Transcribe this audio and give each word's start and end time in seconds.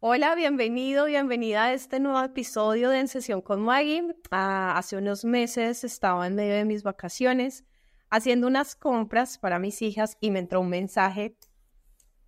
Hola, 0.00 0.36
bienvenido, 0.36 1.06
bienvenida 1.06 1.64
a 1.64 1.72
este 1.72 1.98
nuevo 1.98 2.22
episodio 2.22 2.88
de 2.90 3.00
En 3.00 3.08
Sesión 3.08 3.40
con 3.40 3.62
Maggie. 3.62 4.14
Ah, 4.30 4.78
hace 4.78 4.96
unos 4.96 5.24
meses 5.24 5.82
estaba 5.82 6.24
en 6.24 6.36
medio 6.36 6.54
de 6.54 6.64
mis 6.64 6.84
vacaciones 6.84 7.64
haciendo 8.08 8.46
unas 8.46 8.76
compras 8.76 9.38
para 9.38 9.58
mis 9.58 9.82
hijas 9.82 10.16
y 10.20 10.30
me 10.30 10.38
entró 10.38 10.60
un 10.60 10.68
mensaje 10.68 11.36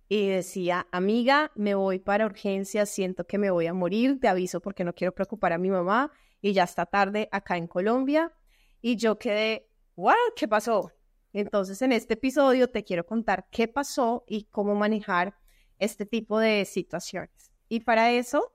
y 0.09 0.27
decía, 0.27 0.85
amiga, 0.91 1.53
me 1.55 1.73
voy 1.73 1.99
para 1.99 2.25
urgencias, 2.25 2.89
siento 2.89 3.25
que 3.25 3.37
me 3.37 3.51
voy 3.51 3.67
a 3.67 3.73
morir, 3.73 4.19
te 4.19 4.27
aviso 4.27 4.59
porque 4.59 4.83
no 4.83 4.93
quiero 4.93 5.15
preocupar 5.15 5.53
a 5.53 5.57
mi 5.57 5.69
mamá 5.69 6.11
y 6.41 6.51
ya 6.51 6.65
está 6.65 6.85
tarde 6.85 7.29
acá 7.31 7.55
en 7.55 7.67
Colombia. 7.67 8.33
Y 8.81 8.97
yo 8.97 9.17
quedé, 9.17 9.69
wow, 9.95 10.13
¿qué 10.35 10.45
pasó? 10.45 10.91
Entonces 11.31 11.81
en 11.81 11.93
este 11.93 12.15
episodio 12.15 12.69
te 12.69 12.83
quiero 12.83 13.05
contar 13.05 13.47
qué 13.49 13.69
pasó 13.69 14.25
y 14.27 14.43
cómo 14.51 14.75
manejar 14.75 15.37
este 15.79 16.05
tipo 16.05 16.37
de 16.37 16.65
situaciones. 16.65 17.50
Y 17.71 17.79
para 17.79 18.11
eso 18.11 18.51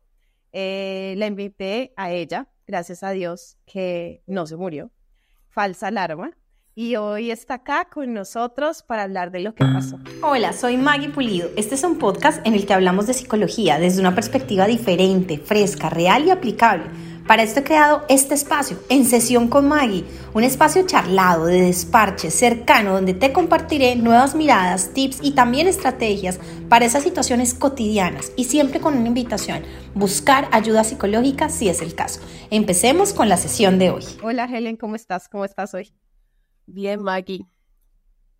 eh, 0.52 1.14
la 1.16 1.26
invité 1.26 1.94
a 1.96 2.10
ella, 2.10 2.48
gracias 2.66 3.02
a 3.02 3.12
Dios 3.12 3.56
que 3.64 4.22
no 4.26 4.46
se 4.46 4.56
murió. 4.56 4.90
Falsa 5.48 5.86
alarma. 5.86 6.32
Y 6.74 6.96
hoy 6.96 7.30
está 7.30 7.54
acá 7.54 7.88
con 7.90 8.12
nosotros 8.12 8.82
para 8.82 9.04
hablar 9.04 9.30
de 9.30 9.40
lo 9.40 9.54
que 9.54 9.64
pasó. 9.64 9.98
Hola, 10.22 10.52
soy 10.52 10.76
Maggie 10.76 11.08
Pulido. 11.08 11.48
Este 11.56 11.76
es 11.76 11.84
un 11.84 11.98
podcast 11.98 12.46
en 12.46 12.52
el 12.52 12.66
que 12.66 12.74
hablamos 12.74 13.06
de 13.06 13.14
psicología 13.14 13.78
desde 13.78 14.00
una 14.00 14.14
perspectiva 14.14 14.66
diferente, 14.66 15.38
fresca, 15.38 15.88
real 15.88 16.26
y 16.26 16.30
aplicable 16.30 16.84
para 17.26 17.42
esto 17.42 17.60
he 17.60 17.64
creado 17.64 18.04
este 18.08 18.34
espacio, 18.34 18.78
En 18.88 19.04
Sesión 19.04 19.48
con 19.48 19.68
Maggie, 19.68 20.04
un 20.34 20.44
espacio 20.44 20.86
charlado, 20.86 21.46
de 21.46 21.62
desparche, 21.62 22.30
cercano, 22.30 22.92
donde 22.94 23.14
te 23.14 23.32
compartiré 23.32 23.96
nuevas 23.96 24.34
miradas, 24.34 24.92
tips 24.92 25.18
y 25.22 25.32
también 25.32 25.66
estrategias 25.66 26.38
para 26.68 26.84
esas 26.84 27.02
situaciones 27.02 27.54
cotidianas 27.54 28.32
y 28.36 28.44
siempre 28.44 28.80
con 28.80 28.96
una 28.96 29.08
invitación, 29.08 29.62
buscar 29.94 30.48
ayuda 30.52 30.84
psicológica 30.84 31.48
si 31.48 31.68
es 31.68 31.82
el 31.82 31.94
caso. 31.94 32.20
Empecemos 32.50 33.12
con 33.12 33.28
la 33.28 33.36
sesión 33.36 33.78
de 33.78 33.90
hoy. 33.90 34.04
Hola 34.22 34.44
Helen, 34.44 34.76
¿cómo 34.76 34.94
estás? 34.94 35.28
¿Cómo 35.28 35.44
estás 35.44 35.74
hoy? 35.74 35.92
Bien, 36.66 37.02
Maggie. 37.02 37.46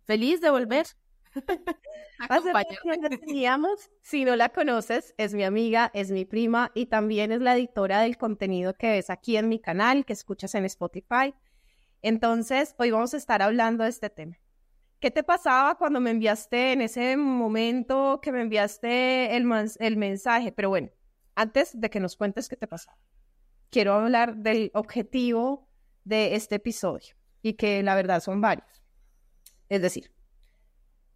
Feliz 0.05 0.41
de 0.41 0.49
volver. 0.49 0.87
teníamos, 3.21 3.89
si 4.01 4.25
no 4.25 4.35
la 4.35 4.49
conoces, 4.49 5.13
es 5.17 5.33
mi 5.33 5.43
amiga, 5.43 5.91
es 5.93 6.11
mi 6.11 6.25
prima 6.25 6.71
y 6.73 6.87
también 6.87 7.31
es 7.31 7.41
la 7.41 7.55
editora 7.55 8.01
del 8.01 8.17
contenido 8.17 8.73
que 8.73 8.91
ves 8.91 9.09
aquí 9.09 9.37
en 9.37 9.49
mi 9.49 9.59
canal, 9.59 10.05
que 10.05 10.13
escuchas 10.13 10.55
en 10.55 10.65
Spotify. 10.65 11.33
Entonces, 12.01 12.75
hoy 12.77 12.91
vamos 12.91 13.13
a 13.13 13.17
estar 13.17 13.41
hablando 13.41 13.83
de 13.83 13.89
este 13.89 14.09
tema. 14.09 14.37
¿Qué 14.99 15.11
te 15.11 15.23
pasaba 15.23 15.75
cuando 15.75 15.99
me 15.99 16.09
enviaste 16.09 16.73
en 16.73 16.81
ese 16.81 17.17
momento 17.17 18.19
que 18.21 18.31
me 18.31 18.41
enviaste 18.41 19.35
el, 19.35 19.47
el 19.79 19.97
mensaje? 19.97 20.51
Pero 20.51 20.69
bueno, 20.69 20.89
antes 21.35 21.79
de 21.79 21.89
que 21.89 21.99
nos 21.99 22.15
cuentes 22.15 22.49
qué 22.49 22.55
te 22.55 22.67
pasaba, 22.67 22.97
quiero 23.69 23.93
hablar 23.93 24.37
del 24.37 24.71
objetivo 24.73 25.69
de 26.03 26.35
este 26.35 26.55
episodio 26.55 27.15
y 27.43 27.53
que 27.53 27.83
la 27.83 27.93
verdad 27.93 28.21
son 28.21 28.41
varios. 28.41 28.83
Es 29.69 29.81
decir, 29.81 30.11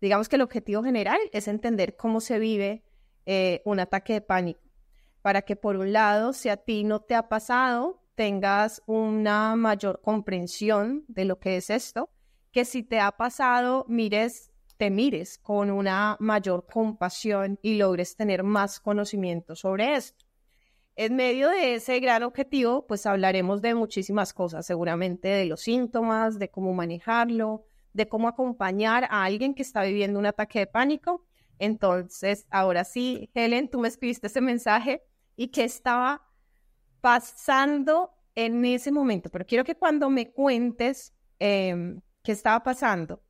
Digamos 0.02 0.28
que 0.28 0.36
el 0.36 0.42
objetivo 0.42 0.84
general 0.84 1.20
es 1.32 1.48
entender 1.48 1.96
cómo 1.96 2.20
se 2.20 2.40
vive 2.40 2.84
eh, 3.28 3.62
un 3.66 3.80
ataque 3.80 4.14
de 4.14 4.22
pánico, 4.22 4.62
para 5.22 5.44
que 5.44 5.56
por 5.56 5.78
un 5.78 5.94
lado, 5.94 6.34
si 6.34 6.50
a 6.50 6.58
ti 6.58 6.84
no 6.84 7.02
te 7.02 7.14
ha 7.14 7.30
pasado, 7.30 8.02
tengas 8.16 8.82
una 8.88 9.56
mayor 9.56 10.02
comprensión 10.02 11.06
de 11.08 11.26
lo 11.26 11.40
que 11.40 11.58
es 11.58 11.70
esto, 11.70 12.10
que 12.52 12.66
si 12.66 12.82
te 12.82 13.00
ha 13.00 13.12
pasado, 13.12 13.86
mires, 13.88 14.52
te 14.78 14.90
mires 14.90 15.38
con 15.38 15.70
una 15.70 16.18
mayor 16.20 16.66
compasión 16.66 17.60
y 17.62 17.76
logres 17.76 18.16
tener 18.16 18.44
más 18.44 18.80
conocimiento 18.80 19.56
sobre 19.56 19.94
esto. 19.94 20.26
En 20.96 21.16
medio 21.16 21.48
de 21.50 21.76
ese 21.76 22.00
gran 22.00 22.24
objetivo, 22.24 22.88
pues 22.88 23.06
hablaremos 23.06 23.62
de 23.62 23.76
muchísimas 23.76 24.34
cosas, 24.34 24.66
seguramente 24.66 25.28
de 25.28 25.46
los 25.46 25.62
síntomas, 25.62 26.40
de 26.40 26.50
cómo 26.50 26.74
manejarlo, 26.74 27.66
de 27.94 28.08
cómo 28.08 28.28
acompañar 28.28 29.06
a 29.06 29.24
alguien 29.24 29.54
que 29.54 29.62
está 29.62 29.84
viviendo 29.84 30.20
un 30.20 30.26
ataque 30.26 30.60
de 30.60 30.68
pánico. 30.68 31.26
Entonces, 31.60 32.48
ahora 32.50 32.84
sí, 32.84 33.30
Helen, 33.34 33.70
tú 33.70 33.80
me 33.80 33.88
escribiste 33.88 34.28
ese 34.28 34.42
mensaje 34.42 35.04
y 35.36 35.50
qué 35.50 35.64
estaba 35.64 36.24
pasando 37.02 38.12
en 38.36 38.64
ese 38.64 38.92
momento, 38.92 39.30
pero 39.30 39.46
quiero 39.46 39.64
que 39.64 39.76
cuando 39.76 40.10
me 40.10 40.32
cuentes 40.32 41.14
em, 41.40 42.02
qué 42.24 42.32
estaba 42.32 42.64
pasando, 42.64 43.22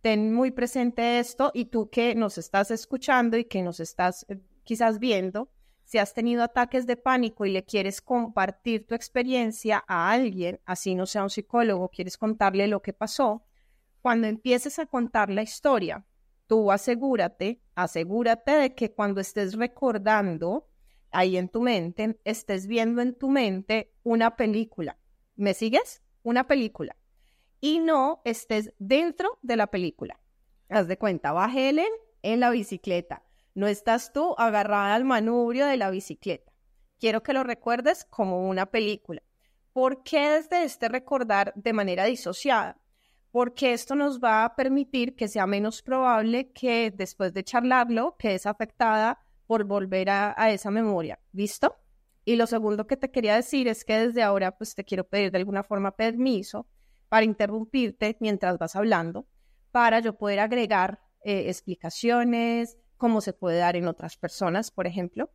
ten 0.00 0.32
muy 0.32 0.50
presente 0.50 1.18
esto 1.18 1.50
y 1.54 1.66
tú 1.66 1.90
que 1.90 2.14
nos 2.14 2.38
estás 2.38 2.70
escuchando 2.70 3.36
y 3.36 3.44
que 3.44 3.62
nos 3.62 3.80
estás 3.80 4.26
eh, 4.28 4.38
quizás 4.64 4.98
viendo, 4.98 5.50
si 5.84 5.98
has 5.98 6.14
tenido 6.14 6.42
ataques 6.42 6.86
de 6.86 6.96
pánico 6.96 7.44
y 7.44 7.50
le 7.50 7.64
quieres 7.64 8.00
compartir 8.00 8.86
tu 8.86 8.94
experiencia 8.94 9.84
a 9.86 10.10
alguien, 10.10 10.60
así 10.64 10.94
no 10.94 11.06
sea 11.06 11.22
un 11.22 11.30
psicólogo, 11.30 11.88
quieres 11.88 12.16
contarle 12.16 12.66
lo 12.66 12.80
que 12.80 12.92
pasó, 12.92 13.42
cuando 14.02 14.26
empieces 14.26 14.78
a 14.80 14.86
contar 14.86 15.30
la 15.30 15.42
historia, 15.42 16.04
tú 16.48 16.72
asegúrate, 16.72 17.62
asegúrate 17.76 18.50
de 18.52 18.74
que 18.74 18.92
cuando 18.92 19.20
estés 19.20 19.54
recordando 19.54 20.68
ahí 21.12 21.36
en 21.36 21.48
tu 21.48 21.62
mente, 21.62 22.20
estés 22.24 22.66
viendo 22.66 23.00
en 23.00 23.14
tu 23.14 23.30
mente 23.30 23.94
una 24.02 24.36
película. 24.36 24.98
¿Me 25.36 25.54
sigues? 25.54 26.02
Una 26.24 26.48
película. 26.48 26.96
Y 27.60 27.78
no 27.78 28.22
estés 28.24 28.74
dentro 28.78 29.38
de 29.40 29.56
la 29.56 29.68
película. 29.68 30.18
Haz 30.68 30.88
de 30.88 30.98
cuenta, 30.98 31.32
va 31.32 31.52
Helen 31.52 31.92
en 32.22 32.40
la 32.40 32.50
bicicleta. 32.50 33.22
No 33.54 33.68
estás 33.68 34.12
tú 34.12 34.34
agarrada 34.36 34.94
al 34.94 35.04
manubrio 35.04 35.66
de 35.66 35.76
la 35.76 35.90
bicicleta. 35.90 36.52
Quiero 36.98 37.22
que 37.22 37.34
lo 37.34 37.44
recuerdes 37.44 38.04
como 38.06 38.48
una 38.48 38.66
película. 38.66 39.22
¿Por 39.72 40.02
qué 40.02 40.30
desde 40.30 40.64
este 40.64 40.88
recordar 40.88 41.52
de 41.54 41.72
manera 41.72 42.04
disociada? 42.04 42.81
Porque 43.32 43.72
esto 43.72 43.94
nos 43.94 44.20
va 44.20 44.44
a 44.44 44.54
permitir 44.54 45.16
que 45.16 45.26
sea 45.26 45.46
menos 45.46 45.82
probable 45.82 46.52
que 46.52 46.92
después 46.94 47.32
de 47.32 47.42
charlarlo 47.42 48.14
quedes 48.18 48.44
afectada 48.44 49.18
por 49.46 49.64
volver 49.64 50.10
a, 50.10 50.50
esa 50.50 50.70
memoria. 50.70 51.18
¿Listo? 51.32 51.76
Y 52.24 52.36
lo 52.36 52.46
segundo 52.46 52.86
que 52.86 52.98
te 52.98 53.10
quería 53.10 53.34
decir 53.34 53.68
es 53.68 53.84
que 53.84 53.98
desde 53.98 54.22
ahora 54.22 54.56
pues 54.56 54.74
te 54.74 54.84
quiero 54.84 55.04
pedir 55.04 55.32
de 55.32 55.38
alguna 55.38 55.64
forma 55.64 55.96
permiso 55.96 56.68
para 57.08 57.24
interrumpirte 57.24 58.16
mientras 58.20 58.58
vas 58.58 58.76
hablando, 58.76 59.26
para 59.70 60.00
yo 60.00 60.16
poder 60.16 60.38
agregar 60.38 61.00
eh, 61.24 61.48
explicaciones, 61.48 62.76
cómo 62.98 63.22
se 63.22 63.32
puede 63.32 63.58
dar 63.58 63.76
en 63.76 63.88
otras 63.88 64.16
personas, 64.16 64.70
por 64.70 64.86
ejemplo, 64.86 65.30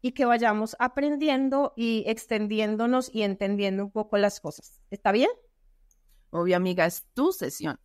y 0.00 0.12
que 0.12 0.24
vayamos 0.24 0.76
aprendiendo 0.78 1.72
y 1.76 2.04
extendiéndonos 2.06 3.10
y 3.12 3.22
entendiendo 3.22 3.84
un 3.84 3.90
poco 3.90 4.16
las 4.18 4.40
cosas. 4.40 4.80
¿Está 4.90 5.12
bien? 5.12 5.30
Obvio, 6.30 6.56
amiga, 6.56 6.86
es 6.86 7.06
tu 7.14 7.32
sesión. 7.32 7.78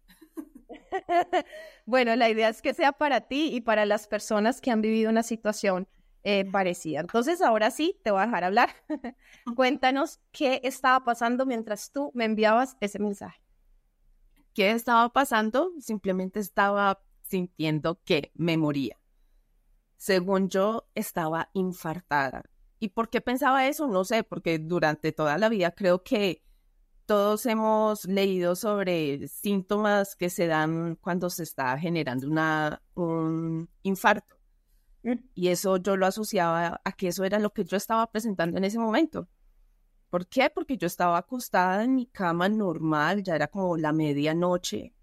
bueno, 1.86 2.16
la 2.16 2.30
idea 2.30 2.50
es 2.50 2.62
que 2.62 2.74
sea 2.74 2.92
para 2.92 3.22
ti 3.22 3.50
y 3.54 3.62
para 3.62 3.86
las 3.86 4.08
personas 4.08 4.62
que 4.62 4.72
han 4.72 4.82
vivido 4.82 5.10
una 5.10 5.24
situación 5.24 5.88
eh, 6.24 6.46
parecida. 6.52 7.02
Entonces, 7.02 7.42
ahora 7.42 7.72
sí, 7.72 8.00
te 8.04 8.12
voy 8.12 8.22
a 8.22 8.26
dejar 8.26 8.44
hablar. 8.44 8.70
Cuéntanos 9.56 10.20
qué 10.32 10.62
estaba 10.64 11.04
pasando 11.04 11.46
mientras 11.46 11.92
tú 11.92 12.12
me 12.14 12.26
enviabas 12.26 12.78
ese 12.80 13.00
mensaje. 13.00 13.42
¿Qué 14.54 14.72
estaba 14.72 15.10
pasando? 15.10 15.72
Simplemente 15.80 16.40
estaba 16.40 17.02
sintiendo 17.22 18.02
que 18.04 18.32
me 18.36 18.58
moría. 18.58 18.98
Según 19.98 20.50
yo, 20.50 20.88
estaba 20.96 21.50
infartada. 21.54 22.44
¿Y 22.80 22.90
por 22.90 23.10
qué 23.10 23.22
pensaba 23.22 23.68
eso? 23.68 23.88
No 23.88 24.04
sé, 24.04 24.24
porque 24.24 24.60
durante 24.60 25.12
toda 25.12 25.38
la 25.38 25.50
vida 25.50 25.72
creo 25.72 26.04
que 26.04 26.44
todos 27.06 27.46
hemos 27.46 28.06
leído 28.06 28.56
sobre 28.56 29.28
síntomas 29.28 30.16
que 30.16 30.30
se 30.30 30.48
dan 30.48 30.96
cuando 30.96 31.30
se 31.30 31.44
está 31.44 31.78
generando 31.78 32.28
una, 32.28 32.82
un 32.96 33.70
infarto. 33.84 34.36
Mm. 35.04 35.14
Y 35.36 35.50
eso 35.50 35.78
yo 35.78 35.98
lo 35.98 36.06
asociaba 36.08 36.82
a 36.84 36.92
que 36.94 37.10
eso 37.10 37.24
era 37.24 37.40
lo 37.40 37.52
que 37.54 37.64
yo 37.64 37.78
estaba 37.78 38.10
presentando 38.12 38.58
en 38.58 38.64
ese 38.64 38.80
momento. 38.80 39.30
¿Por 40.10 40.28
qué? 40.28 40.50
Porque 40.50 40.78
yo 40.78 40.88
estaba 40.88 41.18
acostada 41.18 41.84
en 41.84 41.96
mi 41.96 42.08
cama 42.08 42.50
normal, 42.50 43.24
ya 43.24 43.36
era 43.36 43.48
como 43.48 43.78
la 43.78 43.92
medianoche, 43.92 44.94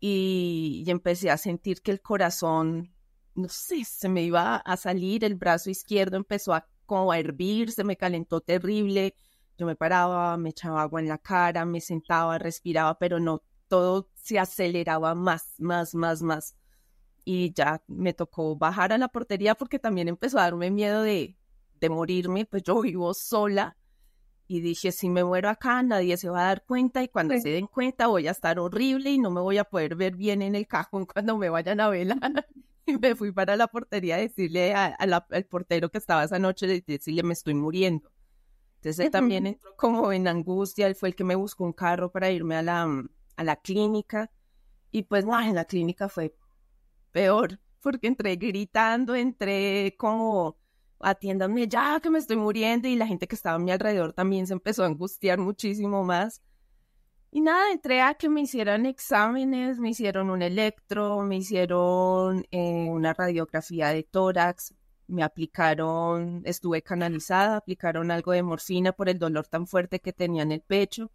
y, 0.00 0.84
y 0.86 0.90
empecé 0.90 1.30
a 1.30 1.36
sentir 1.36 1.82
que 1.82 1.90
el 1.90 2.00
corazón, 2.00 2.94
no 3.34 3.48
sé, 3.48 3.84
se 3.84 4.08
me 4.08 4.22
iba 4.22 4.56
a 4.56 4.76
salir, 4.76 5.24
el 5.24 5.34
brazo 5.34 5.70
izquierdo 5.70 6.16
empezó 6.16 6.54
a 6.54 6.68
como 6.86 7.12
a 7.12 7.18
hervir, 7.18 7.72
se 7.72 7.84
me 7.84 7.96
calentó 7.96 8.40
terrible, 8.40 9.14
yo 9.56 9.66
me 9.66 9.76
paraba, 9.76 10.36
me 10.36 10.50
echaba 10.50 10.82
agua 10.82 11.00
en 11.00 11.08
la 11.08 11.18
cara, 11.18 11.64
me 11.64 11.80
sentaba, 11.80 12.38
respiraba, 12.38 12.98
pero 12.98 13.20
no, 13.20 13.42
todo 13.68 14.10
se 14.14 14.38
aceleraba 14.38 15.14
más, 15.14 15.54
más, 15.58 15.94
más, 15.94 16.22
más. 16.22 16.56
Y 17.24 17.52
ya 17.54 17.82
me 17.88 18.12
tocó 18.12 18.56
bajar 18.56 18.92
a 18.92 18.98
la 18.98 19.08
portería 19.08 19.54
porque 19.54 19.78
también 19.78 20.08
empezó 20.08 20.38
a 20.38 20.42
darme 20.42 20.70
miedo 20.70 21.02
de, 21.02 21.36
de 21.80 21.88
morirme, 21.88 22.44
pues 22.46 22.62
yo 22.62 22.80
vivo 22.80 23.14
sola. 23.14 23.76
Y 24.48 24.60
dije, 24.60 24.92
si 24.92 25.08
me 25.08 25.24
muero 25.24 25.48
acá, 25.48 25.82
nadie 25.82 26.16
se 26.16 26.28
va 26.28 26.42
a 26.42 26.46
dar 26.46 26.64
cuenta 26.64 27.02
y 27.02 27.08
cuando 27.08 27.36
se 27.36 27.48
den 27.48 27.66
cuenta 27.66 28.06
voy 28.06 28.28
a 28.28 28.30
estar 28.30 28.60
horrible 28.60 29.10
y 29.10 29.18
no 29.18 29.30
me 29.30 29.40
voy 29.40 29.58
a 29.58 29.64
poder 29.64 29.96
ver 29.96 30.14
bien 30.14 30.40
en 30.40 30.54
el 30.54 30.68
cajón 30.68 31.06
cuando 31.12 31.36
me 31.36 31.48
vayan 31.48 31.80
a 31.80 31.88
velar. 31.88 32.46
y 32.86 32.96
me 32.96 33.16
fui 33.16 33.32
para 33.32 33.56
la 33.56 33.66
portería 33.66 34.14
a 34.16 34.18
decirle 34.18 34.72
al 34.74 35.46
portero 35.50 35.90
que 35.90 35.98
estaba 35.98 36.22
esa 36.22 36.38
noche, 36.38 36.84
decirle 36.86 37.24
me 37.24 37.32
estoy 37.32 37.54
muriendo. 37.54 38.08
Entonces 38.86 39.06
él 39.06 39.10
también 39.10 39.48
entró 39.48 39.74
como 39.74 40.12
en 40.12 40.28
angustia, 40.28 40.86
él 40.86 40.94
fue 40.94 41.08
el 41.08 41.16
que 41.16 41.24
me 41.24 41.34
buscó 41.34 41.64
un 41.64 41.72
carro 41.72 42.12
para 42.12 42.30
irme 42.30 42.54
a 42.54 42.62
la, 42.62 43.04
a 43.34 43.44
la 43.44 43.56
clínica 43.56 44.30
y 44.92 45.02
pues 45.02 45.24
no, 45.24 45.40
en 45.40 45.56
la 45.56 45.64
clínica 45.64 46.08
fue 46.08 46.36
peor, 47.10 47.58
porque 47.82 48.06
entré 48.06 48.36
gritando, 48.36 49.16
entré 49.16 49.96
como 49.98 50.56
atiéndame 51.00 51.66
ya 51.66 51.98
que 52.00 52.10
me 52.10 52.20
estoy 52.20 52.36
muriendo 52.36 52.86
y 52.86 52.94
la 52.94 53.08
gente 53.08 53.26
que 53.26 53.34
estaba 53.34 53.56
a 53.56 53.58
mi 53.58 53.72
alrededor 53.72 54.12
también 54.12 54.46
se 54.46 54.52
empezó 54.52 54.84
a 54.84 54.86
angustiar 54.86 55.40
muchísimo 55.40 56.04
más. 56.04 56.40
Y 57.32 57.40
nada, 57.40 57.72
entré 57.72 58.02
a 58.02 58.14
que 58.14 58.28
me 58.28 58.42
hicieran 58.42 58.86
exámenes, 58.86 59.80
me 59.80 59.90
hicieron 59.90 60.30
un 60.30 60.42
electro, 60.42 61.22
me 61.22 61.38
hicieron 61.38 62.46
eh, 62.52 62.86
una 62.88 63.14
radiografía 63.14 63.88
de 63.88 64.04
tórax, 64.04 64.74
me 65.08 65.22
aplicaron, 65.22 66.42
estuve 66.44 66.82
canalizada, 66.82 67.56
aplicaron 67.56 68.10
algo 68.10 68.32
de 68.32 68.42
morfina 68.42 68.92
por 68.92 69.08
el 69.08 69.18
dolor 69.18 69.46
tan 69.46 69.66
fuerte 69.66 70.00
que 70.00 70.12
tenía 70.12 70.42
en 70.42 70.52
el 70.52 70.62
pecho, 70.62 71.10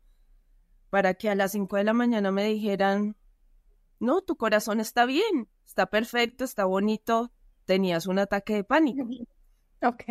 para 0.89 1.13
que 1.13 1.29
a 1.29 1.35
las 1.35 1.51
5 1.53 1.77
de 1.77 1.83
la 1.83 1.93
mañana 1.93 2.31
me 2.31 2.45
dijeran, 2.45 3.15
no, 3.99 4.21
tu 4.21 4.35
corazón 4.35 4.79
está 4.79 5.05
bien, 5.05 5.47
está 5.65 5.85
perfecto, 5.85 6.43
está 6.43 6.65
bonito, 6.65 7.31
tenías 7.65 8.07
un 8.07 8.19
ataque 8.19 8.55
de 8.55 8.63
pánico. 8.63 9.07
Ok. 9.83 10.03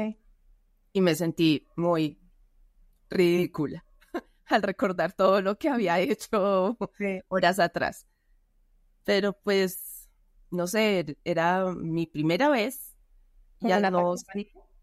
Y 0.93 1.01
me 1.01 1.15
sentí 1.15 1.67
muy 1.77 2.21
ridícula 3.09 3.85
al 4.47 4.63
recordar 4.63 5.13
todo 5.13 5.43
lo 5.43 5.59
que 5.59 5.69
había 5.69 5.99
hecho 5.99 6.79
horas 7.29 7.59
atrás. 7.59 8.07
Pero 9.05 9.33
pues, 9.33 10.09
no 10.51 10.67
sé, 10.67 11.19
era 11.25 11.73
mi 11.75 12.07
primera 12.07 12.49
vez. 12.49 12.90
Ya 13.61 13.91
no... 13.91 14.15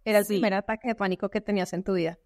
Era 0.03 0.19
el 0.19 0.25
primer 0.25 0.53
ataque 0.53 0.89
de 0.89 0.95
pánico 0.95 1.29
que 1.29 1.41
tenías 1.41 1.73
en 1.73 1.83
tu 1.83 1.93
vida. 1.93 2.17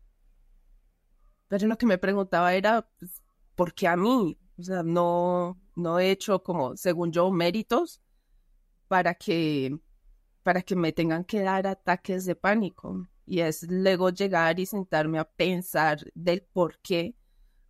Pero 1.48 1.68
lo 1.68 1.78
que 1.78 1.86
me 1.86 1.98
preguntaba 1.98 2.54
era, 2.54 2.88
pues, 3.00 3.24
¿por 3.56 3.74
qué 3.74 3.88
a 3.88 3.98
mí? 3.98 4.38
O 4.58 4.64
sea, 4.64 4.84
no, 4.84 5.60
no 5.76 6.00
he 6.00 6.12
hecho 6.12 6.44
como, 6.44 6.78
según 6.78 7.12
yo, 7.12 7.32
méritos 7.32 8.02
para 8.88 9.16
que, 9.16 9.76
para 10.44 10.62
que 10.62 10.76
me 10.76 10.92
tengan 10.92 11.24
que 11.24 11.42
dar 11.42 11.66
ataques 11.66 12.26
de 12.26 12.36
pánico. 12.36 13.08
Y 13.26 13.40
es 13.40 13.64
luego 13.70 14.10
llegar 14.10 14.60
y 14.60 14.66
sentarme 14.66 15.18
a 15.18 15.26
pensar 15.26 16.00
del 16.14 16.44
por 16.44 16.80
qué 16.80 17.16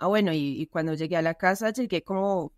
Ah, 0.02 0.08
bueno, 0.08 0.34
y, 0.34 0.66
cuando 0.72 0.96
llegué 0.96 1.16
a 1.16 1.22
la 1.22 1.36
casa 1.36 1.70
llegué 1.72 2.04
como 2.04 2.54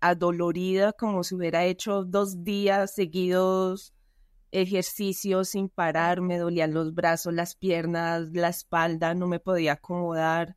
adolorida, 0.00 0.92
como 0.92 1.24
si 1.24 1.34
hubiera 1.34 1.64
hecho 1.64 2.04
dos 2.04 2.44
días 2.44 2.94
seguidos 2.94 3.94
ejercicios 4.52 5.50
sin 5.50 5.68
parar, 5.68 6.20
me 6.20 6.38
dolían 6.38 6.72
los 6.74 6.94
brazos, 6.94 7.34
las 7.34 7.56
piernas, 7.56 8.30
la 8.32 8.48
espalda, 8.48 9.14
no 9.14 9.26
me 9.26 9.40
podía 9.40 9.72
acomodar, 9.72 10.56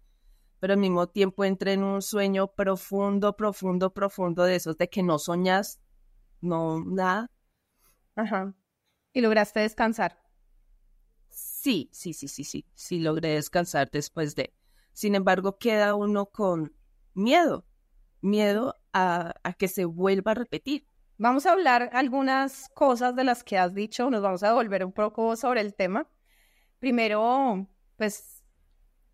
pero 0.59 0.73
al 0.73 0.79
mismo 0.79 1.07
tiempo 1.07 1.43
entré 1.43 1.73
en 1.73 1.83
un 1.83 2.01
sueño 2.01 2.53
profundo, 2.53 3.35
profundo, 3.35 3.93
profundo 3.93 4.43
de 4.43 4.55
esos 4.55 4.77
de 4.77 4.89
que 4.89 5.01
no 5.01 5.17
soñas, 5.17 5.79
no, 6.41 6.83
nada. 6.85 7.31
Ajá. 8.15 8.53
¿Y 9.13 9.21
lograste 9.21 9.61
descansar? 9.61 10.21
Sí, 11.29 11.89
sí, 11.91 12.13
sí, 12.13 12.27
sí, 12.27 12.43
sí, 12.43 12.65
sí 12.75 12.99
logré 12.99 13.29
descansar 13.29 13.89
después 13.89 14.35
de 14.35 14.53
sin 14.95 15.13
embargo, 15.13 15.57
queda 15.57 15.93
uno 15.93 16.27
con 16.27 16.73
miedo, 17.13 17.65
miedo 18.21 18.75
a, 18.93 19.33
que 19.59 19.67
se 19.67 19.83
vuelva 19.83 20.31
a 20.31 20.35
repetir. 20.35 20.87
Vamos 21.17 21.45
a 21.45 21.53
hablar 21.53 21.89
algunas 21.93 22.69
cosas 22.69 23.15
de 23.15 23.23
las 23.23 23.43
que 23.43 23.57
has 23.57 23.73
dicho, 23.73 24.09
nos 24.09 24.21
vamos 24.21 24.43
a 24.43 24.53
volver 24.53 24.83
un 24.83 24.91
poco 24.91 25.35
sobre 25.37 25.61
el 25.61 25.73
tema. 25.73 26.09
Primero, 26.79 27.67
pues 27.95 28.43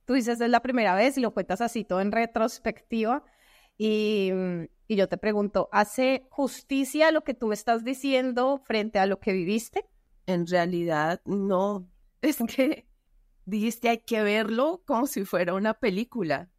tú 0.06 0.14
dices 0.14 0.42
es 0.42 0.50
la 0.50 0.62
primera 0.62 0.96
vez 0.96 1.18
y 1.18 1.22
lo 1.22 1.34
cuentas 1.34 1.62
así 1.62 1.84
todo 1.84 2.02
en 2.02 2.12
retrospectiva. 2.12 3.24
Y, 3.78 4.32
y, 4.88 4.96
yo 4.96 5.08
te 5.08 5.18
pregunto, 5.18 5.70
¿hace 5.72 6.28
justicia 6.30 7.12
lo 7.12 7.24
que 7.24 7.34
tú 7.34 7.48
me 7.48 7.56
estás 7.56 7.84
diciendo 7.84 8.62
frente 8.66 9.00
a 9.00 9.06
lo 9.06 9.20
que 9.20 9.32
viviste? 9.32 9.86
En 10.26 10.48
realidad, 10.48 11.22
no. 11.26 11.88
Es 12.22 12.38
que 12.38 12.88
dijiste 13.46 13.90
hay 13.90 14.00
que 14.00 14.22
verlo 14.22 14.84
como 14.86 15.08
si 15.08 15.26
fuera 15.26 15.54
una 15.54 15.74
película. 15.74 16.50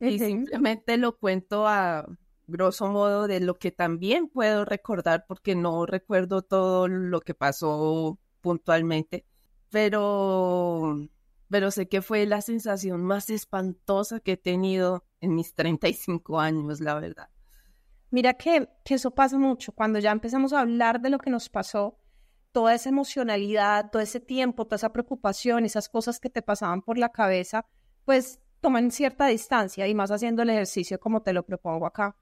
Y 0.00 0.18
simplemente 0.18 0.96
lo 0.96 1.16
cuento 1.16 1.66
a 1.66 2.06
grosso 2.52 2.86
modo 2.88 3.26
de 3.26 3.40
lo 3.40 3.54
que 3.58 3.72
también 3.72 4.28
puedo 4.28 4.64
recordar 4.64 5.24
porque 5.26 5.56
no 5.56 5.86
recuerdo 5.86 6.42
todo 6.42 6.86
lo 6.88 7.20
que 7.20 7.34
pasó 7.34 8.18
puntualmente, 8.40 9.26
pero 9.70 11.08
pero 11.52 11.70
sé 11.70 11.86
que 11.86 12.00
fue 12.00 12.24
la 12.24 12.40
sensación 12.40 13.04
más 13.04 13.28
espantosa 13.28 14.20
que 14.20 14.32
he 14.32 14.36
tenido 14.38 15.04
en 15.20 15.34
mis 15.34 15.54
35 15.54 16.40
años, 16.40 16.80
la 16.80 16.94
verdad. 16.94 17.28
Mira 18.10 18.34
que, 18.34 18.70
que 18.84 18.94
eso 18.94 19.10
pasa 19.10 19.38
mucho. 19.38 19.72
Cuando 19.72 19.98
ya 19.98 20.12
empezamos 20.12 20.54
a 20.54 20.60
hablar 20.60 21.02
de 21.02 21.10
lo 21.10 21.18
que 21.18 21.30
nos 21.30 21.50
pasó, 21.50 21.98
toda 22.52 22.74
esa 22.74 22.88
emocionalidad, 22.88 23.90
todo 23.90 24.00
ese 24.00 24.18
tiempo, 24.18 24.64
toda 24.64 24.76
esa 24.76 24.92
preocupación, 24.92 25.66
esas 25.66 25.90
cosas 25.90 26.20
que 26.20 26.30
te 26.30 26.40
pasaban 26.40 26.80
por 26.80 26.96
la 26.96 27.10
cabeza, 27.10 27.66
pues 28.04 28.40
toman 28.60 28.90
cierta 28.90 29.26
distancia 29.26 29.86
y 29.88 29.94
más 29.94 30.10
haciendo 30.10 30.42
el 30.42 30.50
ejercicio 30.50 30.98
como 31.00 31.22
te 31.22 31.32
lo 31.32 31.44
propongo 31.44 31.84
acá. 31.84 32.16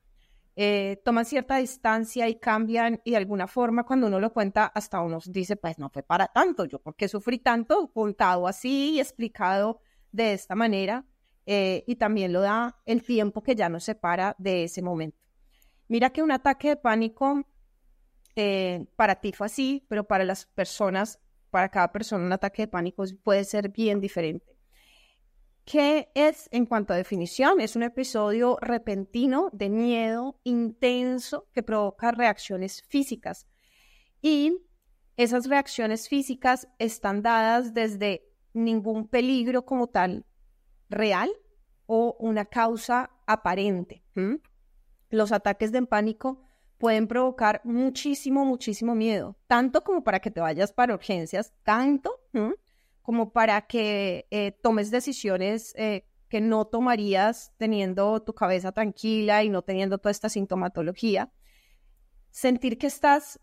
Eh, 0.63 1.01
toman 1.07 1.25
cierta 1.25 1.57
distancia 1.57 2.29
y 2.29 2.39
cambian 2.39 3.01
y 3.03 3.13
de 3.13 3.17
alguna 3.17 3.47
forma 3.47 3.85
cuando 3.85 4.09
uno 4.09 4.21
lo 4.21 4.31
cuenta 4.31 4.67
hasta 4.67 5.01
uno 5.01 5.19
dice, 5.25 5.57
pues 5.57 5.79
no 5.79 5.89
fue 5.89 6.03
para 6.03 6.27
tanto, 6.27 6.67
yo 6.67 6.83
porque 6.83 7.09
sufrí 7.09 7.39
tanto, 7.39 7.91
contado 7.95 8.47
así 8.47 8.91
y 8.91 9.01
explicado 9.01 9.81
de 10.13 10.35
esta 10.35 10.55
manera 10.55 11.07
eh, 11.47 11.83
y 11.87 11.97
también 11.97 12.35
lo 12.35 12.43
da 12.43 12.79
el 12.85 13.03
tiempo 13.03 13.43
que 13.43 13.55
ya 13.55 13.71
nos 13.71 13.85
separa 13.85 14.37
de 14.37 14.65
ese 14.65 14.83
momento. 14.83 15.19
Mira 15.89 16.11
que 16.11 16.23
un 16.23 16.31
ataque 16.31 16.69
de 16.69 16.77
pánico 16.77 17.43
eh, 18.37 18.85
para 18.97 19.15
ti 19.15 19.33
fue 19.33 19.47
así, 19.47 19.87
pero 19.89 20.07
para 20.07 20.25
las 20.25 20.45
personas, 20.45 21.21
para 21.49 21.71
cada 21.71 21.91
persona 21.91 22.27
un 22.27 22.35
ataque 22.35 22.65
de 22.65 22.69
pánico 22.69 23.05
puede 23.25 23.45
ser 23.45 23.71
bien 23.71 23.99
diferente. 23.99 24.59
¿Qué 25.71 26.11
es 26.17 26.49
en 26.51 26.67
cuanto 26.67 26.93
a 26.93 26.97
definición? 26.97 27.61
Es 27.61 27.77
un 27.77 27.85
episodio 27.85 28.59
repentino 28.61 29.51
de 29.53 29.71
miedo 29.71 30.41
intenso 30.43 31.47
que 31.53 31.63
provoca 31.63 32.11
reacciones 32.11 32.83
físicas. 32.89 33.47
Y 34.21 34.67
esas 35.17 35.47
reacciones 35.47 36.09
físicas 36.09 36.67
están 36.81 37.23
dadas 37.23 37.73
desde 37.73 38.27
ningún 38.53 39.07
peligro 39.07 39.65
como 39.65 39.87
tal 39.87 40.27
real 40.89 41.31
o 41.87 42.17
una 42.19 42.47
causa 42.47 43.13
aparente. 43.29 44.03
Los 45.09 45.31
ataques 45.31 45.71
de 45.71 45.83
pánico 45.83 46.43
pueden 46.79 47.07
provocar 47.07 47.61
muchísimo, 47.63 48.45
muchísimo 48.45 48.97
miedo, 48.97 49.37
tanto 49.47 49.85
como 49.85 50.03
para 50.03 50.19
que 50.19 50.33
te 50.33 50.41
vayas 50.41 50.73
para 50.73 50.95
urgencias, 50.95 51.53
tanto 51.63 52.19
como 53.03 53.33
para 53.33 53.63
que 53.63 54.27
eh, 54.31 54.53
tomes 54.63 54.91
decisiones 54.91 55.75
eh, 55.77 56.07
que 56.29 56.41
no 56.41 56.65
tomarías 56.65 57.53
teniendo 57.57 58.23
tu 58.23 58.35
cabeza 58.35 58.73
tranquila 58.73 59.43
y 59.43 59.49
no 59.49 59.63
teniendo 59.63 59.99
toda 59.99 60.13
esta 60.13 60.29
sintomatología. 60.29 61.33
Sentir 62.31 62.79
que 62.79 62.87
estás, 62.87 63.41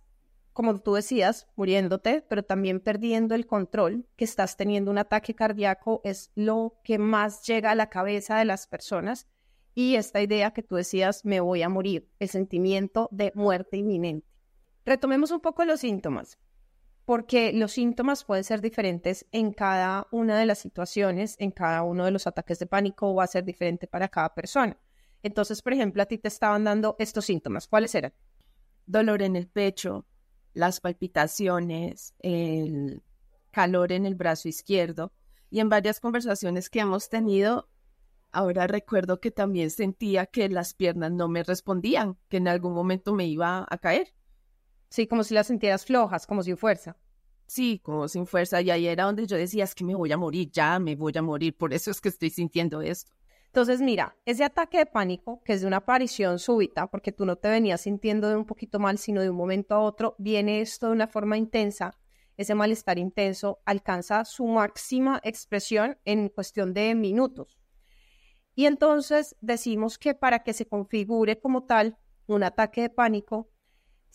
como 0.54 0.80
tú 0.80 0.94
decías, 0.94 1.48
muriéndote, 1.56 2.26
pero 2.30 2.44
también 2.44 2.80
perdiendo 2.80 3.36
el 3.36 3.46
control, 3.46 4.08
que 4.16 4.24
estás 4.24 4.56
teniendo 4.56 4.90
un 4.90 4.98
ataque 4.98 5.36
cardíaco, 5.36 6.00
es 6.06 6.32
lo 6.36 6.80
que 6.84 6.98
más 6.98 7.46
llega 7.46 7.72
a 7.72 7.76
la 7.76 7.90
cabeza 7.90 8.38
de 8.38 8.46
las 8.46 8.68
personas 8.68 9.28
y 9.76 9.96
esta 9.96 10.22
idea 10.22 10.52
que 10.52 10.64
tú 10.64 10.76
decías, 10.76 11.24
me 11.24 11.40
voy 11.40 11.62
a 11.62 11.70
morir, 11.70 12.10
el 12.18 12.30
sentimiento 12.30 13.10
de 13.12 13.32
muerte 13.36 13.78
inminente. 13.78 14.28
Retomemos 14.86 15.30
un 15.30 15.42
poco 15.42 15.66
los 15.66 15.82
síntomas, 15.82 16.40
porque 17.08 17.54
los 17.54 17.72
síntomas 17.72 18.26
pueden 18.26 18.44
ser 18.44 18.60
diferentes 18.60 19.26
en 19.32 19.54
cada 19.54 20.08
una 20.12 20.38
de 20.38 20.46
las 20.46 20.60
situaciones, 20.60 21.38
en 21.40 21.52
cada 21.52 21.84
uno 21.84 22.04
de 22.04 22.12
los 22.12 22.28
ataques 22.28 22.60
de 22.60 22.66
pánico, 22.66 23.16
va 23.16 23.24
a 23.24 23.28
ser 23.28 23.46
diferente 23.46 23.88
para 23.88 24.10
cada 24.10 24.36
persona. 24.36 24.78
Entonces, 25.24 25.62
por 25.62 25.72
ejemplo, 25.72 26.04
a 26.04 26.06
ti 26.06 26.18
te 26.18 26.28
estaban 26.28 26.66
dando 26.66 26.98
estos 27.00 27.24
síntomas. 27.24 27.70
¿Cuáles 27.70 27.96
eran? 27.96 28.14
Dolor 28.86 29.22
en 29.22 29.38
el 29.38 29.48
pecho, 29.48 30.06
las 30.54 30.82
palpitaciones, 30.82 32.14
el 32.20 33.02
calor 33.52 33.94
en 33.94 34.06
el 34.06 34.16
brazo 34.16 34.50
izquierdo. 34.50 35.14
Y 35.50 35.62
en 35.62 35.70
varias 35.70 36.02
conversaciones 36.02 36.70
que 36.70 36.82
hemos 36.82 37.08
tenido, 37.08 37.70
Ahora 38.34 38.68
recuerdo 38.68 39.22
que 39.22 39.32
también 39.32 39.72
sentía 39.72 40.26
que 40.26 40.50
las 40.50 40.74
piernas 40.74 41.14
no 41.14 41.30
me 41.30 41.44
respondían, 41.44 42.18
que 42.28 42.38
en 42.38 42.50
algún 42.50 42.74
momento 42.74 43.14
me 43.14 43.26
iba 43.26 43.66
a 43.68 43.78
caer. 43.78 44.14
Sí, 44.90 45.08
como 45.08 45.24
si 45.24 45.34
las 45.34 45.48
sintieras 45.48 45.86
flojas, 45.86 46.26
como 46.26 46.44
sin 46.44 46.58
fuerza. 46.58 46.98
Sí, 47.46 47.80
como 47.80 48.08
sin 48.08 48.26
fuerza. 48.26 48.62
Y 48.62 48.70
ahí 48.70 48.88
era 48.88 49.06
donde 49.06 49.26
yo 49.26 49.38
decía, 49.38 49.64
es 49.64 49.74
que 49.74 49.84
me 49.84 49.96
voy 49.96 50.12
a 50.12 50.18
morir, 50.18 50.50
ya 50.52 50.80
me 50.80 50.96
voy 50.96 51.14
a 51.16 51.22
morir, 51.22 51.56
por 51.56 51.74
eso 51.74 51.92
es 51.92 52.02
que 52.02 52.10
estoy 52.10 52.30
sintiendo 52.30 52.82
esto. 52.82 53.12
Entonces, 53.48 53.82
mira, 53.82 54.16
ese 54.26 54.44
ataque 54.44 54.78
de 54.78 54.86
pánico, 54.86 55.42
que 55.44 55.54
es 55.54 55.62
de 55.62 55.68
una 55.68 55.78
aparición 55.78 56.38
súbita, 56.38 56.88
porque 56.88 57.12
tú 57.12 57.26
no 57.26 57.38
te 57.38 57.50
venías 57.50 57.82
sintiendo 57.82 58.30
de 58.30 58.36
un 58.36 58.46
poquito 58.46 58.80
mal, 58.80 58.98
sino 58.98 59.22
de 59.22 59.30
un 59.30 59.38
momento 59.38 59.74
a 59.74 59.80
otro, 59.80 60.16
viene 60.20 60.62
esto 60.62 60.88
de 60.88 60.92
una 60.92 61.08
forma 61.08 61.38
intensa, 61.38 61.98
ese 62.36 62.54
malestar 62.54 63.00
intenso 63.00 63.60
alcanza 63.66 64.26
su 64.26 64.46
máxima 64.46 65.20
expresión 65.24 65.98
en 66.06 66.30
cuestión 66.30 66.74
de 66.74 66.94
minutos. 66.94 67.58
Y 68.54 68.66
entonces 68.66 69.36
decimos 69.42 69.98
que 69.98 70.14
para 70.14 70.44
que 70.44 70.54
se 70.54 70.68
configure 70.68 71.40
como 71.40 71.64
tal 71.64 71.98
un 72.28 72.44
ataque 72.44 72.82
de 72.82 72.90
pánico, 72.90 73.50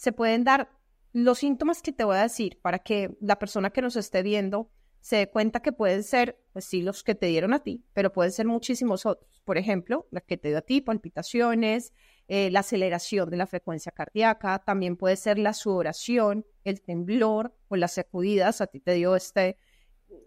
se 0.03 0.11
pueden 0.11 0.43
dar 0.43 0.69
los 1.13 1.39
síntomas 1.39 1.81
que 1.81 1.93
te 1.93 2.03
voy 2.03 2.17
a 2.17 2.23
decir 2.23 2.59
para 2.61 2.81
que 2.81 3.17
la 3.21 3.39
persona 3.39 3.71
que 3.71 3.83
nos 3.83 3.95
esté 3.95 4.25
viendo 4.25 4.69
se 4.99 5.15
dé 5.15 5.31
cuenta 5.31 5.63
que 5.63 5.71
pueden 5.71 6.03
ser, 6.03 6.43
pues 6.53 6.65
sí, 6.65 6.83
los 6.83 7.05
que 7.05 7.15
te 7.15 7.27
dieron 7.27 7.55
a 7.55 7.61
ti, 7.61 7.85
pero 7.93 8.13
pueden 8.13 8.33
ser 8.33 8.47
muchísimos 8.47 9.07
otros. 9.07 9.41
Por 9.45 9.59
ejemplo, 9.59 10.09
la 10.11 10.21
que 10.21 10.37
te 10.37 10.49
dio 10.49 10.59
a 10.59 10.63
ti, 10.63 10.81
palpitaciones, 10.81 11.93
eh, 12.27 12.51
la 12.51 12.61
aceleración 12.61 13.31
de 13.31 13.37
la 13.37 13.47
frecuencia 13.47 13.93
cardíaca, 13.93 14.59
también 14.59 14.97
puede 14.97 15.15
ser 15.15 15.39
la 15.39 15.53
sudoración, 15.53 16.47
el 16.65 16.83
temblor 16.83 17.55
o 17.69 17.77
las 17.77 17.95
sacudidas. 17.95 18.61
A 18.61 18.67
ti 18.67 18.81
te 18.81 18.95
dio 18.95 19.15
este, 19.15 19.57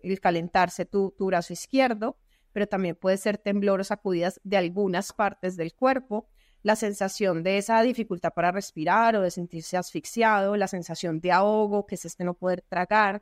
el 0.04 0.22
calentarse 0.22 0.86
tu, 0.86 1.14
tu 1.18 1.26
brazo 1.26 1.52
izquierdo, 1.52 2.18
pero 2.54 2.66
también 2.66 2.96
puede 2.96 3.18
ser 3.18 3.38
temblor 3.38 3.82
o 3.82 3.84
sacudidas 3.84 4.40
de 4.46 4.56
algunas 4.56 5.12
partes 5.12 5.58
del 5.58 5.74
cuerpo 5.74 6.30
la 6.66 6.76
sensación 6.76 7.44
de 7.44 7.60
esa 7.60 7.80
dificultad 7.84 8.34
para 8.34 8.52
respirar 8.52 9.16
o 9.16 9.22
de 9.22 9.30
sentirse 9.30 9.78
asfixiado, 9.78 10.58
la 10.58 10.68
sensación 10.68 11.20
de 11.20 11.32
ahogo, 11.32 11.86
que 11.86 11.94
es 11.94 12.06
este 12.06 12.24
no 12.24 12.34
poder 12.34 12.64
tragar, 12.64 13.22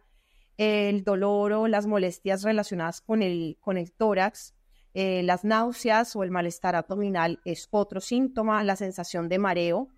el 0.55 1.03
dolor 1.03 1.51
o 1.51 1.67
las 1.67 1.85
molestias 1.85 2.43
relacionadas 2.43 3.01
con 3.01 3.21
el, 3.21 3.57
con 3.59 3.77
el 3.77 3.91
tórax, 3.91 4.53
eh, 4.93 5.23
las 5.23 5.43
náuseas 5.43 6.15
o 6.15 6.23
el 6.23 6.31
malestar 6.31 6.77
abdominal 6.77 7.41
es 7.43 7.67
otro 7.69 7.99
síntoma, 7.99 8.63
la 8.63 8.77
sensación 8.77 9.27
de 9.27 9.39
mareo, 9.39 9.89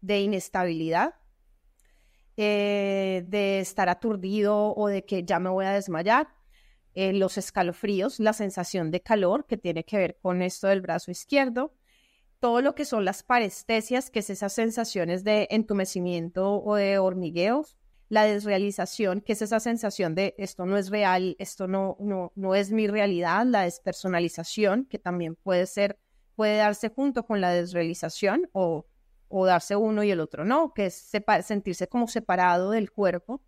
de 0.00 0.20
inestabilidad, 0.22 1.16
eh, 2.38 3.26
de 3.28 3.60
estar 3.60 3.90
aturdido 3.90 4.74
o 4.74 4.88
de 4.88 5.04
que 5.04 5.22
ya 5.24 5.38
me 5.38 5.50
voy 5.50 5.66
a 5.66 5.72
desmayar, 5.72 6.28
eh, 6.94 7.12
los 7.12 7.36
escalofríos, 7.36 8.20
la 8.20 8.32
sensación 8.32 8.90
de 8.90 9.02
calor 9.02 9.44
que 9.46 9.58
tiene 9.58 9.84
que 9.84 9.98
ver 9.98 10.18
con 10.22 10.40
esto 10.40 10.68
del 10.68 10.80
brazo 10.80 11.10
izquierdo, 11.10 11.74
todo 12.40 12.62
lo 12.62 12.74
que 12.74 12.84
son 12.84 13.04
las 13.04 13.22
parestesias, 13.22 14.10
que 14.10 14.20
es 14.20 14.30
esas 14.30 14.52
sensaciones 14.54 15.24
de 15.24 15.46
entumecimiento 15.50 16.62
o 16.62 16.74
de 16.74 16.98
hormigueos, 16.98 17.76
la 18.08 18.24
desrealización, 18.24 19.20
que 19.20 19.34
es 19.34 19.42
esa 19.42 19.60
sensación 19.60 20.16
de 20.16 20.34
esto 20.36 20.66
no 20.66 20.76
es 20.76 20.90
real, 20.90 21.36
esto 21.38 21.68
no, 21.68 21.96
no, 22.00 22.32
no 22.34 22.54
es 22.56 22.72
mi 22.72 22.88
realidad, 22.88 23.46
la 23.46 23.62
despersonalización, 23.62 24.86
que 24.86 24.98
también 24.98 25.36
puede 25.36 25.66
ser, 25.66 25.98
puede 26.34 26.56
darse 26.56 26.88
junto 26.88 27.24
con 27.24 27.40
la 27.40 27.50
desrealización 27.50 28.48
o, 28.52 28.86
o 29.28 29.46
darse 29.46 29.76
uno 29.76 30.02
y 30.02 30.10
el 30.10 30.18
otro 30.18 30.44
no, 30.44 30.74
que 30.74 30.86
es 30.86 31.10
sentirse 31.44 31.86
como 31.88 32.08
separado 32.08 32.72
del 32.72 32.90
cuerpo. 32.90 33.42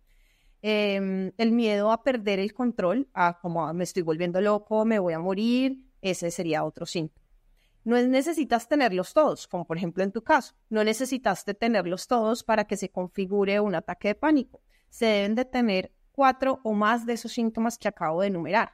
Em, 0.61 1.33
el 1.37 1.51
miedo 1.51 1.91
a 1.91 2.03
perder 2.03 2.39
el 2.39 2.53
control, 2.53 3.09
a 3.13 3.37
como 3.41 3.67
ah, 3.67 3.73
me 3.73 3.83
estoy 3.83 4.01
volviendo 4.01 4.39
loco, 4.39 4.85
me 4.85 4.97
voy 4.97 5.11
a 5.11 5.19
morir, 5.19 5.77
ese 6.01 6.31
sería 6.31 6.63
otro 6.63 6.85
síntoma. 6.85 7.22
No 7.83 8.01
necesitas 8.01 8.69
tenerlos 8.69 9.13
todos, 9.13 9.47
como 9.47 9.65
por 9.65 9.77
ejemplo 9.77 10.03
en 10.03 10.11
tu 10.11 10.23
caso. 10.23 10.55
No 10.69 10.83
necesitaste 10.83 11.53
tenerlos 11.53 12.07
todos 12.07 12.43
para 12.43 12.65
que 12.65 12.77
se 12.77 12.89
configure 12.89 13.59
un 13.59 13.75
ataque 13.75 14.09
de 14.09 14.15
pánico. 14.15 14.61
Se 14.89 15.05
deben 15.05 15.35
de 15.35 15.45
tener 15.45 15.91
cuatro 16.11 16.61
o 16.63 16.73
más 16.73 17.05
de 17.05 17.13
esos 17.13 17.33
síntomas 17.33 17.77
que 17.77 17.87
acabo 17.87 18.21
de 18.21 18.27
enumerar. 18.27 18.73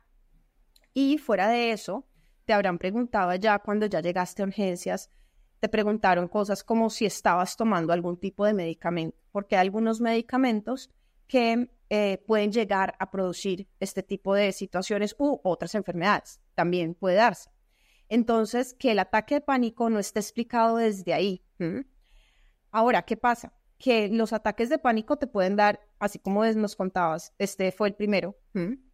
Y 0.93 1.17
fuera 1.17 1.47
de 1.47 1.71
eso, 1.71 2.05
te 2.45 2.53
habrán 2.53 2.77
preguntado 2.77 3.33
ya 3.35 3.59
cuando 3.59 3.85
ya 3.85 4.01
llegaste 4.01 4.43
a 4.43 4.45
urgencias, 4.45 5.09
te 5.59 5.69
preguntaron 5.69 6.27
cosas 6.27 6.63
como 6.63 6.89
si 6.89 7.05
estabas 7.05 7.57
tomando 7.57 7.93
algún 7.93 8.17
tipo 8.17 8.45
de 8.45 8.53
medicamento, 8.53 9.17
porque 9.31 9.55
hay 9.55 9.67
algunos 9.67 10.01
medicamentos 10.01 10.89
que 11.27 11.69
eh, 11.89 12.23
pueden 12.27 12.51
llegar 12.51 12.95
a 12.99 13.11
producir 13.11 13.67
este 13.79 14.03
tipo 14.03 14.33
de 14.33 14.51
situaciones 14.51 15.15
u 15.17 15.39
otras 15.43 15.75
enfermedades. 15.75 16.39
También 16.55 16.93
puede 16.93 17.15
darse. 17.15 17.49
Entonces, 18.09 18.73
que 18.73 18.91
el 18.91 18.99
ataque 18.99 19.35
de 19.35 19.41
pánico 19.41 19.89
no 19.89 19.99
esté 19.99 20.19
explicado 20.19 20.77
desde 20.77 21.13
ahí. 21.13 21.45
Ahora, 22.71 23.03
¿qué 23.03 23.15
pasa? 23.15 23.53
Que 23.77 24.09
los 24.09 24.33
ataques 24.33 24.69
de 24.69 24.79
pánico 24.79 25.17
te 25.17 25.27
pueden 25.27 25.55
dar, 25.55 25.79
así 25.99 26.19
como 26.19 26.43
nos 26.45 26.75
contabas, 26.75 27.33
este 27.37 27.71
fue 27.71 27.87
el 27.89 27.95
primero, 27.95 28.35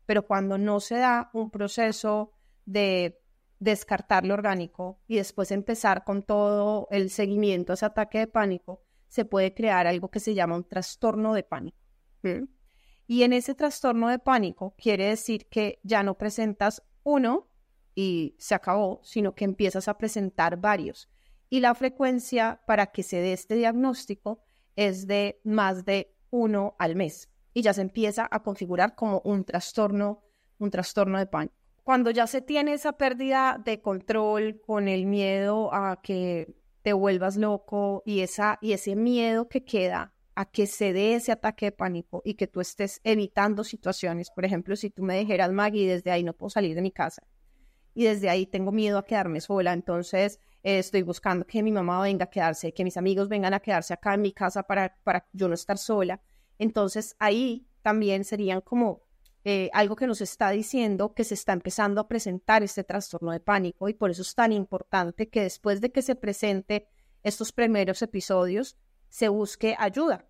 pero 0.06 0.28
cuando 0.28 0.58
no 0.58 0.80
se 0.80 0.98
da 0.98 1.32
un 1.34 1.50
proceso 1.50 2.34
de 2.66 3.20
descartar 3.60 4.26
lo 4.26 4.34
orgánico 4.34 5.00
y 5.08 5.16
después 5.16 5.52
empezar 5.52 6.04
con 6.04 6.24
todo 6.24 6.88
el 6.92 7.10
seguimiento 7.10 7.74
a 7.74 7.76
ese 7.76 7.86
ataque 7.86 8.20
de 8.20 8.28
pánico, 8.28 8.84
se 9.08 9.26
puede 9.26 9.54
crear 9.54 9.88
algo 9.88 10.12
que 10.12 10.20
se 10.20 10.34
llama 10.34 10.56
un 10.56 10.68
trastorno 10.68 11.34
de 11.34 11.44
pánico. 11.44 11.78
Y 13.08 13.24
en 13.24 13.34
ese 13.34 13.56
trastorno 13.56 14.10
de 14.10 14.20
pánico 14.20 14.76
quiere 14.78 15.06
decir 15.06 15.48
que 15.48 15.80
ya 15.84 16.04
no 16.04 16.18
presentas 16.18 16.84
uno, 17.04 17.48
y 17.96 18.36
se 18.38 18.54
acabó, 18.54 19.00
sino 19.04 19.34
que 19.34 19.46
empiezas 19.46 19.88
a 19.88 19.98
presentar 19.98 20.58
varios. 20.58 21.10
Y 21.50 21.62
la 21.62 21.74
frecuencia 21.74 22.62
para 22.68 22.88
que 22.88 23.02
se 23.02 23.22
dé 23.22 23.34
este 23.34 23.56
diagnóstico 23.56 24.42
es 24.76 25.08
de 25.08 25.40
más 25.46 25.86
de 25.86 26.14
uno 26.30 26.76
al 26.78 26.96
mes. 26.96 27.30
Y 27.54 27.62
ya 27.62 27.74
se 27.74 27.82
empieza 27.82 28.28
a 28.30 28.44
configurar 28.44 28.96
como 28.96 29.22
un 29.24 29.46
trastorno, 29.46 30.24
un 30.60 30.70
trastorno 30.70 31.18
de 31.18 31.28
pánico. 31.28 31.56
Cuando 31.84 32.12
ya 32.12 32.28
se 32.28 32.42
tiene 32.42 32.74
esa 32.74 32.94
pérdida 32.94 33.62
de 33.64 33.80
control 33.80 34.60
con 34.60 34.88
el 34.90 35.06
miedo 35.06 35.74
a 35.74 36.02
que 36.02 36.54
te 36.82 36.94
vuelvas 36.94 37.38
loco 37.38 38.04
y, 38.06 38.20
esa, 38.20 38.58
y 38.62 38.74
ese 38.74 38.96
miedo 38.96 39.48
que 39.48 39.64
queda 39.64 40.14
a 40.34 40.46
que 40.46 40.68
se 40.68 40.92
dé 40.92 41.16
ese 41.16 41.32
ataque 41.32 41.68
de 41.68 41.72
pánico 41.72 42.22
y 42.26 42.34
que 42.34 42.48
tú 42.48 42.60
estés 42.60 43.00
evitando 43.04 43.64
situaciones. 43.64 44.32
Por 44.32 44.44
ejemplo, 44.44 44.76
si 44.76 44.90
tú 44.90 45.04
me 45.04 45.18
dijeras, 45.18 45.52
Maggie, 45.54 45.88
desde 45.88 46.12
ahí 46.12 46.24
no 46.24 46.34
puedo 46.34 46.50
salir 46.50 46.76
de 46.76 46.82
mi 46.82 46.92
casa 46.92 47.26
y 47.96 48.04
desde 48.04 48.30
ahí 48.30 48.46
tengo 48.46 48.72
miedo 48.72 49.00
a 49.00 49.06
quedarme 49.06 49.42
sola, 49.42 49.74
entonces 49.74 50.40
eh, 50.62 50.80
estoy 50.80 51.02
buscando 51.02 51.48
que 51.48 51.64
mi 51.64 51.72
mamá 51.72 52.02
venga 52.02 52.26
a 52.26 52.30
quedarse, 52.30 52.74
que 52.74 52.84
mis 52.84 52.98
amigos 52.98 53.30
vengan 53.30 53.54
a 53.54 53.62
quedarse 53.62 53.94
acá 53.94 54.14
en 54.14 54.22
mi 54.22 54.34
casa 54.34 54.64
para, 54.64 54.96
para 55.04 55.26
yo 55.32 55.48
no 55.48 55.56
estar 55.56 55.78
sola. 55.78 56.22
Entonces 56.60 57.16
ahí 57.20 57.66
también 57.82 58.24
serían 58.26 58.62
como 58.62 59.02
eh, 59.46 59.70
algo 59.74 59.96
que 59.96 60.08
nos 60.08 60.22
está 60.22 60.50
diciendo 60.50 61.14
que 61.14 61.24
se 61.24 61.36
está 61.36 61.54
empezando 61.54 62.02
a 62.02 62.08
presentar 62.08 62.64
este 62.64 62.84
trastorno 62.84 63.32
de 63.32 63.40
pánico 63.40 63.88
y 63.88 63.94
por 63.94 64.10
eso 64.10 64.24
es 64.24 64.36
tan 64.36 64.52
importante 64.52 65.30
que 65.30 65.42
después 65.42 65.82
de 65.82 65.92
que 65.92 66.02
se 66.02 66.16
presente 66.16 66.88
estos 67.24 67.52
primeros 67.52 68.02
episodios 68.02 68.76
se 69.08 69.30
busque 69.30 69.76
ayuda. 69.80 70.28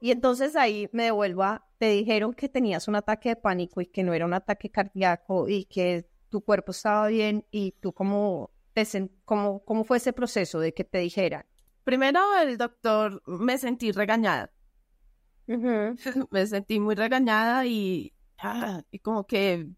Y 0.00 0.12
entonces 0.12 0.54
ahí 0.56 0.88
me 0.92 1.04
devuelvo 1.04 1.42
a, 1.42 1.66
te 1.78 1.90
dijeron 1.90 2.32
que 2.32 2.48
tenías 2.48 2.86
un 2.88 2.94
ataque 2.94 3.30
de 3.30 3.36
pánico 3.36 3.80
y 3.80 3.86
que 3.86 4.04
no 4.04 4.14
era 4.14 4.24
un 4.24 4.34
ataque 4.34 4.70
cardíaco 4.70 5.48
y 5.48 5.64
que 5.64 6.08
tu 6.28 6.42
cuerpo 6.42 6.72
estaba 6.72 7.08
bien 7.08 7.44
y 7.50 7.72
tú 7.80 7.92
cómo, 7.92 8.50
te 8.72 8.86
cómo, 9.24 9.64
cómo 9.64 9.84
fue 9.84 9.98
ese 9.98 10.12
proceso 10.12 10.60
de 10.60 10.74
que 10.74 10.84
te 10.84 10.98
dijera 10.98 11.46
Primero 11.88 12.20
el 12.42 12.58
doctor 12.58 13.22
me 13.24 13.56
sentí 13.56 13.92
regañada. 13.92 14.52
me 16.30 16.46
sentí 16.46 16.80
muy 16.80 16.94
regañada 16.94 17.64
y, 17.64 18.12
ah, 18.36 18.82
y 18.90 18.98
como 18.98 19.26
que 19.26 19.70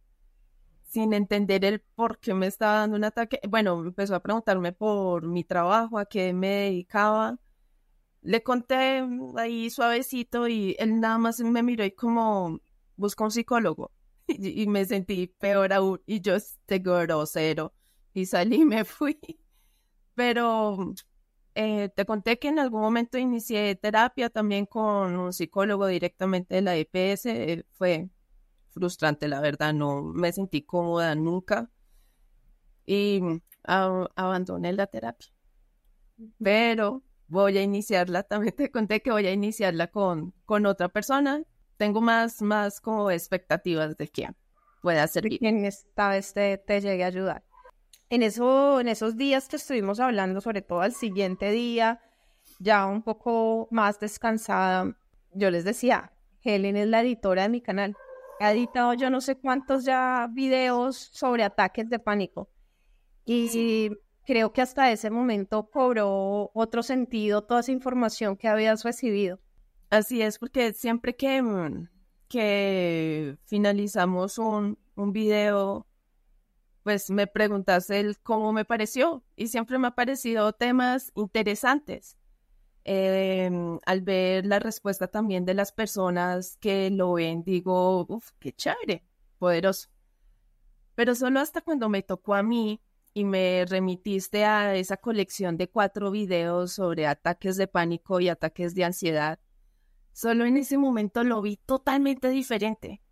sin 0.83 1.13
entender 1.13 1.65
el 1.65 1.79
por 1.81 2.19
qué 2.19 2.35
me 2.35 2.49
estaba 2.49 2.79
dando 2.81 2.97
un 2.97 3.05
ataque. 3.05 3.39
Bueno, 3.49 3.81
empezó 3.81 4.17
a 4.17 4.23
preguntarme 4.25 4.73
por 4.73 5.25
mi 5.25 5.45
trabajo, 5.45 5.99
a 6.01 6.07
qué 6.07 6.33
me 6.33 6.49
dedicaba. 6.49 7.39
Le 8.23 8.43
conté 8.43 9.07
ahí 9.37 9.71
suavecito 9.71 10.49
y 10.49 10.75
él 10.81 10.99
nada 10.99 11.19
más 11.19 11.39
me 11.39 11.63
miró 11.63 11.85
y 11.85 11.93
como 11.93 12.59
busca 12.97 13.23
un 13.23 13.31
psicólogo 13.31 13.93
y, 14.39 14.67
me 14.67 14.85
sentí 14.85 15.27
peor 15.27 15.73
aún 15.73 16.01
y 16.07 16.21
yo 16.21 16.35
este 16.37 16.79
grosero 16.79 17.73
y 18.15 18.27
salí 18.27 18.63
y 18.63 18.65
me 18.65 18.85
fui. 18.85 19.19
Pero 20.15 20.95
eh, 21.55 21.89
te 21.91 22.05
conté 22.05 22.39
que 22.39 22.49
en 22.49 22.59
algún 22.59 22.81
momento 22.81 23.19
inicié 23.19 23.75
terapia 23.77 24.31
también 24.31 24.67
con 24.67 25.17
un 25.17 25.33
psicólogo 25.33 25.87
directamente 25.87 26.57
de 26.57 26.63
la 26.63 26.77
EPS. 26.77 27.27
Eh, 27.27 27.65
fue 27.73 28.09
frustrante, 28.71 29.29
la 29.29 29.41
verdad, 29.41 29.75
no 29.75 30.03
me 30.03 30.33
sentí 30.33 30.63
cómoda 30.63 31.15
nunca 31.15 31.71
y 32.87 33.21
abandoné 33.65 34.73
la 34.73 34.87
terapia. 34.87 35.29
Pero 36.43 37.03
voy 37.29 37.59
a 37.59 37.63
iniciarla, 37.63 38.23
también 38.29 38.55
te 38.55 38.71
conté 38.71 39.03
que 39.03 39.11
voy 39.11 39.27
a 39.27 39.33
iniciarla 39.33 39.89
con, 39.89 40.35
con 40.45 40.67
otra 40.67 40.89
persona 40.89 41.43
tengo 41.81 42.03
más, 42.03 42.43
más 42.43 42.79
como 42.79 43.11
expectativas 43.11 43.97
de 43.97 44.07
que 44.07 44.29
pueda 44.83 45.07
servir. 45.07 45.39
En 45.43 45.65
esta 45.65 46.11
vez 46.11 46.35
te, 46.35 46.59
te 46.59 46.79
llegue 46.83 47.05
a 47.05 47.07
ayudar. 47.07 47.43
En, 48.11 48.23
eso, 48.23 48.81
en 48.81 48.89
esos 48.89 49.17
días 49.17 49.49
que 49.49 49.57
estuvimos 49.57 49.99
hablando, 49.99 50.43
sobre 50.43 50.61
todo 50.61 50.83
al 50.83 50.93
siguiente 50.93 51.51
día, 51.51 51.99
ya 52.59 52.85
un 52.85 53.03
poco 53.03 53.67
más 53.71 53.99
descansada, 53.99 54.95
yo 55.33 55.51
les 55.51 55.65
decía, 55.65 56.13
Helen 56.45 56.77
es 56.77 56.87
la 56.87 57.01
editora 57.01 57.45
de 57.45 57.49
mi 57.49 57.63
canal. 57.63 57.97
Ha 58.41 58.53
editado 58.53 58.93
yo 58.93 59.09
no 59.09 59.23
sé 59.23 59.37
cuántos 59.37 59.87
ya 59.87 60.29
videos 60.31 60.99
sobre 60.99 61.45
ataques 61.45 61.89
de 61.89 61.99
pánico. 61.99 62.51
Y 63.25 63.89
creo 64.27 64.53
que 64.53 64.61
hasta 64.61 64.93
ese 64.93 65.09
momento 65.09 65.71
cobró 65.71 66.51
otro 66.53 66.83
sentido 66.83 67.43
toda 67.43 67.61
esa 67.61 67.73
información 67.73 68.37
que 68.37 68.49
habías 68.49 68.85
recibido. 68.85 69.41
Así 69.91 70.23
es, 70.23 70.39
porque 70.39 70.73
siempre 70.73 71.17
que, 71.17 71.43
mm, 71.43 71.89
que 72.29 73.37
finalizamos 73.45 74.39
un, 74.39 74.79
un 74.95 75.13
video, 75.13 75.87
pues 76.85 77.11
me 77.11 77.27
preguntas 77.27 77.91
el 77.91 78.19
cómo 78.21 78.53
me 78.53 78.65
pareció 78.65 79.25
y 79.37 79.49
siempre 79.49 79.79
me 79.79 79.89
han 79.89 79.95
parecido 79.95 80.53
temas 80.53 81.13
interesantes. 81.17 82.17
Em, 82.85 83.79
al 83.85 84.01
ver 84.03 84.47
la 84.47 84.59
respuesta 84.59 85.09
también 85.09 85.45
de 85.45 85.55
las 85.55 85.73
personas 85.73 86.57
que 86.61 86.91
lo 86.91 87.15
ven, 87.15 87.43
digo, 87.45 88.07
uff, 88.09 88.31
qué 88.39 88.53
chévere, 88.53 89.05
poderoso. 89.39 89.89
Pero 90.95 91.15
solo 91.15 91.41
hasta 91.41 91.61
cuando 91.63 91.89
me 91.89 92.03
tocó 92.03 92.35
a 92.35 92.43
mí 92.43 92.81
y 93.13 93.25
me 93.25 93.65
remitiste 93.69 94.45
a 94.45 94.75
esa 94.77 94.97
colección 94.97 95.57
de 95.57 95.69
cuatro 95.69 96.11
videos 96.11 96.73
sobre 96.73 97.07
ataques 97.07 97.57
de 97.57 97.67
pánico 97.67 98.21
y 98.21 98.29
ataques 98.29 98.75
de 98.75 98.85
ansiedad, 98.85 99.39
solo 100.13 100.45
en 100.45 100.57
ese 100.57 100.79
momento 100.79 101.25
lo 101.25 101.43
vi 101.43 101.57
totalmente 101.57 102.29
diferente. 102.29 103.03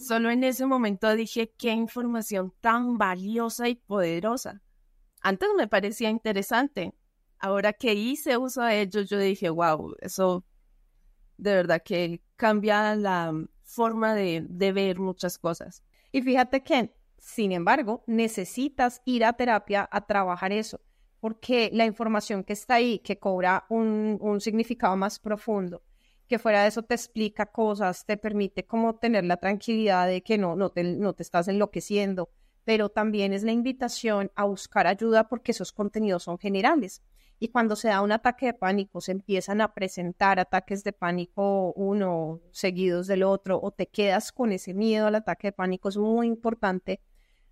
Solo 0.00 0.30
en 0.30 0.44
ese 0.44 0.64
momento 0.64 1.14
dije, 1.14 1.52
qué 1.58 1.72
información 1.72 2.54
tan 2.60 2.96
valiosa 2.96 3.68
y 3.68 3.74
poderosa. 3.74 4.62
Antes 5.20 5.50
me 5.56 5.68
parecía 5.68 6.08
interesante. 6.08 6.94
Ahora 7.38 7.74
que 7.74 7.92
hice 7.92 8.38
uso 8.38 8.62
de 8.62 8.80
ellos, 8.80 9.10
yo 9.10 9.18
dije, 9.18 9.50
wow, 9.50 9.94
eso 10.00 10.44
de 11.36 11.54
verdad 11.54 11.82
que 11.84 12.22
cambia 12.36 12.94
la 12.96 13.34
forma 13.62 14.14
de, 14.14 14.46
de 14.48 14.72
ver 14.72 14.98
muchas 14.98 15.38
cosas. 15.38 15.82
Y 16.12 16.22
fíjate 16.22 16.62
que 16.62 16.94
sin 17.22 17.52
embargo, 17.52 18.02
necesitas 18.08 19.00
ir 19.04 19.24
a 19.24 19.32
terapia 19.34 19.88
a 19.92 20.06
trabajar 20.06 20.52
eso, 20.52 20.80
porque 21.20 21.70
la 21.72 21.86
información 21.86 22.42
que 22.42 22.52
está 22.52 22.74
ahí, 22.74 22.98
que 22.98 23.20
cobra 23.20 23.64
un, 23.70 24.18
significado 24.40 24.96
más 24.96 25.20
profundo, 25.20 25.82
que 26.32 26.38
fuera 26.38 26.62
de 26.62 26.68
eso 26.68 26.82
te 26.82 26.94
explica 26.94 27.44
cosas, 27.44 28.06
te 28.06 28.16
permite 28.16 28.64
como 28.64 28.94
tener 28.94 29.22
la 29.26 29.36
tranquilidad 29.36 30.06
de 30.06 30.22
que 30.22 30.38
no, 30.38 30.56
no, 30.56 30.70
te, 30.70 30.82
no 30.82 31.12
te 31.12 31.22
estás 31.22 31.46
enloqueciendo, 31.46 32.30
pero 32.64 32.88
también 32.88 33.34
es 33.34 33.42
la 33.42 33.52
invitación 33.52 34.32
a 34.34 34.44
buscar 34.44 34.86
ayuda 34.86 35.28
porque 35.28 35.52
esos 35.52 35.72
contenidos 35.72 36.22
son 36.22 36.38
generales. 36.38 37.02
Y 37.38 37.48
cuando 37.48 37.76
se 37.76 37.88
da 37.88 38.00
un 38.00 38.12
ataque 38.12 38.46
de 38.46 38.54
pánico, 38.54 39.02
se 39.02 39.12
empiezan 39.12 39.60
a 39.60 39.74
presentar 39.74 40.40
ataques 40.40 40.84
de 40.84 40.94
pánico 40.94 41.74
uno 41.74 42.40
seguidos 42.50 43.08
del 43.08 43.24
otro, 43.24 43.60
o 43.62 43.70
te 43.70 43.88
quedas 43.88 44.32
con 44.32 44.52
ese 44.52 44.72
miedo 44.72 45.08
al 45.08 45.16
ataque 45.16 45.48
de 45.48 45.52
pánico, 45.52 45.90
es 45.90 45.98
muy 45.98 46.28
importante 46.28 47.02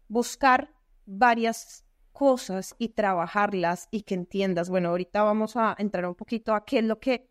buscar 0.08 0.72
varias 1.04 1.84
cosas 2.12 2.74
y 2.78 2.88
trabajarlas 2.88 3.88
y 3.90 4.04
que 4.04 4.14
entiendas. 4.14 4.70
Bueno, 4.70 4.88
ahorita 4.88 5.22
vamos 5.22 5.58
a 5.58 5.76
entrar 5.78 6.06
un 6.06 6.14
poquito 6.14 6.54
a 6.54 6.64
qué 6.64 6.78
es 6.78 6.84
lo 6.84 6.98
que 6.98 7.29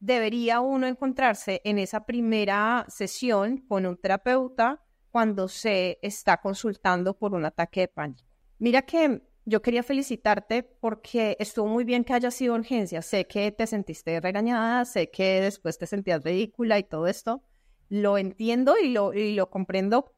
debería 0.00 0.60
uno 0.60 0.86
encontrarse 0.86 1.60
en 1.64 1.78
esa 1.78 2.04
primera 2.04 2.84
sesión 2.88 3.58
con 3.58 3.86
un 3.86 3.96
terapeuta 3.96 4.82
cuando 5.10 5.48
se 5.48 5.98
está 6.02 6.38
consultando 6.40 7.16
por 7.16 7.34
un 7.34 7.44
ataque 7.44 7.82
de 7.82 7.88
pánico. 7.88 8.24
Mira 8.58 8.82
que 8.82 9.22
yo 9.44 9.62
quería 9.62 9.82
felicitarte 9.82 10.62
porque 10.62 11.36
estuvo 11.38 11.66
muy 11.66 11.84
bien 11.84 12.04
que 12.04 12.14
haya 12.14 12.30
sido 12.30 12.54
urgencia. 12.54 13.02
Sé 13.02 13.26
que 13.26 13.52
te 13.52 13.66
sentiste 13.66 14.20
regañada, 14.20 14.84
sé 14.84 15.10
que 15.10 15.40
después 15.40 15.78
te 15.78 15.86
sentías 15.86 16.22
ridícula 16.22 16.78
y 16.78 16.84
todo 16.84 17.06
esto. 17.06 17.42
Lo 17.88 18.18
entiendo 18.18 18.74
y 18.82 18.90
lo, 18.90 19.12
y 19.12 19.34
lo 19.34 19.50
comprendo 19.50 20.12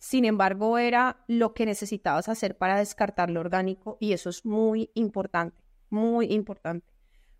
sin 0.00 0.24
embargo, 0.24 0.78
era 0.78 1.22
lo 1.28 1.52
que 1.52 1.66
necesitabas 1.66 2.30
hacer 2.30 2.56
para 2.56 2.78
descartar 2.78 3.28
lo 3.28 3.40
orgánico 3.40 3.98
y 4.00 4.14
eso 4.14 4.30
es 4.30 4.46
muy 4.46 4.90
importante, 4.94 5.62
muy 5.90 6.32
importante. 6.32 6.89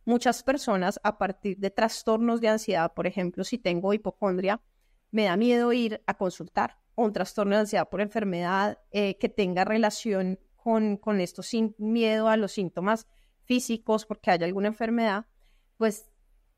Muchas 0.05 0.43
personas 0.43 0.99
a 1.03 1.19
partir 1.19 1.59
de 1.59 1.71
trastornos 1.71 2.41
de 2.41 2.49
ansiedad, 2.49 2.93
por 2.95 3.07
ejemplo, 3.07 3.45
si 3.45 3.59
tengo 3.59 3.93
hipocondria, 3.93 4.61
me 5.11 5.25
da 5.25 5.37
miedo 5.37 5.73
ir 5.73 6.03
a 6.07 6.15
consultar 6.15 6.79
o 6.95 7.05
un 7.05 7.13
trastorno 7.13 7.55
de 7.55 7.61
ansiedad 7.61 7.89
por 7.89 8.01
enfermedad 8.01 8.79
eh, 8.91 9.19
que 9.19 9.29
tenga 9.29 9.65
relación 9.65 10.39
con, 10.57 10.97
con 10.97 11.21
esto 11.21 11.43
sin 11.43 11.75
miedo 11.79 12.29
a 12.29 12.37
los 12.37 12.53
síntomas 12.53 13.07
físicos 13.45 14.07
porque 14.07 14.31
haya 14.31 14.47
alguna 14.47 14.69
enfermedad, 14.69 15.27
pues 15.77 16.09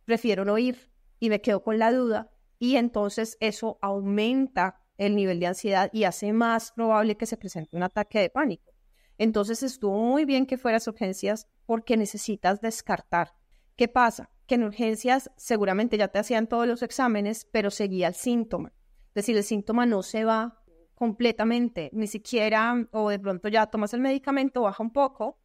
prefiero 0.05 0.45
no 0.45 0.59
ir 0.59 0.91
y 1.19 1.31
me 1.31 1.41
quedo 1.41 1.63
con 1.63 1.79
la 1.79 1.93
duda 1.93 2.31
y 2.59 2.77
entonces 2.77 3.37
eso 3.41 3.79
aumenta 3.81 4.81
el 4.99 5.17
nivel 5.17 5.41
de 5.41 5.47
ansiedad 5.49 5.91
y 5.93 6.05
hace 6.05 6.33
más 6.33 6.73
probable 6.73 7.17
que 7.17 7.27
se 7.27 7.37
presente 7.37 7.77
un 7.77 7.83
ataque 7.83 8.21
de 8.21 8.31
pánico. 8.31 8.73
Entonces 9.19 9.63
estuvo 9.63 9.99
muy 9.99 10.25
bien 10.25 10.47
que 10.47 10.59
fueras 10.59 10.87
urgencias 10.87 11.49
porque 11.67 11.97
necesitas 11.97 12.61
descartar. 12.61 13.35
¿Qué 13.77 13.89
pasa? 13.89 14.31
Que 14.47 14.57
en 14.57 14.65
urgencias 14.65 15.31
seguramente 15.37 15.97
ya 15.97 16.09
te 16.09 16.19
hacían 16.19 16.47
todos 16.47 16.67
los 16.67 16.83
exámenes, 16.83 17.47
pero 17.51 17.71
seguía 17.71 18.09
el 18.09 18.15
síntoma. 18.15 18.73
Es 19.09 19.15
decir, 19.15 19.37
el 19.37 19.45
síntoma 19.45 19.87
no 19.87 20.03
se 20.03 20.25
va 20.25 20.63
completamente, 20.95 21.91
ni 21.93 22.07
siquiera, 22.07 22.87
o 22.93 23.11
de 23.11 23.19
pronto 23.19 23.49
ya 23.49 23.67
tomas 23.67 23.93
el 23.95 24.01
medicamento, 24.01 24.63
baja 24.63 24.83
un 24.83 24.93
poco, 24.93 25.39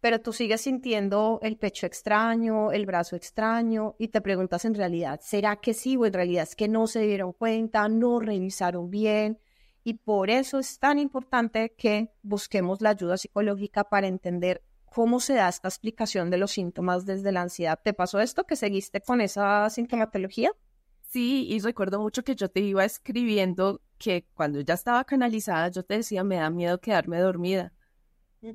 pero 0.00 0.20
tú 0.20 0.32
sigues 0.32 0.62
sintiendo 0.62 1.38
el 1.42 1.56
pecho 1.56 1.86
extraño, 1.86 2.72
el 2.72 2.84
brazo 2.84 3.16
extraño 3.16 3.94
y 3.98 4.08
te 4.08 4.20
preguntas 4.20 4.64
en 4.64 4.74
realidad, 4.74 5.20
¿será 5.22 5.56
que 5.56 5.72
sí 5.72 5.96
o 5.96 6.04
en 6.04 6.12
realidad 6.12 6.42
es 6.42 6.56
que 6.56 6.68
no 6.68 6.86
se 6.86 7.00
dieron 7.02 7.32
cuenta, 7.32 7.88
no 7.88 8.20
revisaron 8.20 8.90
bien? 8.90 9.38
Y 9.82 9.94
por 9.94 10.30
eso 10.30 10.58
es 10.58 10.78
tan 10.78 10.98
importante 10.98 11.74
que 11.78 12.12
busquemos 12.22 12.80
la 12.80 12.90
ayuda 12.90 13.16
psicológica 13.16 13.84
para 13.84 14.06
entender 14.06 14.62
cómo 14.94 15.18
se 15.18 15.34
da 15.34 15.48
esta 15.48 15.66
explicación 15.66 16.30
de 16.30 16.38
los 16.38 16.52
síntomas 16.52 17.04
desde 17.04 17.32
la 17.32 17.42
ansiedad. 17.42 17.80
¿Te 17.82 17.92
pasó 17.92 18.20
esto 18.20 18.44
que 18.44 18.54
seguiste 18.54 19.00
con 19.00 19.20
esa 19.20 19.68
sintomatología? 19.68 20.52
Sí, 21.00 21.48
y 21.50 21.58
recuerdo 21.58 22.00
mucho 22.00 22.22
que 22.22 22.36
yo 22.36 22.48
te 22.48 22.60
iba 22.60 22.84
escribiendo 22.84 23.82
que 23.98 24.28
cuando 24.34 24.60
ya 24.60 24.74
estaba 24.74 25.02
canalizada 25.04 25.68
yo 25.68 25.82
te 25.82 25.96
decía, 25.96 26.22
me 26.22 26.36
da 26.36 26.48
miedo 26.48 26.80
quedarme 26.80 27.18
dormida 27.18 27.72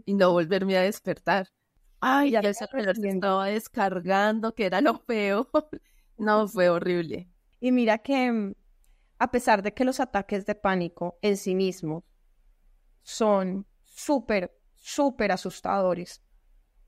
y 0.06 0.13
no 0.13 0.32
volverme 0.32 0.78
a 0.78 0.82
despertar. 0.82 1.49
Ay, 1.99 2.32
ya 2.32 2.39
ese 2.39 2.65
reloj 2.71 2.95
se 2.95 3.10
estaba 3.10 3.47
descargando, 3.47 4.56
que 4.56 4.65
era 4.65 4.80
lo 4.80 5.04
peor. 5.04 5.49
no, 6.17 6.47
fue 6.47 6.69
horrible. 6.69 7.30
Y 7.60 7.73
mira 7.73 7.97
que 7.97 8.54
a 9.17 9.32
pesar 9.32 9.62
de 9.62 9.73
que 9.73 9.84
los 9.84 9.99
ataques 9.99 10.45
de 10.45 10.56
pánico 10.56 11.19
en 11.21 11.36
sí 11.36 11.54
mismos 11.54 12.06
son 13.04 13.67
súper, 13.84 14.58
súper 14.78 15.34
asustadores, 15.34 16.21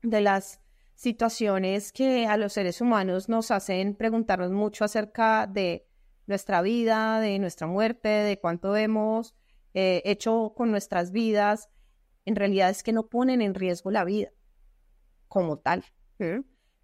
de 0.02 0.20
las 0.20 0.60
situaciones 0.94 1.92
que 1.92 2.26
a 2.26 2.36
los 2.36 2.52
seres 2.52 2.80
humanos 2.80 3.28
nos 3.28 3.50
hacen 3.50 3.94
preguntarnos 3.94 4.52
mucho 4.52 4.84
acerca 4.84 5.46
de 5.46 5.86
nuestra 6.26 6.62
vida, 6.62 7.20
de 7.20 7.38
nuestra 7.38 7.66
muerte, 7.66 8.08
de 8.08 8.38
cuánto 8.38 8.76
hemos 8.76 9.34
eh, 9.74 10.02
hecho 10.04 10.52
con 10.56 10.70
nuestras 10.70 11.12
vidas, 11.12 11.70
en 12.24 12.36
realidad 12.36 12.70
es 12.70 12.82
que 12.82 12.92
no 12.92 13.08
ponen 13.08 13.42
en 13.42 13.54
riesgo 13.54 13.90
la 13.90 14.04
vida 14.04 14.30
como 15.28 15.58
tal. 15.58 15.84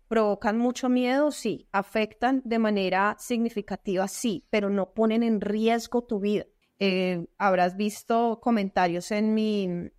¿Provocan 0.09 0.59
mucho 0.59 0.88
miedo? 0.88 1.31
Sí. 1.31 1.68
¿Afectan 1.70 2.42
de 2.44 2.59
manera 2.59 3.14
significativa? 3.18 4.09
Sí, 4.09 4.46
pero 4.50 4.70
no 4.70 4.94
ponen 4.94 5.22
en 5.22 5.40
riesgo 5.40 6.02
tu 6.02 6.18
vida. 6.18 6.46
Eh, 6.81 7.26
habrás 7.37 7.76
visto 7.76 8.40
comentarios 8.40 9.11
en 9.11 9.35
mi, 9.35 9.90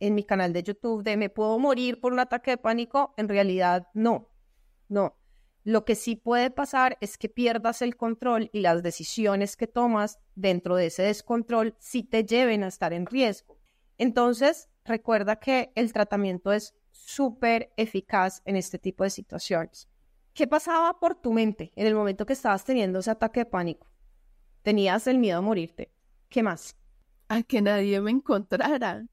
en 0.00 0.14
mi 0.14 0.24
canal 0.24 0.52
de 0.52 0.62
YouTube 0.62 1.02
de 1.02 1.16
¿me 1.16 1.30
puedo 1.30 1.58
morir 1.58 2.00
por 2.00 2.12
un 2.12 2.20
ataque 2.20 2.52
de 2.52 2.58
pánico? 2.58 3.14
En 3.16 3.28
realidad, 3.28 3.88
no. 3.94 4.30
No. 4.88 5.16
Lo 5.64 5.86
que 5.86 5.94
sí 5.94 6.14
puede 6.14 6.50
pasar 6.50 6.98
es 7.00 7.16
que 7.16 7.30
pierdas 7.30 7.80
el 7.80 7.96
control 7.96 8.50
y 8.52 8.60
las 8.60 8.82
decisiones 8.82 9.56
que 9.56 9.66
tomas 9.66 10.18
dentro 10.34 10.76
de 10.76 10.86
ese 10.86 11.04
descontrol 11.04 11.74
sí 11.78 12.02
te 12.02 12.24
lleven 12.24 12.62
a 12.62 12.68
estar 12.68 12.92
en 12.92 13.06
riesgo. 13.06 13.58
Entonces, 13.96 14.68
recuerda 14.84 15.36
que 15.36 15.72
el 15.74 15.92
tratamiento 15.92 16.52
es 16.52 16.74
súper 16.90 17.72
eficaz 17.76 18.42
en 18.44 18.56
este 18.56 18.78
tipo 18.78 19.04
de 19.04 19.10
situaciones. 19.10 19.88
¿Qué 20.34 20.46
pasaba 20.46 20.98
por 21.00 21.14
tu 21.14 21.32
mente 21.32 21.72
en 21.76 21.86
el 21.86 21.94
momento 21.94 22.26
que 22.26 22.32
estabas 22.32 22.64
teniendo 22.64 22.98
ese 22.98 23.10
ataque 23.10 23.40
de 23.40 23.46
pánico? 23.46 23.86
Tenías 24.62 25.06
el 25.06 25.18
miedo 25.18 25.38
a 25.38 25.42
morirte. 25.42 25.92
¿Qué 26.28 26.42
más? 26.42 26.76
A 27.28 27.42
que 27.42 27.62
nadie 27.62 28.00
me 28.00 28.10
encontrara. 28.10 29.06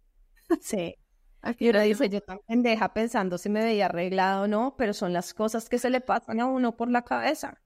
Sí. 0.61 0.95
A 1.43 1.55
que 1.55 1.73
nadie 1.73 1.95
fue 1.95 2.09
yo 2.09 2.21
tan 2.21 2.39
pendeja 2.47 2.93
pensando 2.93 3.37
si 3.39 3.49
me 3.49 3.63
veía 3.63 3.87
arreglado 3.87 4.43
o 4.43 4.47
no, 4.47 4.75
pero 4.77 4.93
son 4.93 5.11
las 5.11 5.33
cosas 5.33 5.69
que 5.69 5.79
se 5.79 5.89
le 5.89 5.99
pasan 5.99 6.39
a 6.39 6.45
uno 6.45 6.77
por 6.77 6.91
la 6.91 7.01
cabeza. 7.03 7.59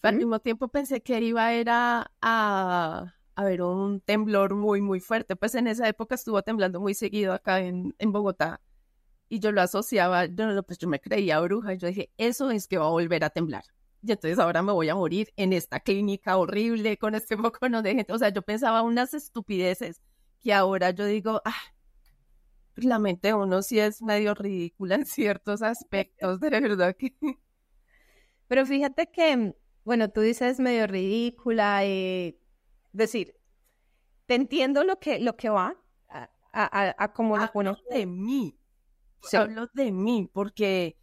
Al 0.00 0.16
mismo 0.16 0.38
tiempo 0.40 0.68
pensé 0.68 1.02
que 1.02 1.20
iba 1.20 1.52
era 1.52 2.10
a, 2.22 3.14
haber 3.34 3.62
un 3.62 4.00
temblor 4.00 4.54
muy, 4.54 4.80
muy 4.80 5.00
fuerte. 5.00 5.36
Pues 5.36 5.54
en 5.54 5.66
esa 5.66 5.86
época 5.88 6.14
estuvo 6.14 6.42
temblando 6.42 6.80
muy 6.80 6.94
seguido 6.94 7.34
acá 7.34 7.60
en, 7.60 7.94
en 7.98 8.12
Bogotá 8.12 8.60
y 9.28 9.40
yo 9.40 9.52
lo 9.52 9.62
asociaba, 9.62 10.26
yo, 10.26 10.62
pues 10.62 10.78
yo 10.78 10.88
me 10.88 11.00
creía 11.00 11.40
bruja 11.40 11.74
y 11.74 11.78
yo 11.78 11.88
dije, 11.88 12.10
eso 12.18 12.50
es 12.50 12.68
que 12.68 12.78
va 12.78 12.86
a 12.86 12.90
volver 12.90 13.24
a 13.24 13.30
temblar. 13.30 13.64
Y 14.02 14.12
entonces 14.12 14.38
ahora 14.38 14.62
me 14.62 14.72
voy 14.72 14.88
a 14.88 14.94
morir 14.94 15.32
en 15.36 15.52
esta 15.52 15.80
clínica 15.80 16.36
horrible 16.36 16.98
con 16.98 17.14
este 17.14 17.36
poco 17.36 17.68
de 17.68 17.94
gente. 17.94 18.12
O 18.12 18.18
sea, 18.18 18.28
yo 18.28 18.42
pensaba 18.42 18.82
unas 18.82 19.14
estupideces 19.14 20.00
que 20.40 20.52
ahora 20.52 20.90
yo 20.90 21.06
digo, 21.06 21.40
ah, 21.44 21.73
la 22.76 22.98
mente 22.98 23.28
de 23.28 23.34
uno 23.34 23.62
sí 23.62 23.78
es 23.78 24.02
medio 24.02 24.34
ridícula 24.34 24.96
en 24.96 25.06
ciertos 25.06 25.62
aspectos, 25.62 26.40
de 26.40 26.50
verdad 26.50 26.96
que... 26.96 27.14
Pero 28.48 28.66
fíjate 28.66 29.10
que, 29.10 29.54
bueno, 29.84 30.10
tú 30.10 30.20
dices 30.20 30.60
medio 30.60 30.86
ridícula, 30.86 31.84
eh, 31.84 32.38
decir, 32.92 33.34
te 34.26 34.34
entiendo 34.34 34.84
lo 34.84 34.98
que, 34.98 35.18
lo 35.18 35.36
que 35.36 35.48
va 35.48 35.76
a, 36.08 36.28
a, 36.52 36.94
a 36.98 37.12
como 37.12 37.36
lo 37.36 37.44
Hablo 37.44 37.76
de 37.90 38.06
mí, 38.06 38.58
hablo 39.32 39.68
de 39.72 39.90
mí, 39.92 40.28
porque 40.32 40.96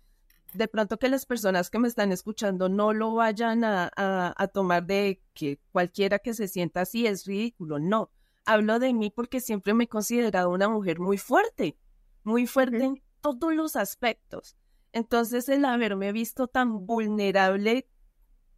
de 0.53 0.67
pronto 0.67 0.97
que 0.97 1.09
las 1.09 1.25
personas 1.25 1.69
que 1.69 1.79
me 1.79 1.87
están 1.87 2.11
escuchando 2.11 2.69
no 2.69 2.93
lo 2.93 3.13
vayan 3.15 3.63
a, 3.63 3.91
a, 3.95 4.47
tomar 4.47 4.85
de 4.85 5.21
que 5.33 5.59
cualquiera 5.71 6.19
que 6.19 6.33
se 6.33 6.47
sienta 6.47 6.81
así 6.81 7.07
es 7.07 7.25
ridículo, 7.25 7.79
no. 7.79 8.11
Hablo 8.45 8.79
de 8.79 8.93
mí 8.93 9.09
porque 9.09 9.39
siempre 9.39 9.73
me 9.73 9.85
he 9.85 9.87
considerado 9.87 10.49
una 10.49 10.67
mujer 10.67 10.99
muy 10.99 11.17
fuerte, 11.17 11.77
muy 12.23 12.47
fuerte 12.47 12.83
en 12.83 13.03
todos 13.21 13.53
los 13.53 13.75
aspectos. 13.75 14.55
Entonces 14.93 15.47
el 15.49 15.65
haberme 15.65 16.11
visto 16.11 16.47
tan 16.47 16.85
vulnerable 16.85 17.87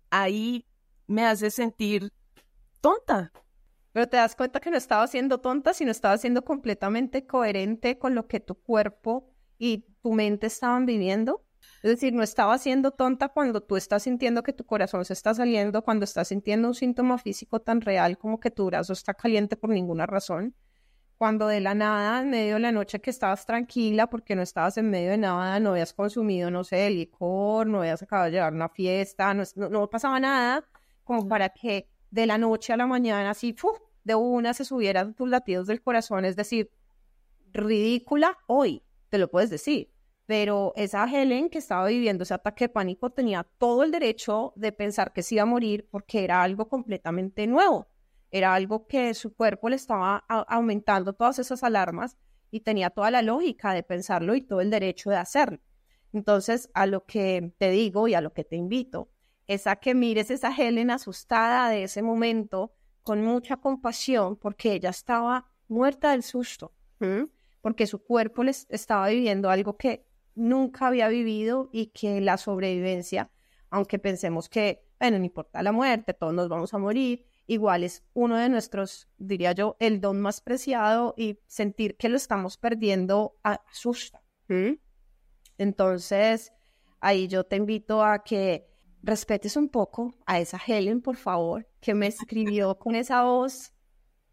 ahí 0.10 0.66
me 1.08 1.26
hace 1.26 1.52
sentir 1.52 2.12
tonta. 2.82 3.32
Pero 3.92 4.08
te 4.08 4.18
das 4.18 4.36
cuenta 4.36 4.60
que 4.60 4.72
no 4.72 4.78
estaba 4.78 5.06
siendo 5.08 5.40
tonta, 5.40 5.74
sino 5.74 5.92
estaba 5.92 6.18
siendo 6.18 6.44
completamente 6.44 7.28
coherente 7.28 8.00
con 8.00 8.16
lo 8.16 8.28
que 8.28 8.40
tu 8.40 8.56
cuerpo 8.56 9.30
y 9.60 9.86
tu 10.02 10.14
mente 10.14 10.48
estaban 10.48 10.86
viviendo. 10.86 11.46
Es 11.84 11.92
decir, 11.92 12.14
no 12.14 12.24
estaba 12.24 12.58
siendo 12.60 12.92
tonta 12.92 13.28
cuando 13.28 13.62
tú 13.62 13.76
estás 13.76 14.04
sintiendo 14.04 14.42
que 14.42 14.54
tu 14.54 14.66
corazón 14.66 15.04
se 15.04 15.12
está 15.12 15.34
saliendo, 15.34 15.84
cuando 15.84 16.06
estás 16.06 16.30
sintiendo 16.30 16.70
un 16.70 16.76
síntoma 16.76 17.18
físico 17.18 17.60
tan 17.60 17.82
real 17.82 18.18
como 18.18 18.40
que 18.40 18.50
tu 18.52 18.66
brazo 18.68 18.94
está 18.94 19.14
caliente 19.14 19.58
por 19.58 19.70
ninguna 19.70 20.06
razón, 20.06 20.56
cuando 21.18 21.46
de 21.48 21.60
la 21.60 21.76
nada, 21.76 22.22
en 22.22 22.30
medio 22.30 22.54
de 22.54 22.62
la 22.62 22.72
noche 22.72 23.02
que 23.02 23.10
estabas 23.10 23.46
tranquila 23.46 24.10
porque 24.10 24.34
no 24.34 24.42
estabas 24.42 24.78
en 24.78 24.90
medio 24.90 25.12
de 25.12 25.18
nada, 25.18 25.60
no 25.60 25.72
habías 25.72 25.94
consumido, 25.94 26.50
no 26.50 26.64
sé, 26.64 26.90
licor, 26.90 27.68
no 27.68 27.80
habías 27.80 28.02
acabado 28.02 28.28
de 28.28 28.32
llevar 28.32 28.54
una 28.54 28.70
fiesta, 28.70 29.34
no, 29.34 29.44
no, 29.58 29.90
pasaba 29.90 30.22
nada, 30.22 30.66
como 31.04 31.28
para 31.28 31.50
que 31.50 31.90
de 32.12 32.26
la 32.26 32.38
noche 32.38 32.72
a 32.72 32.78
la 32.78 32.88
mañana 32.88 33.32
así, 33.32 33.54
de 34.06 34.16
una 34.16 34.54
se 34.54 34.64
subieran 34.64 35.16
tus 35.16 35.28
latidos 35.28 35.68
del 35.68 35.82
corazón, 35.82 36.24
es 36.24 36.38
decir, 36.38 36.72
ridícula 37.52 38.38
hoy, 38.48 38.84
te 39.10 39.18
lo 39.18 39.30
puedes 39.30 39.50
decir 39.50 39.93
pero 40.26 40.74
esa 40.76 41.06
Helen 41.06 41.50
que 41.50 41.58
estaba 41.58 41.88
viviendo 41.88 42.24
ese 42.24 42.34
ataque 42.34 42.66
de 42.66 42.70
pánico 42.70 43.10
tenía 43.10 43.44
todo 43.58 43.84
el 43.84 43.92
derecho 43.92 44.54
de 44.56 44.72
pensar 44.72 45.12
que 45.12 45.24
se 45.24 45.36
iba 45.36 45.44
a 45.44 45.48
morir 45.48 45.88
porque 45.92 46.24
era 46.24 46.42
algo 46.42 46.70
completamente 46.70 47.46
nuevo, 47.48 47.88
era 48.32 48.54
algo 48.54 48.88
que 48.88 49.14
su 49.14 49.36
cuerpo 49.36 49.70
le 49.70 49.76
estaba 49.76 50.18
aumentando 50.28 51.14
todas 51.14 51.40
esas 51.40 51.64
alarmas 51.64 52.18
y 52.52 52.62
tenía 52.62 52.90
toda 52.90 53.12
la 53.12 53.22
lógica 53.22 53.74
de 53.74 53.84
pensarlo 53.84 54.36
y 54.36 54.42
todo 54.42 54.62
el 54.62 54.70
derecho 54.70 55.10
de 55.10 55.18
hacerlo. 55.18 55.60
Entonces, 56.14 56.70
a 56.74 56.86
lo 56.86 57.06
que 57.06 57.54
te 57.58 57.72
digo 57.72 58.08
y 58.08 58.14
a 58.14 58.22
lo 58.22 58.34
que 58.34 58.44
te 58.44 58.56
invito 58.56 59.10
es 59.48 59.68
a 59.68 59.76
que 59.76 59.94
mires 59.94 60.32
esa 60.32 60.56
Helen 60.56 60.92
asustada 60.92 61.70
de 61.70 61.84
ese 61.84 62.02
momento 62.02 62.74
con 63.02 63.24
mucha 63.24 63.58
compasión 63.58 64.38
porque 64.38 64.74
ella 64.74 64.92
estaba 64.92 65.52
muerta 65.68 66.12
del 66.12 66.24
susto, 66.24 66.74
porque 67.62 67.88
su 67.88 68.04
cuerpo 68.04 68.44
les 68.44 68.68
estaba 68.70 69.08
viviendo 69.10 69.50
algo 69.50 69.76
que 69.76 70.06
nunca 70.36 70.88
había 70.88 71.08
vivido 71.08 71.70
y 71.72 71.88
que 71.88 72.22
la 72.22 72.38
sobrevivencia, 72.38 73.32
aunque 73.70 74.00
pensemos 74.00 74.50
que, 74.50 74.86
bueno, 75.00 75.20
no 75.20 75.26
importa 75.26 75.64
la 75.64 75.72
muerte, 75.72 76.14
todos 76.14 76.34
nos 76.34 76.50
vamos 76.50 76.74
a 76.74 76.78
morir, 76.78 77.26
igual 77.48 77.84
es 77.84 78.04
uno 78.14 78.38
de 78.38 78.50
nuestros, 78.50 79.10
diría 79.18 79.52
yo, 79.52 79.76
el 79.80 80.00
don 80.00 80.22
más 80.22 80.42
preciado 80.42 81.14
y 81.18 81.40
sentir 81.48 81.98
que 81.98 82.10
lo 82.10 82.18
estamos 82.18 82.58
perdiendo 82.58 83.36
asusta. 83.44 84.22
Entonces, 85.58 86.54
ahí 87.00 87.28
yo 87.28 87.44
te 87.44 87.56
invito 87.56 88.04
a 88.04 88.24
que 88.24 88.68
respetes 89.02 89.58
un 89.58 89.70
poco 89.70 90.14
a 90.26 90.40
esa 90.40 90.60
Helen, 90.66 91.02
por 91.02 91.18
favor, 91.18 91.68
que 91.82 91.94
me 91.94 92.08
escribió 92.08 92.78
con 92.80 92.96
esa 92.96 93.24
voz 93.24 93.74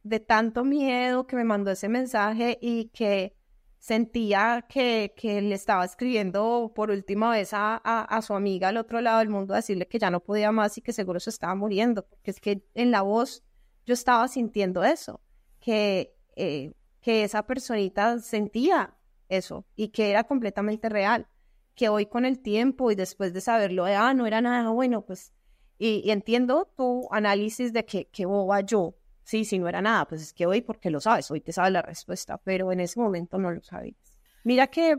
de 0.02 0.20
tanto 0.20 0.64
miedo, 0.64 1.26
que 1.26 1.36
me 1.36 1.44
mandó 1.44 1.70
ese 1.72 1.88
mensaje 1.88 2.58
y 2.60 2.86
que 2.90 3.36
sentía 3.80 4.66
que, 4.68 5.14
que, 5.16 5.40
le 5.40 5.54
estaba 5.54 5.84
escribiendo 5.84 6.70
por 6.74 6.90
última 6.90 7.30
vez 7.30 7.52
a, 7.54 7.76
a, 7.76 8.22
su 8.22 8.34
amiga 8.34 8.68
al 8.68 8.76
otro 8.76 9.00
lado 9.00 9.20
del 9.20 9.30
mundo 9.30 9.54
a 9.54 9.56
decirle 9.56 9.88
que 9.88 9.98
ya 9.98 10.10
no 10.10 10.20
podía 10.20 10.52
más 10.52 10.76
y 10.76 10.82
que 10.82 10.92
seguro 10.92 11.18
se 11.18 11.30
estaba 11.30 11.54
muriendo, 11.54 12.06
porque 12.06 12.30
es 12.30 12.40
que 12.40 12.62
en 12.74 12.90
la 12.90 13.00
voz 13.00 13.42
yo 13.86 13.94
estaba 13.94 14.28
sintiendo 14.28 14.84
eso, 14.84 15.22
que, 15.60 16.14
eh, 16.36 16.74
que 17.00 17.24
esa 17.24 17.46
personita 17.46 18.18
sentía 18.20 18.94
eso 19.30 19.64
y 19.76 19.88
que 19.88 20.10
era 20.10 20.24
completamente 20.24 20.90
real, 20.90 21.26
que 21.74 21.88
hoy 21.88 22.04
con 22.04 22.26
el 22.26 22.38
tiempo 22.38 22.90
y 22.90 22.94
después 22.94 23.32
de 23.32 23.40
saberlo, 23.40 23.86
ah, 23.86 24.12
no 24.12 24.26
era 24.26 24.42
nada 24.42 24.68
bueno, 24.68 25.06
pues, 25.06 25.32
y, 25.78 26.10
entiendo 26.10 26.70
tu 26.76 27.08
análisis 27.10 27.72
de 27.72 27.86
que, 27.86 28.08
que 28.08 28.26
boba 28.26 28.60
yo, 28.60 28.94
Sí, 29.30 29.44
si 29.44 29.60
no 29.60 29.68
era 29.68 29.80
nada, 29.80 30.08
pues 30.08 30.22
es 30.22 30.32
que 30.32 30.44
hoy 30.44 30.60
porque 30.60 30.90
lo 30.90 31.00
sabes, 31.00 31.30
hoy 31.30 31.40
te 31.40 31.52
sabes 31.52 31.70
la 31.70 31.82
respuesta, 31.82 32.38
pero 32.38 32.72
en 32.72 32.80
ese 32.80 32.98
momento 32.98 33.38
no 33.38 33.52
lo 33.52 33.62
sabías. 33.62 34.18
Mira 34.42 34.66
que 34.66 34.98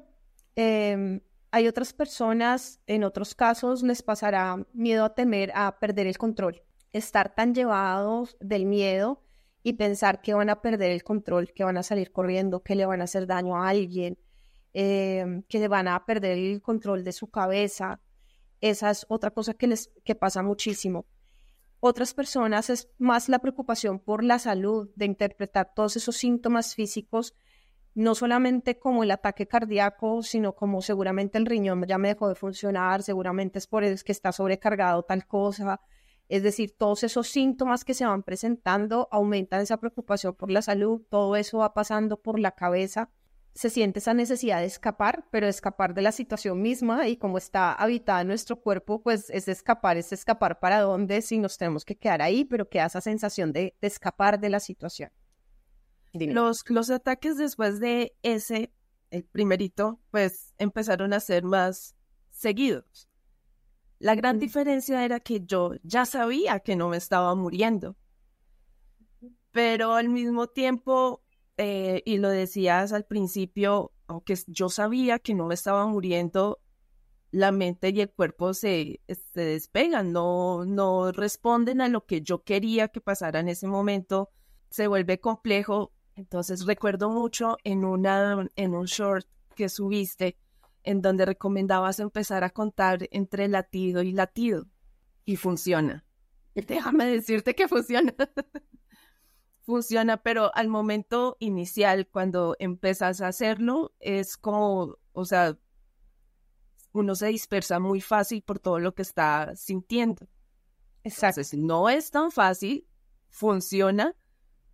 em, 0.56 1.20
hay 1.52 1.68
otras 1.68 1.92
personas, 1.92 2.80
en 2.88 3.04
otros 3.04 3.36
casos 3.36 3.84
les 3.84 4.02
pasará 4.02 4.66
miedo 4.72 5.04
a 5.04 5.14
temer 5.14 5.52
a 5.54 5.78
perder 5.80 6.08
el 6.08 6.18
control, 6.18 6.62
estar 6.94 7.36
tan 7.36 7.54
llevados 7.54 8.38
del 8.40 8.68
miedo 8.68 9.22
y 9.64 9.74
pensar 9.74 10.22
que 10.22 10.34
van 10.34 10.50
a 10.50 10.62
perder 10.62 10.92
el 10.92 11.04
control, 11.04 11.52
que 11.52 11.66
van 11.66 11.76
a 11.76 11.84
salir 11.84 12.14
corriendo, 12.14 12.64
que 12.64 12.76
le 12.76 12.86
van 12.86 13.02
a 13.02 13.04
hacer 13.04 13.28
daño 13.28 13.58
a 13.58 13.68
alguien, 13.68 14.18
eh, 14.74 15.44
que 15.50 15.68
van 15.68 15.90
a 15.90 16.06
perder 16.06 16.38
el 16.38 16.62
control 16.62 17.04
de 17.04 17.12
su 17.12 17.30
cabeza. 17.30 18.00
Esa 18.62 18.92
es 18.92 19.06
otra 19.10 19.32
cosa 19.32 19.56
que 19.56 19.68
les 19.68 19.92
que 20.06 20.16
pasa 20.16 20.42
muchísimo 20.42 21.06
otras 21.82 22.14
personas 22.14 22.70
es 22.70 22.90
más 23.00 23.28
la 23.28 23.40
preocupación 23.40 24.00
por 24.00 24.24
la 24.24 24.40
salud, 24.40 24.90
de 24.96 25.06
interpretar 25.06 25.74
todos 25.76 25.98
esos 25.98 26.16
síntomas 26.16 26.76
físicos, 26.76 27.36
no 27.96 28.16
solamente 28.16 28.80
como 28.80 29.04
el 29.04 29.12
ataque 29.12 29.48
cardíaco, 29.48 30.22
sino 30.22 30.54
como 30.54 30.82
seguramente 30.82 31.40
el 31.40 31.48
riñón 31.48 31.84
ya 31.86 31.98
me 31.98 32.10
dejó 32.10 32.30
de 32.30 32.36
funcionar, 32.36 33.02
seguramente 33.02 33.58
es 33.58 33.66
por 33.66 33.84
eso 33.84 34.06
que 34.06 34.12
está 34.12 34.32
sobrecargado 34.32 35.04
tal 35.04 35.26
cosa. 35.26 35.82
Es 36.30 36.44
decir, 36.44 36.76
todos 36.78 37.04
esos 37.04 37.28
síntomas 37.28 37.84
que 37.84 37.96
se 37.96 38.06
van 38.06 38.24
presentando 38.24 39.10
aumentan 39.12 39.60
esa 39.60 39.78
preocupación 39.78 40.36
por 40.36 40.52
la 40.52 40.62
salud, 40.62 41.02
todo 41.10 41.36
eso 41.36 41.58
va 41.58 41.74
pasando 41.74 42.22
por 42.22 42.40
la 42.40 42.52
cabeza 42.52 43.10
se 43.54 43.70
siente 43.70 44.00
esa 44.00 44.14
necesidad 44.14 44.60
de 44.60 44.66
escapar, 44.66 45.26
pero 45.30 45.48
escapar 45.48 45.94
de 45.94 46.02
la 46.02 46.12
situación 46.12 46.62
misma 46.62 47.08
y 47.08 47.18
como 47.18 47.38
está 47.38 47.74
habitada 47.74 48.22
en 48.22 48.28
nuestro 48.28 48.56
cuerpo, 48.62 49.02
pues 49.02 49.30
es 49.30 49.48
escapar, 49.48 49.98
es 49.98 50.14
escapar 50.14 50.60
para 50.60 50.80
dónde 50.80 51.22
si 51.22 51.38
nos 51.38 51.58
tenemos 51.58 51.84
que 51.84 51.98
quedar 51.98 52.22
ahí, 52.22 52.46
pero 52.46 52.70
queda 52.70 52.86
esa 52.86 53.02
sensación 53.02 53.52
de, 53.52 53.76
escapar 53.82 54.40
de 54.40 54.50
la 54.50 54.60
situación. 54.60 55.12
Los, 56.14 56.64
los 56.70 56.90
ataques 56.90 57.38
después 57.38 57.80
de 57.80 58.16
ese, 58.22 58.74
el 59.10 59.24
primerito, 59.24 60.00
pues 60.12 60.54
empezaron 60.58 61.14
a 61.14 61.20
ser 61.20 61.44
más 61.44 61.96
seguidos. 62.30 63.10
La 64.00 64.16
gran 64.16 64.40
diferencia 64.40 65.06
era 65.06 65.20
que 65.20 65.42
yo 65.46 65.74
ya 65.84 66.06
sabía 66.06 66.60
que 66.62 66.76
no 66.76 66.90
me 66.90 66.98
estaba 66.98 67.36
muriendo, 67.36 67.96
pero 69.52 69.94
al 69.94 70.10
mismo 70.10 70.48
tiempo 70.48 71.22
eh, 71.64 72.02
y 72.06 72.18
lo 72.18 72.30
decías 72.30 72.92
al 72.92 73.06
principio, 73.06 73.92
aunque 74.08 74.36
yo 74.48 74.68
sabía 74.68 75.20
que 75.20 75.36
no 75.36 75.46
me 75.46 75.54
estaba 75.54 75.86
muriendo, 75.86 76.60
la 77.30 77.52
mente 77.52 77.90
y 77.90 78.02
el 78.02 78.10
cuerpo 78.10 78.56
se, 78.56 79.00
se 79.08 79.42
despegan, 79.42 80.12
no, 80.12 80.66
no 80.66 81.12
responden 81.12 81.80
a 81.80 81.88
lo 81.88 82.08
que 82.08 82.22
yo 82.22 82.44
quería 82.44 82.88
que 82.88 83.00
pasara 83.00 83.42
en 83.42 83.48
ese 83.48 83.68
momento, 83.68 84.30
se 84.72 84.88
vuelve 84.88 85.20
complejo. 85.20 85.94
Entonces 86.16 86.66
recuerdo 86.66 87.12
mucho 87.12 87.58
en, 87.64 87.86
una, 87.86 88.50
en 88.56 88.74
un 88.74 88.86
short 88.86 89.28
que 89.56 89.70
subiste, 89.70 90.40
en 90.82 91.04
donde 91.04 91.28
recomendabas 91.28 92.00
empezar 92.00 92.44
a 92.44 92.50
contar 92.50 93.08
entre 93.12 93.48
latido 93.48 94.02
y 94.02 94.14
latido. 94.14 94.66
Y 95.26 95.36
funciona. 95.36 96.06
Déjame 96.56 97.06
decirte 97.06 97.54
que 97.54 97.68
funciona. 97.68 98.16
funciona, 99.62 100.18
pero 100.18 100.54
al 100.56 100.68
momento 100.68 101.38
inicial, 101.40 102.08
cuando 102.08 102.56
empiezas 102.60 103.22
a 103.22 103.28
hacerlo, 103.28 103.94
es 104.00 104.38
como, 104.38 104.98
o 105.14 105.26
sea, 105.26 105.58
uno 106.94 107.16
se 107.16 107.28
dispersa 107.28 107.80
muy 107.80 108.02
fácil 108.02 108.42
por 108.42 108.60
todo 108.60 108.80
lo 108.80 108.94
que 108.94 109.02
está 109.02 109.56
sintiendo. 109.56 110.28
Exacto. 111.04 111.42
no 111.58 111.90
es 111.90 112.12
tan 112.12 112.32
fácil, 112.32 112.88
funciona, 113.30 114.16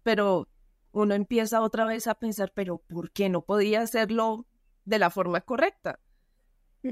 pero 0.04 0.50
uno 0.92 1.14
empieza 1.14 1.62
otra 1.62 1.86
vez 1.86 2.08
a 2.08 2.16
pensar, 2.16 2.52
pero 2.54 2.80
¿por 2.80 3.12
qué 3.12 3.30
no 3.30 3.46
podía 3.46 3.82
hacerlo 3.82 4.46
de 4.84 5.00
la 5.00 5.10
forma 5.10 5.42
correcta? 5.42 6.00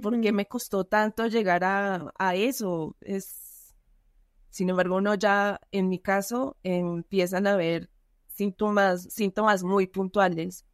¿Por 0.02 0.20
qué 0.20 0.32
me 0.32 0.48
costó 0.48 0.86
tanto 0.86 1.28
llegar 1.28 1.64
a, 1.64 2.12
a 2.18 2.36
eso? 2.36 2.96
Es, 3.02 3.45
sin 4.56 4.70
embargo, 4.70 4.96
uno 4.96 5.16
ya, 5.16 5.60
en 5.74 5.90
mi 5.90 6.00
caso, 6.00 6.56
empiezan 6.64 7.46
a 7.46 7.58
ver 7.58 7.90
síntomas, 8.28 9.04
síntomas 9.04 9.64
muy 9.64 9.86
puntuales, 9.86 10.66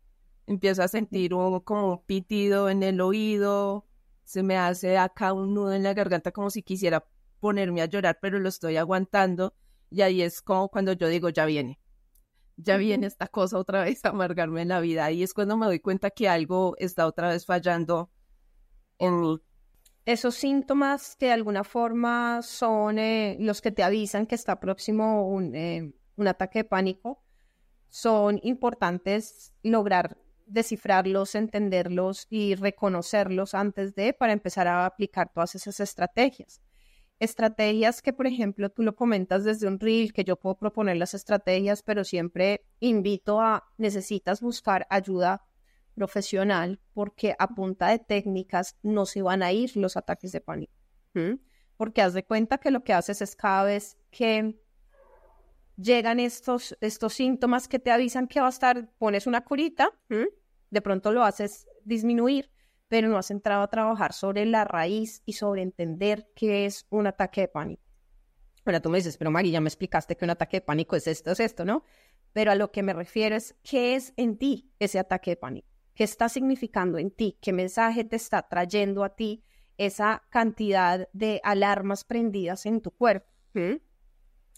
empiezo 0.45 0.83
a 0.83 0.87
sentir 0.87 1.33
un, 1.33 1.61
como 1.61 1.93
un 1.93 2.05
pitido 2.05 2.69
en 2.69 2.83
el 2.83 3.01
oído, 3.01 3.87
se 4.23 4.43
me 4.43 4.55
hace 4.55 4.99
acá 4.99 5.33
un 5.33 5.55
nudo 5.55 5.73
en 5.73 5.81
la 5.81 5.95
garganta 5.95 6.31
como 6.31 6.51
si 6.51 6.61
quisiera 6.61 7.07
ponerme 7.39 7.81
a 7.81 7.87
llorar, 7.87 8.19
pero 8.21 8.37
lo 8.37 8.49
estoy 8.49 8.77
aguantando 8.77 9.55
y 9.89 10.01
ahí 10.01 10.21
es 10.21 10.43
como 10.43 10.69
cuando 10.69 10.93
yo 10.93 11.07
digo, 11.07 11.29
ya 11.29 11.45
viene, 11.45 11.79
ya 12.57 12.77
viene 12.77 13.07
esta 13.07 13.25
cosa 13.29 13.57
otra 13.57 13.83
vez 13.83 14.05
a 14.05 14.09
amargarme 14.09 14.61
en 14.61 14.67
la 14.67 14.79
vida. 14.79 15.05
Ahí 15.05 15.23
es 15.23 15.33
cuando 15.33 15.57
me 15.57 15.65
doy 15.65 15.79
cuenta 15.79 16.11
que 16.11 16.29
algo 16.29 16.75
está 16.77 17.07
otra 17.07 17.29
vez 17.29 17.47
fallando 17.47 18.11
en 18.99 19.21
mí. 19.21 19.41
Esos 20.11 20.35
síntomas 20.35 21.15
que 21.15 21.27
de 21.27 21.31
alguna 21.31 21.63
forma 21.63 22.41
son 22.41 22.99
eh, 22.99 23.37
los 23.39 23.61
que 23.61 23.71
te 23.71 23.81
avisan 23.81 24.25
que 24.25 24.35
está 24.35 24.59
próximo 24.59 25.25
un, 25.25 25.55
eh, 25.55 25.93
un 26.17 26.27
ataque 26.27 26.59
de 26.59 26.63
pánico, 26.65 27.23
son 27.87 28.37
importantes 28.43 29.53
lograr 29.63 30.17
descifrarlos, 30.45 31.33
entenderlos 31.35 32.27
y 32.29 32.55
reconocerlos 32.55 33.53
antes 33.53 33.95
de 33.95 34.11
para 34.11 34.33
empezar 34.33 34.67
a 34.67 34.85
aplicar 34.85 35.31
todas 35.31 35.55
esas 35.55 35.79
estrategias. 35.79 36.59
Estrategias 37.19 38.01
que, 38.01 38.11
por 38.11 38.27
ejemplo, 38.27 38.69
tú 38.69 38.83
lo 38.83 38.97
comentas 38.97 39.45
desde 39.45 39.69
un 39.69 39.79
reel, 39.79 40.11
que 40.11 40.25
yo 40.25 40.35
puedo 40.35 40.57
proponer 40.57 40.97
las 40.97 41.13
estrategias, 41.13 41.83
pero 41.83 42.03
siempre 42.03 42.65
invito 42.81 43.39
a, 43.39 43.63
necesitas 43.77 44.41
buscar 44.41 44.87
ayuda 44.89 45.41
profesional 45.93 46.79
porque 46.93 47.35
a 47.37 47.47
punta 47.49 47.87
de 47.89 47.99
técnicas 47.99 48.77
no 48.81 49.05
se 49.05 49.21
van 49.21 49.43
a 49.43 49.51
ir 49.51 49.75
los 49.77 49.97
ataques 49.97 50.31
de 50.31 50.41
pánico. 50.41 50.73
Porque 51.77 52.01
haz 52.01 52.13
de 52.13 52.23
cuenta 52.23 52.57
que 52.57 52.71
lo 52.71 52.83
que 52.83 52.93
haces 52.93 53.21
es 53.21 53.35
cada 53.35 53.63
vez 53.63 53.97
que 54.09 54.55
llegan 55.77 56.19
estos, 56.19 56.77
estos 56.81 57.13
síntomas 57.13 57.67
que 57.67 57.79
te 57.79 57.91
avisan 57.91 58.27
que 58.27 58.39
va 58.39 58.47
a 58.47 58.49
estar, 58.49 58.91
pones 58.97 59.27
una 59.27 59.43
curita, 59.43 59.89
de 60.69 60.81
pronto 60.81 61.11
lo 61.11 61.23
haces 61.23 61.67
disminuir, 61.83 62.51
pero 62.87 63.07
no 63.07 63.17
has 63.17 63.31
entrado 63.31 63.63
a 63.63 63.69
trabajar 63.69 64.13
sobre 64.13 64.45
la 64.45 64.63
raíz 64.63 65.23
y 65.25 65.33
sobre 65.33 65.61
entender 65.61 66.29
qué 66.35 66.65
es 66.65 66.85
un 66.89 67.07
ataque 67.07 67.41
de 67.41 67.47
pánico. 67.47 67.83
Ahora 68.65 68.79
tú 68.79 68.89
me 68.89 68.97
dices, 68.97 69.17
pero 69.17 69.31
Mari, 69.31 69.49
ya 69.49 69.61
me 69.61 69.69
explicaste 69.69 70.15
que 70.15 70.25
un 70.25 70.31
ataque 70.31 70.57
de 70.57 70.61
pánico 70.61 70.95
es 70.95 71.07
esto, 71.07 71.31
es 71.31 71.39
esto, 71.39 71.65
¿no? 71.65 71.83
Pero 72.33 72.51
a 72.51 72.55
lo 72.55 72.71
que 72.71 72.83
me 72.83 72.93
refiero 72.93 73.35
es 73.35 73.55
qué 73.63 73.95
es 73.95 74.13
en 74.17 74.37
ti 74.37 74.71
ese 74.77 74.99
ataque 74.99 75.31
de 75.31 75.37
pánico, 75.37 75.67
qué 76.01 76.05
está 76.05 76.29
significando 76.29 76.97
en 76.97 77.11
ti, 77.11 77.37
qué 77.43 77.53
mensaje 77.53 78.03
te 78.03 78.15
está 78.15 78.49
trayendo 78.49 79.03
a 79.03 79.09
ti 79.09 79.43
esa 79.77 80.23
cantidad 80.31 81.07
de 81.13 81.39
alarmas 81.43 82.05
prendidas 82.05 82.65
en 82.65 82.81
tu 82.81 82.89
cuerpo. 82.89 83.29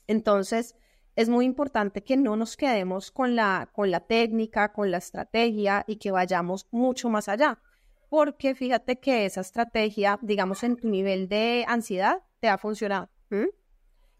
Entonces, 0.07 0.77
es 1.17 1.27
muy 1.27 1.43
importante 1.43 2.01
que 2.01 2.15
no 2.15 2.37
nos 2.37 2.55
quedemos 2.55 3.11
con 3.11 3.35
la, 3.35 3.69
con 3.73 3.91
la 3.91 3.99
técnica, 3.99 4.71
con 4.71 4.89
la 4.89 4.99
estrategia 4.99 5.83
y 5.85 5.97
que 5.97 6.11
vayamos 6.11 6.65
mucho 6.71 7.09
más 7.09 7.27
allá. 7.27 7.59
Porque 8.07 8.55
fíjate 8.55 9.01
que 9.01 9.25
esa 9.25 9.41
estrategia, 9.41 10.19
digamos, 10.21 10.63
en 10.63 10.77
tu 10.77 10.87
nivel 10.87 11.27
de 11.27 11.65
ansiedad, 11.67 12.23
te 12.39 12.47
ha 12.47 12.57
funcionado. 12.57 13.09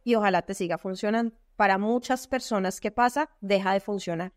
Y 0.04 0.16
ojalá 0.16 0.42
te 0.42 0.56
siga 0.56 0.78
funcionando. 0.78 1.34
Para 1.56 1.78
muchas 1.78 2.28
personas 2.28 2.82
que 2.82 2.92
pasa, 2.92 3.30
deja 3.40 3.72
de 3.72 3.80
funcionar. 3.80 4.34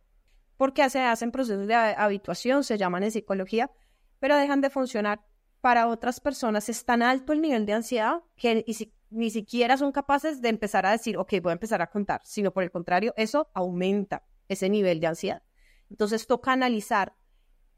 Porque 0.56 0.88
se 0.90 1.00
hacen 1.00 1.30
procesos 1.30 1.66
de 1.66 1.74
habituación, 1.74 2.64
se 2.64 2.78
llaman 2.78 3.02
en 3.02 3.10
psicología, 3.10 3.70
pero 4.18 4.36
dejan 4.36 4.60
de 4.60 4.70
funcionar. 4.70 5.24
Para 5.60 5.88
otras 5.88 6.20
personas 6.20 6.68
es 6.68 6.84
tan 6.84 7.02
alto 7.02 7.32
el 7.32 7.40
nivel 7.40 7.66
de 7.66 7.72
ansiedad 7.72 8.22
que 8.36 8.64
ni 9.10 9.30
siquiera 9.30 9.76
son 9.76 9.90
capaces 9.92 10.40
de 10.40 10.48
empezar 10.48 10.86
a 10.86 10.92
decir, 10.92 11.16
ok, 11.16 11.34
voy 11.42 11.50
a 11.50 11.54
empezar 11.54 11.82
a 11.82 11.88
contar, 11.88 12.20
sino 12.24 12.52
por 12.52 12.62
el 12.62 12.70
contrario, 12.70 13.12
eso 13.16 13.50
aumenta 13.52 14.22
ese 14.48 14.68
nivel 14.68 15.00
de 15.00 15.08
ansiedad. 15.08 15.42
Entonces 15.90 16.26
toca 16.26 16.52
analizar 16.52 17.14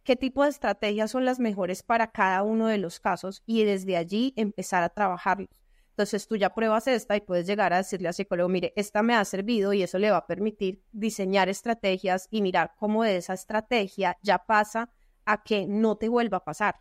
qué 0.02 0.16
tipo 0.16 0.42
de 0.42 0.50
estrategias 0.50 1.10
son 1.10 1.24
las 1.24 1.38
mejores 1.38 1.82
para 1.82 2.10
cada 2.10 2.42
uno 2.42 2.66
de 2.66 2.78
los 2.78 3.00
casos 3.00 3.42
y 3.46 3.64
desde 3.64 3.96
allí 3.96 4.34
empezar 4.36 4.82
a 4.82 4.88
trabajarlos. 4.90 5.57
Entonces 5.98 6.28
tú 6.28 6.36
ya 6.36 6.54
pruebas 6.54 6.86
esta 6.86 7.16
y 7.16 7.20
puedes 7.20 7.44
llegar 7.44 7.72
a 7.72 7.78
decirle 7.78 8.06
al 8.06 8.14
psicólogo, 8.14 8.48
mire, 8.48 8.72
esta 8.76 9.02
me 9.02 9.16
ha 9.16 9.24
servido 9.24 9.72
y 9.72 9.82
eso 9.82 9.98
le 9.98 10.12
va 10.12 10.18
a 10.18 10.26
permitir 10.28 10.80
diseñar 10.92 11.48
estrategias 11.48 12.28
y 12.30 12.40
mirar 12.40 12.74
cómo 12.78 13.02
de 13.02 13.16
esa 13.16 13.34
estrategia 13.34 14.16
ya 14.22 14.38
pasa 14.38 14.92
a 15.24 15.42
que 15.42 15.66
no 15.66 15.96
te 15.96 16.08
vuelva 16.08 16.36
a 16.36 16.44
pasar 16.44 16.76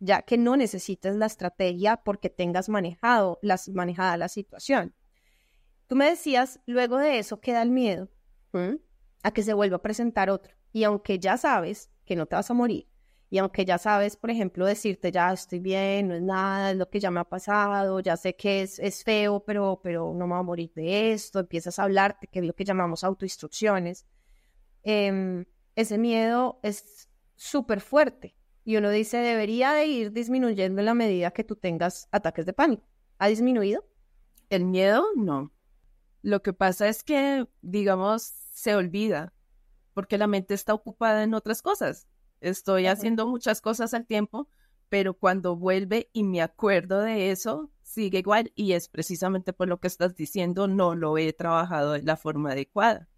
ya 0.00 0.22
que 0.22 0.38
no 0.38 0.56
necesites 0.56 1.14
la 1.14 1.26
estrategia 1.26 1.98
porque 1.98 2.30
tengas 2.30 2.70
manejado 2.70 3.38
las, 3.42 3.68
manejada 3.68 4.16
la 4.16 4.28
situación. 4.28 4.94
Tú 5.86 5.94
me 5.94 6.08
decías, 6.08 6.58
luego 6.64 6.96
de 6.96 7.18
eso 7.18 7.40
queda 7.40 7.60
el 7.60 7.70
miedo 7.70 8.08
a 9.22 9.30
que 9.30 9.42
se 9.42 9.52
vuelva 9.52 9.76
a 9.76 9.82
presentar 9.82 10.30
otro. 10.30 10.54
Y 10.72 10.84
aunque 10.84 11.18
ya 11.18 11.36
sabes 11.36 11.90
que 12.06 12.16
no 12.16 12.24
te 12.24 12.36
vas 12.36 12.50
a 12.50 12.54
morir, 12.54 12.88
y 13.34 13.38
aunque 13.38 13.64
ya 13.64 13.78
sabes, 13.78 14.16
por 14.16 14.30
ejemplo, 14.30 14.64
decirte, 14.64 15.10
ya 15.10 15.32
estoy 15.32 15.58
bien, 15.58 16.06
no 16.06 16.14
es 16.14 16.22
nada, 16.22 16.70
es 16.70 16.76
lo 16.76 16.88
que 16.88 17.00
ya 17.00 17.10
me 17.10 17.18
ha 17.18 17.24
pasado, 17.24 17.98
ya 17.98 18.16
sé 18.16 18.36
que 18.36 18.62
es, 18.62 18.78
es 18.78 19.02
feo, 19.02 19.42
pero, 19.44 19.80
pero 19.82 20.14
no 20.14 20.28
me 20.28 20.34
voy 20.34 20.38
a 20.38 20.42
morir 20.44 20.72
de 20.76 21.12
esto, 21.12 21.40
empiezas 21.40 21.80
a 21.80 21.82
hablarte, 21.82 22.28
que 22.28 22.38
es 22.38 22.44
lo 22.44 22.54
que 22.54 22.64
llamamos 22.64 23.02
autoinstrucciones, 23.02 24.06
em, 24.84 25.46
ese 25.74 25.98
miedo 25.98 26.60
es 26.62 27.10
súper 27.34 27.80
fuerte 27.80 28.36
y 28.62 28.76
uno 28.76 28.88
dice, 28.90 29.16
debería 29.16 29.72
de 29.72 29.86
ir 29.86 30.12
disminuyendo 30.12 30.78
en 30.80 30.86
la 30.86 30.94
medida 30.94 31.32
que 31.32 31.42
tú 31.42 31.56
tengas 31.56 32.06
ataques 32.12 32.46
de 32.46 32.52
pánico. 32.52 32.86
¿Ha 33.18 33.26
disminuido? 33.26 33.84
El 34.48 34.64
miedo, 34.64 35.06
no. 35.16 35.50
Lo 36.22 36.40
que 36.40 36.52
pasa 36.52 36.86
es 36.86 37.02
que, 37.02 37.48
digamos, 37.62 38.22
se 38.52 38.76
olvida, 38.76 39.32
porque 39.92 40.18
la 40.18 40.28
mente 40.28 40.54
está 40.54 40.72
ocupada 40.72 41.24
en 41.24 41.34
otras 41.34 41.62
cosas. 41.62 42.06
Estoy 42.44 42.86
haciendo 42.86 43.26
muchas 43.26 43.60
cosas 43.60 43.94
al 43.94 44.06
tiempo, 44.06 44.48
pero 44.88 45.14
cuando 45.14 45.56
vuelve 45.56 46.10
y 46.12 46.24
me 46.24 46.42
acuerdo 46.42 47.00
de 47.00 47.30
eso, 47.30 47.70
sigue 47.82 48.18
igual 48.18 48.52
y 48.54 48.72
es 48.72 48.88
precisamente 48.88 49.52
por 49.52 49.68
lo 49.68 49.80
que 49.80 49.88
estás 49.88 50.14
diciendo, 50.14 50.68
no 50.68 50.94
lo 50.94 51.16
he 51.18 51.32
trabajado 51.32 51.92
de 51.92 52.02
la 52.02 52.16
forma 52.16 52.52
adecuada. 52.52 53.08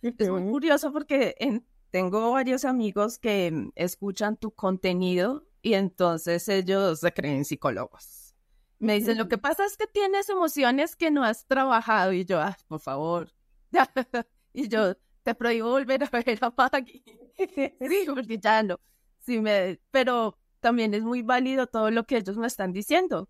Es 0.00 0.28
muy 0.28 0.42
curioso 0.48 0.92
porque 0.92 1.34
en 1.38 1.66
tengo 1.90 2.30
varios 2.30 2.64
amigos 2.64 3.18
que 3.18 3.50
mm, 3.50 3.70
escuchan 3.74 4.36
tu 4.36 4.52
contenido 4.52 5.46
y 5.62 5.74
entonces 5.74 6.48
ellos 6.48 7.00
se 7.00 7.12
creen 7.12 7.44
psicólogos. 7.44 8.34
Me 8.78 8.94
dicen, 8.94 9.18
lo 9.18 9.28
que 9.28 9.38
pasa 9.38 9.64
es 9.64 9.76
que 9.76 9.88
tienes 9.88 10.28
emociones 10.28 10.94
que 10.94 11.10
no 11.10 11.24
has 11.24 11.46
trabajado 11.46 12.12
y 12.12 12.24
yo, 12.24 12.40
ah, 12.40 12.56
por 12.68 12.78
favor. 12.78 13.32
y 14.52 14.68
yo, 14.68 14.94
te 15.28 15.34
prohíbo 15.34 15.68
volver 15.68 16.02
a 16.02 16.08
ver 16.08 16.38
a 16.40 16.54
Maggie. 16.56 17.02
sí, 17.80 18.06
porque 18.06 18.38
ya 18.38 18.62
no. 18.62 18.80
Sí 19.18 19.40
me... 19.40 19.78
Pero 19.90 20.38
también 20.60 20.94
es 20.94 21.02
muy 21.02 21.20
válido 21.20 21.66
todo 21.66 21.90
lo 21.90 22.04
que 22.04 22.16
ellos 22.16 22.38
me 22.38 22.46
están 22.46 22.72
diciendo, 22.72 23.28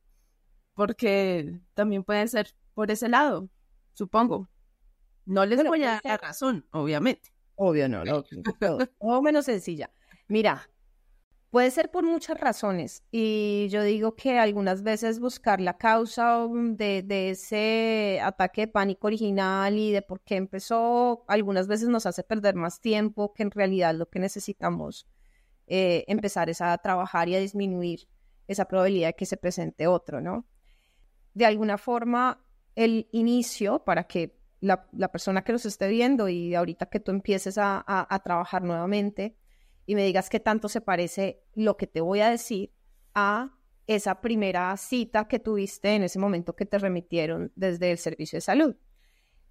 porque 0.74 1.60
también 1.74 2.04
pueden 2.04 2.28
ser 2.28 2.54
por 2.74 2.92
ese 2.92 3.08
lado, 3.08 3.48
supongo. 3.94 4.48
No 5.26 5.44
les 5.44 5.64
voy 5.64 5.82
a 5.82 6.00
dar 6.04 6.20
razón, 6.20 6.66
obviamente. 6.70 7.32
Obvio 7.56 7.88
no, 7.88 8.04
no, 8.04 8.24
o 8.98 9.20
menos 9.20 9.46
sencilla. 9.46 9.90
Mira, 10.28 10.70
puede 11.50 11.70
ser 11.70 11.90
por 11.90 12.04
muchas 12.04 12.38
razones 12.38 13.02
y 13.10 13.68
yo 13.70 13.82
digo 13.82 14.14
que 14.14 14.38
algunas 14.38 14.82
veces 14.82 15.20
buscar 15.20 15.60
la 15.60 15.78
causa 15.78 16.44
um, 16.44 16.76
de, 16.76 17.30
ese 17.30 18.20
ataque 18.22 18.62
de 18.62 18.68
pánico 18.68 19.06
original 19.06 19.76
y 19.78 19.92
de 19.92 20.02
por 20.02 20.20
qué 20.20 20.36
empezó, 20.36 21.24
algunas 21.28 21.66
veces 21.66 21.88
nos 21.88 22.06
hace 22.06 22.22
perder 22.22 22.54
más 22.54 22.80
tiempo 22.80 23.32
que 23.32 23.42
en 23.42 23.50
realidad 23.50 23.94
lo 23.94 24.08
que 24.08 24.18
necesitamos 24.18 25.06
eh, 25.66 26.04
empezar 26.08 26.50
es 26.50 26.60
a 26.60 26.76
trabajar 26.78 27.28
y 27.28 27.36
a 27.36 27.40
disminuir 27.40 28.08
esa 28.46 28.66
probabilidad 28.66 29.08
de 29.08 29.14
que 29.14 29.26
se 29.26 29.36
presente 29.36 29.86
otro, 29.86 30.20
¿no? 30.20 30.46
De 31.34 31.44
alguna 31.44 31.78
forma, 31.78 32.44
el 32.74 33.08
inicio 33.12 33.84
para 33.84 34.04
que 34.04 34.38
la, 34.60 34.88
persona 35.12 35.44
que 35.44 35.52
los 35.52 35.66
esté 35.66 35.88
viendo 35.88 36.28
y 36.28 36.54
ahorita 36.54 36.86
que 36.86 37.00
tú 37.00 37.10
empieces 37.10 37.58
a, 37.58 37.84
trabajar 38.24 38.62
nuevamente 38.62 39.36
y 39.88 39.94
me 39.94 40.04
digas 40.04 40.28
qué 40.28 40.38
tanto 40.38 40.68
se 40.68 40.82
parece 40.82 41.42
lo 41.54 41.78
que 41.78 41.86
te 41.86 42.02
voy 42.02 42.20
a 42.20 42.28
decir 42.28 42.74
a 43.14 43.56
esa 43.86 44.20
primera 44.20 44.76
cita 44.76 45.26
que 45.26 45.38
tuviste 45.38 45.94
en 45.94 46.02
ese 46.02 46.18
momento 46.18 46.54
que 46.54 46.66
te 46.66 46.78
remitieron 46.78 47.52
desde 47.56 47.90
el 47.90 47.96
servicio 47.96 48.36
de 48.36 48.42
salud. 48.42 48.76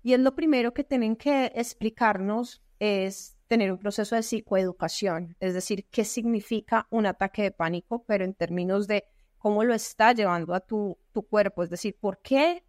Y 0.03 0.13
es 0.13 0.19
lo 0.19 0.35
primero 0.35 0.75
que 0.75 0.83
tienen 0.83 1.15
que 1.15 1.51
explicarnos 1.55 2.61
es 2.77 3.35
tener 3.47 3.71
un 3.71 3.79
proceso 3.79 4.15
de 4.15 4.21
psicoeducación, 4.21 5.35
es 5.39 5.55
decir, 5.55 5.87
qué 5.89 6.05
significa 6.05 6.85
un 6.91 7.07
ataque 7.07 7.41
de 7.41 7.51
pánico, 7.51 8.05
pero 8.05 8.23
en 8.23 8.35
términos 8.35 8.87
de 8.87 9.05
cómo 9.39 9.63
lo 9.63 9.73
está 9.73 10.13
llevando 10.13 10.53
a 10.53 10.59
tu, 10.59 10.99
tu 11.13 11.23
cuerpo, 11.23 11.63
es 11.63 11.71
decir, 11.71 11.97
por 11.99 12.21
qué, 12.21 12.63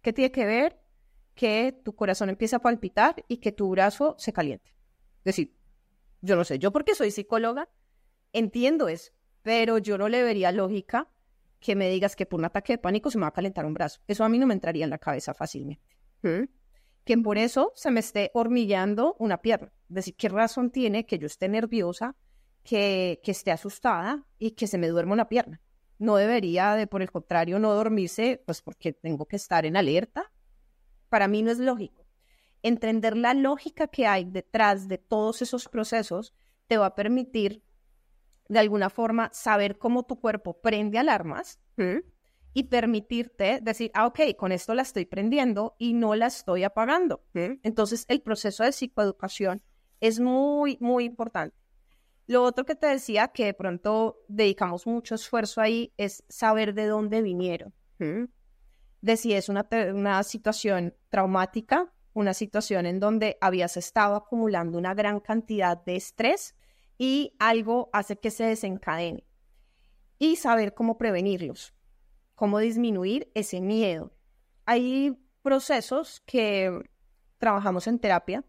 qué 0.00 0.14
tiene 0.14 0.32
que 0.32 0.46
ver 0.46 0.80
que 1.34 1.78
tu 1.84 1.94
corazón 1.94 2.30
empiece 2.30 2.56
a 2.56 2.60
palpitar 2.60 3.22
y 3.28 3.36
que 3.36 3.52
tu 3.52 3.68
brazo 3.68 4.14
se 4.16 4.32
caliente. 4.32 4.70
Es 5.18 5.36
decir, 5.36 5.57
yo 6.20 6.36
no 6.36 6.44
sé, 6.44 6.58
yo 6.58 6.72
porque 6.72 6.94
soy 6.94 7.10
psicóloga 7.10 7.68
entiendo 8.32 8.88
eso, 8.88 9.12
pero 9.42 9.78
yo 9.78 9.98
no 9.98 10.08
le 10.08 10.22
vería 10.22 10.52
lógica 10.52 11.08
que 11.60 11.74
me 11.74 11.88
digas 11.88 12.14
que 12.14 12.26
por 12.26 12.38
un 12.38 12.44
ataque 12.44 12.74
de 12.74 12.78
pánico 12.78 13.10
se 13.10 13.18
me 13.18 13.22
va 13.22 13.28
a 13.28 13.32
calentar 13.32 13.66
un 13.66 13.74
brazo. 13.74 14.00
Eso 14.06 14.24
a 14.24 14.28
mí 14.28 14.38
no 14.38 14.46
me 14.46 14.54
entraría 14.54 14.84
en 14.84 14.90
la 14.90 14.98
cabeza 14.98 15.34
fácilmente. 15.34 15.96
que 17.08 17.16
por 17.16 17.38
eso 17.38 17.72
se 17.74 17.90
me 17.90 18.00
esté 18.00 18.30
hormigueando 18.34 19.16
una 19.18 19.40
pierna. 19.40 19.72
Es 19.88 19.94
decir, 19.94 20.14
¿qué 20.14 20.28
razón 20.28 20.70
tiene 20.70 21.06
que 21.06 21.18
yo 21.18 21.26
esté 21.26 21.48
nerviosa, 21.48 22.16
que, 22.62 23.18
que 23.24 23.30
esté 23.30 23.50
asustada 23.50 24.26
y 24.38 24.50
que 24.50 24.66
se 24.66 24.76
me 24.76 24.88
duerma 24.88 25.14
una 25.14 25.26
pierna? 25.26 25.62
No 25.98 26.16
debería, 26.16 26.74
de, 26.74 26.86
por 26.86 27.00
el 27.00 27.10
contrario, 27.10 27.58
no 27.58 27.72
dormirse, 27.72 28.42
pues 28.44 28.60
porque 28.60 28.92
tengo 28.92 29.24
que 29.24 29.36
estar 29.36 29.64
en 29.64 29.78
alerta. 29.78 30.30
Para 31.08 31.28
mí 31.28 31.42
no 31.42 31.50
es 31.50 31.58
lógico. 31.58 32.04
Entender 32.62 33.16
la 33.16 33.34
lógica 33.34 33.88
que 33.88 34.06
hay 34.06 34.24
detrás 34.24 34.88
de 34.88 34.98
todos 34.98 35.42
esos 35.42 35.68
procesos 35.68 36.34
te 36.66 36.78
va 36.78 36.86
a 36.86 36.94
permitir, 36.94 37.62
de 38.48 38.58
alguna 38.58 38.90
forma, 38.90 39.30
saber 39.32 39.78
cómo 39.78 40.04
tu 40.04 40.20
cuerpo 40.20 40.60
prende 40.60 40.98
alarmas 40.98 41.60
y 42.54 42.64
permitirte 42.64 43.60
decir, 43.62 43.90
ah, 43.94 44.06
ok, 44.06 44.20
con 44.36 44.52
esto 44.52 44.74
la 44.74 44.82
estoy 44.82 45.06
prendiendo 45.06 45.76
y 45.78 45.94
no 45.94 46.14
la 46.14 46.26
estoy 46.26 46.64
apagando. 46.64 47.24
Entonces, 47.34 48.04
el 48.08 48.20
proceso 48.20 48.64
de 48.64 48.72
psicoeducación 48.72 49.62
es 50.00 50.18
muy, 50.20 50.76
muy 50.80 51.04
importante. 51.04 51.56
Lo 52.26 52.42
otro 52.42 52.66
que 52.66 52.74
te 52.74 52.86
decía, 52.86 53.28
que 53.28 53.46
de 53.46 53.54
pronto 53.54 54.24
dedicamos 54.28 54.86
mucho 54.86 55.14
esfuerzo 55.14 55.60
ahí, 55.60 55.94
es 55.96 56.24
saber 56.28 56.74
de 56.74 56.86
dónde 56.86 57.22
vinieron. 57.22 57.72
De 59.00 59.16
si 59.16 59.32
es 59.32 59.48
una, 59.48 59.66
una 59.94 60.22
situación 60.22 60.94
traumática, 61.08 61.92
una 62.18 62.34
situación 62.34 62.86
en 62.86 63.00
donde 63.00 63.38
habías 63.40 63.76
estado 63.76 64.16
acumulando 64.16 64.78
una 64.78 64.94
gran 64.94 65.20
cantidad 65.20 65.82
de 65.84 65.96
estrés 65.96 66.54
y 66.98 67.34
algo 67.38 67.90
hace 67.92 68.16
que 68.16 68.30
se 68.30 68.44
desencadene. 68.44 69.24
Y 70.18 70.36
saber 70.36 70.74
cómo 70.74 70.98
prevenirlos 70.98 71.74
cómo 72.38 72.60
disminuir 72.60 73.32
ese 73.34 73.60
miedo. 73.60 74.12
Hay 74.64 75.18
procesos 75.42 76.22
que 76.24 76.70
trabajamos 77.38 77.88
en 77.88 77.98
terapia. 77.98 78.44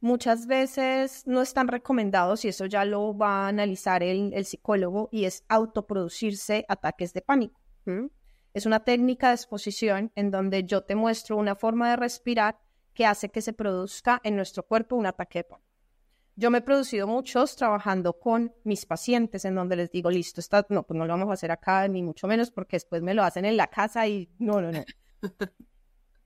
Muchas 0.00 0.46
veces 0.46 1.26
no 1.26 1.42
están 1.42 1.66
recomendados 1.66 2.44
y 2.44 2.48
eso 2.48 2.66
ya 2.66 2.84
lo 2.84 3.18
va 3.18 3.46
a 3.46 3.48
analizar 3.48 4.04
el, 4.04 4.44
psicólogo 4.44 5.08
y 5.10 5.24
es 5.24 5.44
autoproducirse 5.48 6.64
ataques 6.68 7.12
de 7.12 7.22
pánico. 7.22 7.60
Es 8.54 8.66
una 8.66 8.84
técnica 8.84 9.30
de 9.30 9.34
exposición 9.34 10.12
en 10.14 10.30
donde 10.30 10.62
yo 10.62 10.84
te 10.84 10.94
muestro 10.94 11.38
una 11.38 11.56
forma 11.56 11.90
de 11.90 11.96
respirar 11.96 12.60
que 12.98 13.06
hace 13.06 13.28
que 13.28 13.42
se 13.42 13.52
produzca 13.52 14.20
en 14.24 14.34
nuestro 14.34 14.64
cuerpo 14.64 14.96
un 14.96 15.06
ataque 15.06 15.38
de 15.38 15.44
pánico. 15.44 15.70
Yo 16.34 16.50
me 16.50 16.58
he 16.58 16.62
producido 16.62 17.06
muchos 17.06 17.54
trabajando 17.54 18.18
con 18.18 18.52
mis 18.64 18.86
pacientes 18.86 19.44
en 19.44 19.54
donde 19.54 19.76
les 19.76 19.92
digo, 19.92 20.10
listo, 20.10 20.40
está, 20.40 20.66
no, 20.68 20.82
pues 20.82 20.98
no 20.98 21.06
lo 21.06 21.12
vamos 21.12 21.30
a 21.30 21.34
hacer 21.34 21.52
acá, 21.52 21.86
ni 21.86 22.02
mucho 22.02 22.26
menos, 22.26 22.50
porque 22.50 22.74
después 22.74 23.00
me 23.00 23.14
lo 23.14 23.22
hacen 23.22 23.44
en 23.44 23.56
la 23.56 23.68
casa 23.68 24.08
y 24.08 24.28
no, 24.40 24.60
no, 24.60 24.72
no. 24.72 24.84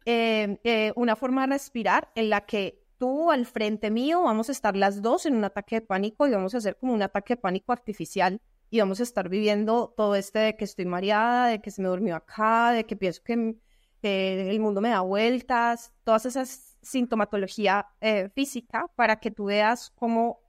Eh, 0.04 0.58
eh, 0.64 0.92
una 0.96 1.14
forma 1.14 1.42
de 1.42 1.52
respirar 1.52 2.10
en 2.16 2.28
la 2.28 2.40
que 2.40 2.82
tú 2.98 3.30
al 3.30 3.46
frente 3.46 3.88
mío 3.88 4.24
vamos 4.24 4.48
a 4.48 4.52
estar 4.52 4.74
las 4.74 5.00
dos 5.00 5.26
en 5.26 5.36
un 5.36 5.44
ataque 5.44 5.76
de 5.76 5.86
pánico 5.86 6.26
y 6.26 6.32
vamos 6.32 6.56
a 6.56 6.58
hacer 6.58 6.76
como 6.76 6.92
un 6.92 7.02
ataque 7.02 7.34
de 7.34 7.40
pánico 7.40 7.70
artificial 7.70 8.40
y 8.68 8.80
vamos 8.80 8.98
a 8.98 9.04
estar 9.04 9.28
viviendo 9.28 9.94
todo 9.96 10.16
este 10.16 10.40
de 10.40 10.56
que 10.56 10.64
estoy 10.64 10.86
mareada, 10.86 11.46
de 11.46 11.60
que 11.60 11.70
se 11.70 11.80
me 11.80 11.88
durmió 11.88 12.16
acá, 12.16 12.72
de 12.72 12.82
que 12.84 12.96
pienso 12.96 13.22
que 13.22 13.54
el 14.02 14.60
mundo 14.60 14.80
me 14.80 14.90
da 14.90 15.00
vueltas, 15.00 15.92
todas 16.04 16.26
esas 16.26 16.72
sintomatología 16.82 17.86
eh, 18.00 18.28
física 18.34 18.86
para 18.96 19.20
que 19.20 19.30
tú 19.30 19.46
veas 19.46 19.90
cómo 19.90 20.40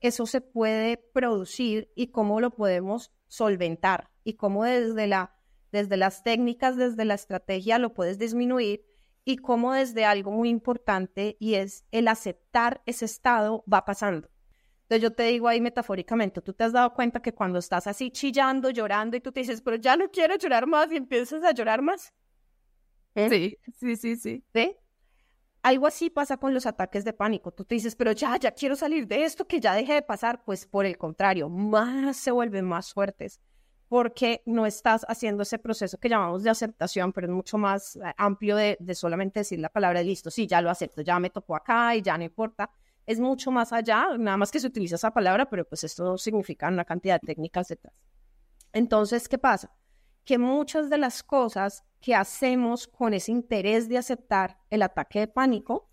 eso 0.00 0.26
se 0.26 0.40
puede 0.40 0.96
producir 0.96 1.90
y 1.96 2.08
cómo 2.08 2.40
lo 2.40 2.50
podemos 2.50 3.12
solventar 3.26 4.10
y 4.22 4.34
cómo 4.34 4.64
desde, 4.64 5.06
la, 5.06 5.34
desde 5.72 5.96
las 5.96 6.22
técnicas, 6.22 6.76
desde 6.76 7.04
la 7.04 7.14
estrategia 7.14 7.78
lo 7.78 7.94
puedes 7.94 8.18
disminuir 8.18 8.84
y 9.24 9.36
cómo 9.36 9.72
desde 9.72 10.04
algo 10.04 10.30
muy 10.30 10.48
importante 10.48 11.36
y 11.40 11.54
es 11.54 11.84
el 11.90 12.08
aceptar 12.08 12.82
ese 12.86 13.04
estado 13.04 13.64
va 13.70 13.84
pasando. 13.84 14.30
Entonces 14.82 15.02
yo 15.02 15.12
te 15.12 15.24
digo 15.24 15.48
ahí 15.48 15.60
metafóricamente, 15.60 16.40
tú 16.40 16.54
te 16.54 16.64
has 16.64 16.72
dado 16.72 16.94
cuenta 16.94 17.20
que 17.20 17.34
cuando 17.34 17.58
estás 17.58 17.86
así 17.86 18.10
chillando, 18.10 18.70
llorando 18.70 19.16
y 19.16 19.20
tú 19.20 19.32
te 19.32 19.40
dices, 19.40 19.60
pero 19.60 19.76
ya 19.76 19.96
no 19.96 20.10
quiero 20.10 20.36
llorar 20.36 20.66
más 20.66 20.90
y 20.92 20.96
empiezas 20.96 21.44
a 21.44 21.52
llorar 21.52 21.82
más. 21.82 22.14
Sí, 23.28 23.58
sí, 23.78 23.96
sí, 23.96 24.16
sí. 24.16 24.44
¿Sí? 24.54 24.76
Algo 25.62 25.86
así 25.86 26.10
pasa 26.10 26.36
con 26.36 26.54
los 26.54 26.66
ataques 26.66 27.04
de 27.04 27.12
pánico. 27.12 27.50
Tú 27.52 27.64
te 27.64 27.74
dices, 27.74 27.96
pero 27.96 28.12
ya, 28.12 28.36
ya 28.36 28.52
quiero 28.52 28.76
salir 28.76 29.06
de 29.06 29.24
esto, 29.24 29.46
que 29.46 29.60
ya 29.60 29.74
deje 29.74 29.94
de 29.94 30.02
pasar. 30.02 30.44
Pues 30.44 30.66
por 30.66 30.86
el 30.86 30.96
contrario, 30.96 31.48
más 31.48 32.16
se 32.16 32.30
vuelven 32.30 32.64
más 32.64 32.92
fuertes 32.92 33.40
porque 33.88 34.42
no 34.44 34.66
estás 34.66 35.04
haciendo 35.08 35.42
ese 35.42 35.58
proceso 35.58 35.98
que 35.98 36.08
llamamos 36.08 36.42
de 36.42 36.50
aceptación, 36.50 37.12
pero 37.12 37.26
es 37.26 37.32
mucho 37.32 37.56
más 37.56 37.96
eh, 37.96 38.00
amplio 38.18 38.54
de, 38.56 38.76
de 38.80 38.94
solamente 38.94 39.40
decir 39.40 39.58
la 39.58 39.70
palabra 39.70 40.02
listo, 40.02 40.30
sí, 40.30 40.46
ya 40.46 40.60
lo 40.60 40.70
acepto, 40.70 41.00
ya 41.00 41.18
me 41.18 41.30
tocó 41.30 41.56
acá 41.56 41.96
y 41.96 42.02
ya 42.02 42.16
no 42.18 42.24
importa. 42.24 42.70
Es 43.06 43.18
mucho 43.18 43.50
más 43.50 43.72
allá, 43.72 44.08
nada 44.18 44.36
más 44.36 44.50
que 44.50 44.60
se 44.60 44.66
utiliza 44.66 44.96
esa 44.96 45.10
palabra, 45.10 45.48
pero 45.48 45.66
pues 45.66 45.84
esto 45.84 46.18
significa 46.18 46.68
una 46.68 46.84
cantidad 46.84 47.18
de 47.18 47.26
técnicas 47.26 47.68
detrás. 47.68 47.94
Entonces, 48.74 49.26
¿qué 49.26 49.38
pasa? 49.38 49.74
Que 50.28 50.36
muchas 50.36 50.90
de 50.90 50.98
las 50.98 51.22
cosas 51.22 51.84
que 52.02 52.14
hacemos 52.14 52.86
con 52.86 53.14
ese 53.14 53.32
interés 53.32 53.88
de 53.88 53.96
aceptar 53.96 54.58
el 54.68 54.82
ataque 54.82 55.20
de 55.20 55.28
pánico, 55.28 55.88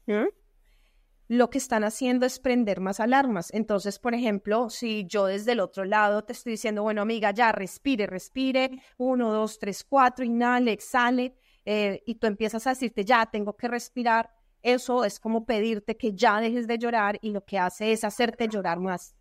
lo 1.29 1.49
que 1.49 1.57
están 1.57 1.85
haciendo 1.85 2.25
es 2.25 2.39
prender 2.39 2.81
más 2.81 2.99
alarmas. 2.99 3.47
Entonces, 3.53 3.97
por 3.97 4.13
ejemplo, 4.13 4.69
si 4.69 5.05
yo 5.07 5.27
desde 5.27 5.53
el 5.53 5.61
otro 5.61 5.85
lado 5.85 6.25
te 6.25 6.33
estoy 6.33 6.51
diciendo, 6.51 6.83
bueno, 6.83 7.01
amiga, 7.01 7.31
ya 7.31 7.53
respire, 7.53 8.07
respire, 8.07 8.71
uno, 8.97 9.31
dos, 9.31 9.57
tres, 9.57 9.85
cuatro, 9.85 10.25
inhale, 10.25 10.73
exhale, 10.73 11.37
eh, 11.63 12.03
y 12.05 12.15
tú 12.15 12.27
empiezas 12.27 12.67
a 12.67 12.71
decirte, 12.71 13.05
ya 13.05 13.25
tengo 13.27 13.55
que 13.55 13.69
respirar, 13.69 14.33
eso 14.61 15.05
es 15.05 15.17
como 15.17 15.45
pedirte 15.45 15.95
que 15.95 16.13
ya 16.13 16.41
dejes 16.41 16.67
de 16.67 16.77
llorar 16.77 17.19
y 17.21 17.29
lo 17.29 17.45
que 17.45 17.57
hace 17.57 17.93
es 17.93 18.03
hacerte 18.03 18.49
llorar 18.49 18.81
más 18.81 19.15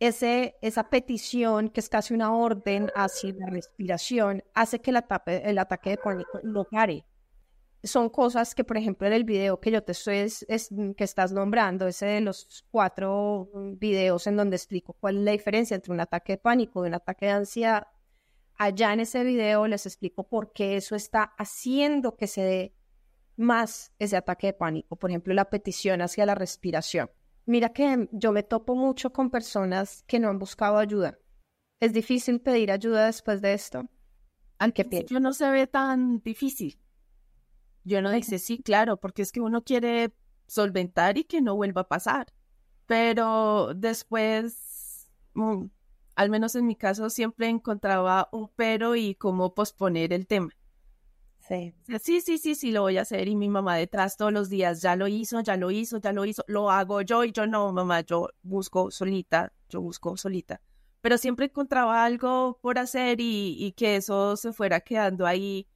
ese, 0.00 0.56
esa 0.62 0.88
petición, 0.88 1.68
que 1.68 1.80
es 1.80 1.90
casi 1.90 2.14
una 2.14 2.34
orden 2.34 2.90
hacia 2.96 3.34
la 3.34 3.46
respiración, 3.46 4.42
hace 4.54 4.80
que 4.80 4.90
el, 4.90 4.96
ataque, 4.96 5.90
de 5.90 5.98
pánico 5.98 6.40
no 6.42 6.64
pare. 6.64 7.04
Son 7.82 8.08
cosas 8.08 8.54
que, 8.54 8.64
por 8.64 8.78
ejemplo, 8.78 9.06
en 9.06 9.12
el 9.12 9.24
video 9.24 9.60
que 9.60 9.70
yo 9.70 9.82
te 9.82 9.92
estoy, 9.92 10.16
es, 10.16 10.46
que 10.96 11.04
estás 11.04 11.32
nombrando, 11.32 11.86
ese 11.86 12.06
de 12.06 12.20
los 12.22 12.64
cuatro 12.70 13.50
videos 13.76 14.26
en 14.26 14.36
donde 14.36 14.56
explico 14.56 14.94
cuál 14.94 15.18
es 15.18 15.24
la 15.24 15.32
diferencia 15.32 15.74
entre 15.74 15.92
un 15.92 16.00
ataque 16.00 16.32
de 16.32 16.38
pánico 16.38 16.84
y 16.84 16.88
un 16.88 16.94
ataque 16.94 17.26
de 17.26 17.32
ansiedad, 17.32 17.86
allá 18.56 18.92
en 18.94 19.00
ese 19.00 19.22
video 19.22 19.66
les 19.66 19.84
explico 19.86 20.26
por 20.28 20.52
qué 20.52 20.76
eso 20.76 20.96
está 20.96 21.34
haciendo 21.38 22.16
que 22.16 22.26
se 22.26 22.42
dé 22.42 22.74
más 23.36 23.92
ese 23.98 24.16
ataque 24.16 24.48
de 24.48 24.52
pánico. 24.54 24.96
Por 24.96 25.10
ejemplo, 25.10 25.34
la 25.34 25.50
petición 25.50 26.00
hacia 26.02 26.26
la 26.26 26.34
respiración. 26.34 27.10
Mira 27.50 27.70
que 27.70 28.08
yo 28.12 28.30
me 28.30 28.44
topo 28.44 28.76
mucho 28.76 29.12
con 29.12 29.28
personas 29.28 30.04
que 30.06 30.20
no 30.20 30.28
han 30.28 30.38
buscado 30.38 30.78
ayuda. 30.78 31.18
Es 31.80 31.92
difícil 31.92 32.40
pedir 32.40 32.70
ayuda 32.70 33.06
después 33.06 33.42
de 33.42 33.54
esto. 33.54 33.88
¿Al 34.58 34.72
que 34.72 35.04
Yo 35.10 35.18
no 35.18 35.32
se 35.32 35.50
ve 35.50 35.66
tan 35.66 36.20
difícil. 36.20 36.78
Yo 37.82 38.02
no 38.02 38.12
dice 38.12 38.38
sí, 38.38 38.62
claro, 38.62 38.98
porque 38.98 39.22
es 39.22 39.32
que 39.32 39.40
uno 39.40 39.64
quiere 39.64 40.14
solventar 40.46 41.18
y 41.18 41.24
que 41.24 41.40
no 41.40 41.56
vuelva 41.56 41.80
a 41.80 41.88
pasar. 41.88 42.28
Pero 42.86 43.74
después, 43.74 45.10
mm, 45.34 45.64
al 46.14 46.30
menos 46.30 46.54
en 46.54 46.68
mi 46.68 46.76
caso, 46.76 47.10
siempre 47.10 47.48
encontraba 47.48 48.28
un 48.30 48.48
pero 48.54 48.94
y 48.94 49.16
cómo 49.16 49.54
posponer 49.54 50.12
el 50.12 50.28
tema. 50.28 50.50
Sí. 51.50 51.74
sí, 52.00 52.38
sí, 52.38 52.54
sí, 52.54 52.70
lo 52.70 52.82
voy 52.82 52.96
a 52.96 53.02
hacer. 53.02 53.26
Y 53.26 53.34
mi 53.34 53.48
mamá 53.48 53.74
detrás 53.74 54.16
todos 54.16 54.32
los 54.32 54.48
días, 54.48 54.80
ya 54.82 54.94
lo 54.94 55.08
hizo, 55.08 55.40
ya 55.40 55.56
lo 55.56 55.72
hizo, 55.72 55.98
ya 55.98 56.12
lo 56.12 56.24
hizo, 56.24 56.44
lo 56.46 56.70
hago 56.70 57.02
yo 57.02 57.24
y 57.24 57.32
yo 57.32 57.48
no, 57.48 57.72
mamá, 57.72 58.02
yo 58.02 58.28
busco 58.42 58.92
solita, 58.92 59.52
yo 59.68 59.80
busco 59.80 60.16
solita. 60.16 60.60
Pero 61.00 61.18
siempre 61.18 61.46
encontraba 61.46 62.04
algo 62.04 62.60
por 62.62 62.78
hacer 62.78 63.20
y, 63.20 63.56
y 63.58 63.72
que 63.72 63.96
eso 63.96 64.36
se 64.36 64.52
fuera 64.52 64.80
quedando 64.80 65.26
ahí 65.26 65.66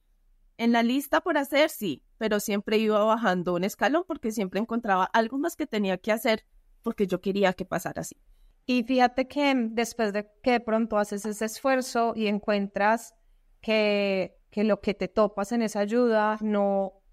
en 0.57 0.71
la 0.71 0.81
lista 0.81 1.19
por 1.19 1.37
hacer, 1.37 1.69
sí, 1.69 2.03
pero 2.17 2.39
siempre 2.39 2.77
iba 2.77 3.03
bajando 3.03 3.53
un 3.55 3.65
escalón 3.65 4.05
porque 4.07 4.31
siempre 4.31 4.61
encontraba 4.61 5.03
algo 5.03 5.37
más 5.37 5.57
que 5.57 5.67
tenía 5.67 5.97
que 5.97 6.13
hacer 6.13 6.45
porque 6.83 7.05
yo 7.05 7.19
quería 7.19 7.51
que 7.51 7.65
pasara 7.65 8.01
así. 8.01 8.15
Y 8.65 8.83
fíjate 8.83 9.27
que 9.27 9.53
después 9.71 10.13
de 10.13 10.31
que 10.41 10.51
de 10.51 10.59
pronto 10.61 10.97
haces 10.97 11.25
ese 11.25 11.45
esfuerzo 11.45 12.13
y 12.15 12.27
encuentras 12.27 13.13
que 13.59 14.37
que 14.55 14.63
lo 14.63 14.79
que 14.79 14.93
te 14.93 15.09
topas 15.09 15.51
en 15.51 15.63
esa 15.63 15.81
ayuda 15.81 16.37
no, 16.39 17.03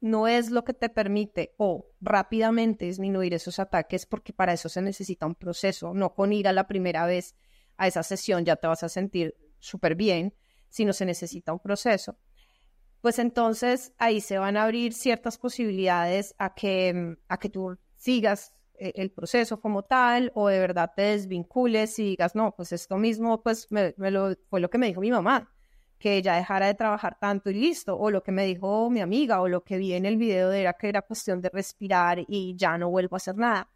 no 0.00 0.26
es 0.26 0.50
lo 0.50 0.64
que 0.64 0.74
te 0.74 0.88
permite 0.88 1.54
o 1.56 1.86
rápidamente 2.00 2.86
disminuir 2.86 3.34
esos 3.34 3.60
ataques 3.60 4.04
porque 4.04 4.32
para 4.32 4.52
eso 4.52 4.68
se 4.68 4.82
necesita 4.82 5.24
un 5.24 5.36
proceso, 5.36 5.94
no 5.94 6.12
con 6.12 6.32
ir 6.32 6.48
a 6.48 6.52
la 6.52 6.66
primera 6.66 7.06
vez 7.06 7.36
a 7.76 7.86
esa 7.86 8.02
sesión 8.02 8.44
ya 8.44 8.56
te 8.56 8.66
vas 8.66 8.82
a 8.82 8.88
sentir 8.88 9.36
súper 9.60 9.94
bien, 9.94 10.34
sino 10.70 10.92
se 10.92 11.06
necesita 11.06 11.52
un 11.52 11.60
proceso. 11.60 12.18
Pues 13.00 13.20
entonces 13.20 13.92
ahí 13.98 14.20
se 14.20 14.38
van 14.38 14.56
a 14.56 14.64
abrir 14.64 14.92
ciertas 14.92 15.38
posibilidades 15.38 16.34
a 16.36 16.52
que, 16.52 17.16
a 17.28 17.38
que 17.38 17.48
tú 17.48 17.78
sigas 17.94 18.54
eh, 18.74 18.90
el 18.96 19.12
proceso 19.12 19.60
como 19.60 19.84
tal 19.84 20.32
o 20.34 20.48
de 20.48 20.58
verdad 20.58 20.90
te 20.96 21.02
desvincules 21.02 21.96
y 22.00 22.02
digas, 22.06 22.34
no, 22.34 22.56
pues 22.56 22.72
esto 22.72 22.96
mismo 22.96 23.40
pues 23.40 23.70
me, 23.70 23.94
lo, 24.10 24.34
fue 24.50 24.58
lo 24.58 24.68
que 24.68 24.78
me 24.78 24.88
dijo 24.88 25.00
mi 25.00 25.12
mamá 25.12 25.48
que 26.02 26.16
ella 26.16 26.34
dejara 26.34 26.66
de 26.66 26.74
trabajar 26.74 27.16
tanto 27.20 27.48
y 27.48 27.54
listo, 27.54 27.96
o 27.96 28.10
lo 28.10 28.24
que 28.24 28.32
me 28.32 28.44
dijo 28.44 28.90
mi 28.90 29.00
amiga, 29.00 29.40
o 29.40 29.46
lo 29.46 29.62
que 29.62 29.76
vi 29.76 29.92
en 29.92 30.04
el 30.04 30.16
video 30.16 30.50
era 30.50 30.72
que 30.72 30.88
era 30.88 31.00
cuestión 31.00 31.40
de 31.40 31.48
respirar 31.48 32.24
y 32.26 32.56
ya 32.56 32.76
no 32.76 32.90
vuelvo 32.90 33.14
a 33.14 33.18
hacer 33.18 33.36
nada. 33.36 33.70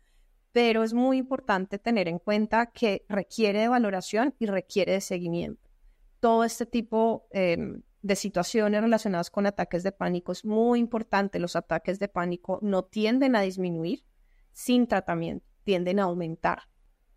Pero 0.51 0.83
es 0.83 0.93
muy 0.93 1.18
importante 1.18 1.79
tener 1.79 2.09
en 2.09 2.18
cuenta 2.18 2.66
que 2.66 3.05
requiere 3.09 3.61
de 3.61 3.68
valoración 3.68 4.35
y 4.41 4.47
requiere 4.47 4.95
de 4.95 5.01
seguimiento. 5.03 5.70
Todo 6.18 6.43
este 6.43 6.66
tipo 6.66 7.29
em, 7.31 7.83
de 8.03 8.16
situaciones 8.16 8.81
relacionadas 8.81 9.31
con 9.31 9.47
ataques 9.47 9.85
de 9.85 9.93
pánico 9.93 10.33
es 10.33 10.45
muy 10.45 10.81
importante. 10.81 11.39
Los 11.39 11.55
ataques 11.55 12.01
de 12.01 12.09
pánico 12.09 12.59
no 12.61 12.83
tienden 12.83 13.37
a 13.37 13.43
disminuir 13.43 14.05
sin 14.51 14.89
tratamiento, 14.89 15.47
tienden 15.62 16.01
a 16.01 16.05
aumentar. 16.05 16.62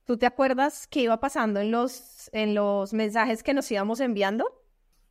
¿Tú 0.06 0.18
te 0.18 0.28
acuerdas 0.28 0.86
qué 0.86 1.02
iba 1.02 1.20
pasando 1.20 1.60
en 1.60 1.72
los, 1.72 2.30
en 2.32 2.54
los 2.54 2.94
mensajes 2.94 3.42
que 3.42 3.56
nos 3.56 3.72
íbamos 3.72 4.02
enviando? 4.02 4.59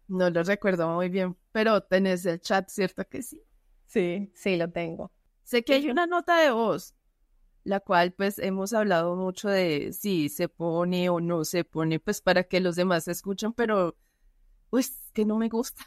No 0.09 0.31
lo 0.31 0.43
recuerdo 0.43 0.89
muy 0.89 1.11
bien, 1.11 1.37
pero 1.53 1.83
tenés 1.83 2.25
el 2.27 2.41
chat, 2.41 2.69
¿cierto 2.71 3.07
que 3.07 3.23
sí? 3.23 3.43
Sí, 3.87 4.31
sí, 4.35 4.57
lo 4.57 4.71
tengo. 4.71 5.13
Sé 5.45 5.63
que 5.65 5.75
hay 5.75 5.91
una 5.91 6.07
nota 6.07 6.39
de 6.39 6.51
voz, 6.51 6.95
la 7.65 7.81
cual 7.81 8.13
pues 8.13 8.39
hemos 8.39 8.73
hablado 8.73 9.17
mucho 9.17 9.49
de 9.49 9.93
si 9.93 10.29
se 10.31 10.49
pone 10.49 11.11
o 11.11 11.21
no 11.21 11.45
se 11.45 11.65
pone, 11.65 12.01
pues 12.01 12.23
para 12.23 12.45
que 12.45 12.61
los 12.61 12.77
demás 12.77 13.07
escuchen, 13.09 13.53
pero 13.53 13.97
pues 14.71 15.11
que 15.13 15.25
no 15.25 15.39
me 15.39 15.49
gusta. 15.49 15.85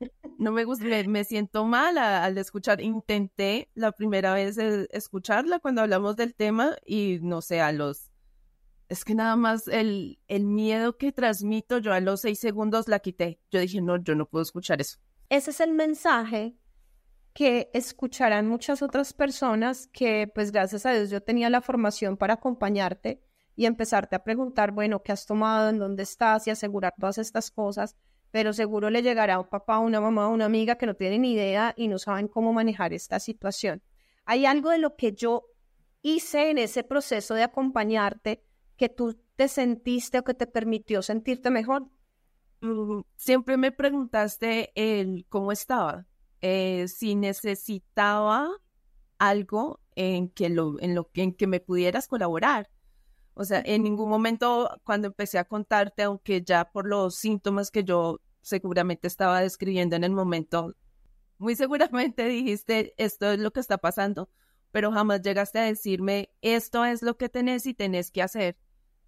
No 0.36 0.50
me 0.50 0.64
gusta, 0.64 0.84
me, 1.06 1.24
siento 1.24 1.64
mal 1.64 1.96
al 1.96 2.36
escuchar. 2.36 2.80
Intenté 2.80 3.70
la 3.74 3.92
primera 3.92 4.34
vez 4.34 4.58
escucharla 4.58 5.60
cuando 5.60 5.80
hablamos 5.80 6.16
del 6.16 6.34
tema 6.34 6.76
y 6.84 7.20
no 7.22 7.40
sé, 7.40 7.60
a 7.60 7.72
los 7.72 8.10
es 8.88 9.04
que 9.04 9.14
nada 9.14 9.36
más 9.36 9.68
el, 9.68 10.18
el 10.28 10.44
miedo 10.44 10.96
que 10.96 11.12
transmito, 11.12 11.78
yo 11.78 11.92
a 11.92 12.00
los 12.00 12.20
seis 12.20 12.38
segundos 12.38 12.88
la 12.88 13.00
quité. 13.00 13.40
Yo 13.50 13.60
dije, 13.60 13.80
no, 13.80 13.96
yo 13.96 14.14
no 14.14 14.26
puedo 14.26 14.42
escuchar 14.42 14.80
eso. 14.80 14.98
Ese 15.28 15.50
es 15.50 15.60
el 15.60 15.72
mensaje 15.72 16.56
que 17.32 17.70
escucharán 17.74 18.46
muchas 18.46 18.82
otras 18.82 19.12
personas 19.12 19.88
que, 19.88 20.30
pues 20.32 20.52
gracias 20.52 20.86
a 20.86 20.92
Dios, 20.92 21.10
yo 21.10 21.20
tenía 21.22 21.50
la 21.50 21.60
formación 21.60 22.16
para 22.16 22.34
acompañarte 22.34 23.20
y 23.56 23.66
empezarte 23.66 24.16
a 24.16 24.22
preguntar, 24.22 24.72
bueno, 24.72 25.02
¿qué 25.02 25.12
has 25.12 25.26
tomado? 25.26 25.68
¿En 25.68 25.78
dónde 25.78 26.04
estás? 26.04 26.46
Y 26.46 26.50
asegurar 26.50 26.94
todas 26.98 27.18
estas 27.18 27.50
cosas. 27.50 27.96
Pero 28.30 28.52
seguro 28.52 28.90
le 28.90 29.02
llegará 29.02 29.34
a 29.34 29.40
un 29.40 29.48
papá, 29.48 29.78
una 29.78 30.00
mamá, 30.00 30.28
una 30.28 30.44
amiga 30.44 30.76
que 30.76 30.86
no 30.86 30.94
tienen 30.94 31.24
idea 31.24 31.72
y 31.76 31.88
no 31.88 31.98
saben 31.98 32.28
cómo 32.28 32.52
manejar 32.52 32.92
esta 32.92 33.20
situación. 33.20 33.82
Hay 34.24 34.46
algo 34.46 34.70
de 34.70 34.78
lo 34.78 34.96
que 34.96 35.12
yo 35.12 35.44
hice 36.02 36.50
en 36.50 36.58
ese 36.58 36.84
proceso 36.84 37.34
de 37.34 37.44
acompañarte 37.44 38.44
que 38.76 38.88
tú 38.88 39.18
te 39.36 39.48
sentiste 39.48 40.18
o 40.18 40.24
que 40.24 40.34
te 40.34 40.46
permitió 40.46 41.02
sentirte 41.02 41.50
mejor? 41.50 41.88
Mm, 42.60 43.02
siempre 43.16 43.56
me 43.56 43.72
preguntaste 43.72 44.72
el 44.74 45.26
cómo 45.28 45.52
estaba, 45.52 46.06
eh, 46.40 46.88
si 46.88 47.14
necesitaba 47.14 48.48
algo 49.18 49.80
en 49.96 50.28
que 50.28 50.48
lo, 50.48 50.80
en 50.80 50.94
lo 50.94 51.10
que 51.10 51.46
me 51.46 51.60
pudieras 51.60 52.08
colaborar. 52.08 52.70
O 53.34 53.44
sea, 53.44 53.62
en 53.64 53.82
ningún 53.82 54.08
momento 54.08 54.70
cuando 54.84 55.08
empecé 55.08 55.38
a 55.38 55.44
contarte, 55.44 56.04
aunque 56.04 56.42
ya 56.42 56.70
por 56.70 56.86
los 56.86 57.16
síntomas 57.16 57.70
que 57.70 57.84
yo 57.84 58.20
seguramente 58.42 59.08
estaba 59.08 59.40
describiendo 59.40 59.96
en 59.96 60.04
el 60.04 60.12
momento, 60.12 60.74
muy 61.38 61.56
seguramente 61.56 62.28
dijiste, 62.28 62.94
esto 62.96 63.30
es 63.32 63.38
lo 63.38 63.52
que 63.52 63.60
está 63.60 63.78
pasando, 63.78 64.28
pero 64.70 64.92
jamás 64.92 65.22
llegaste 65.22 65.58
a 65.58 65.64
decirme, 65.64 66.30
esto 66.42 66.84
es 66.84 67.02
lo 67.02 67.16
que 67.16 67.28
tenés 67.28 67.66
y 67.66 67.74
tenés 67.74 68.10
que 68.10 68.22
hacer 68.22 68.56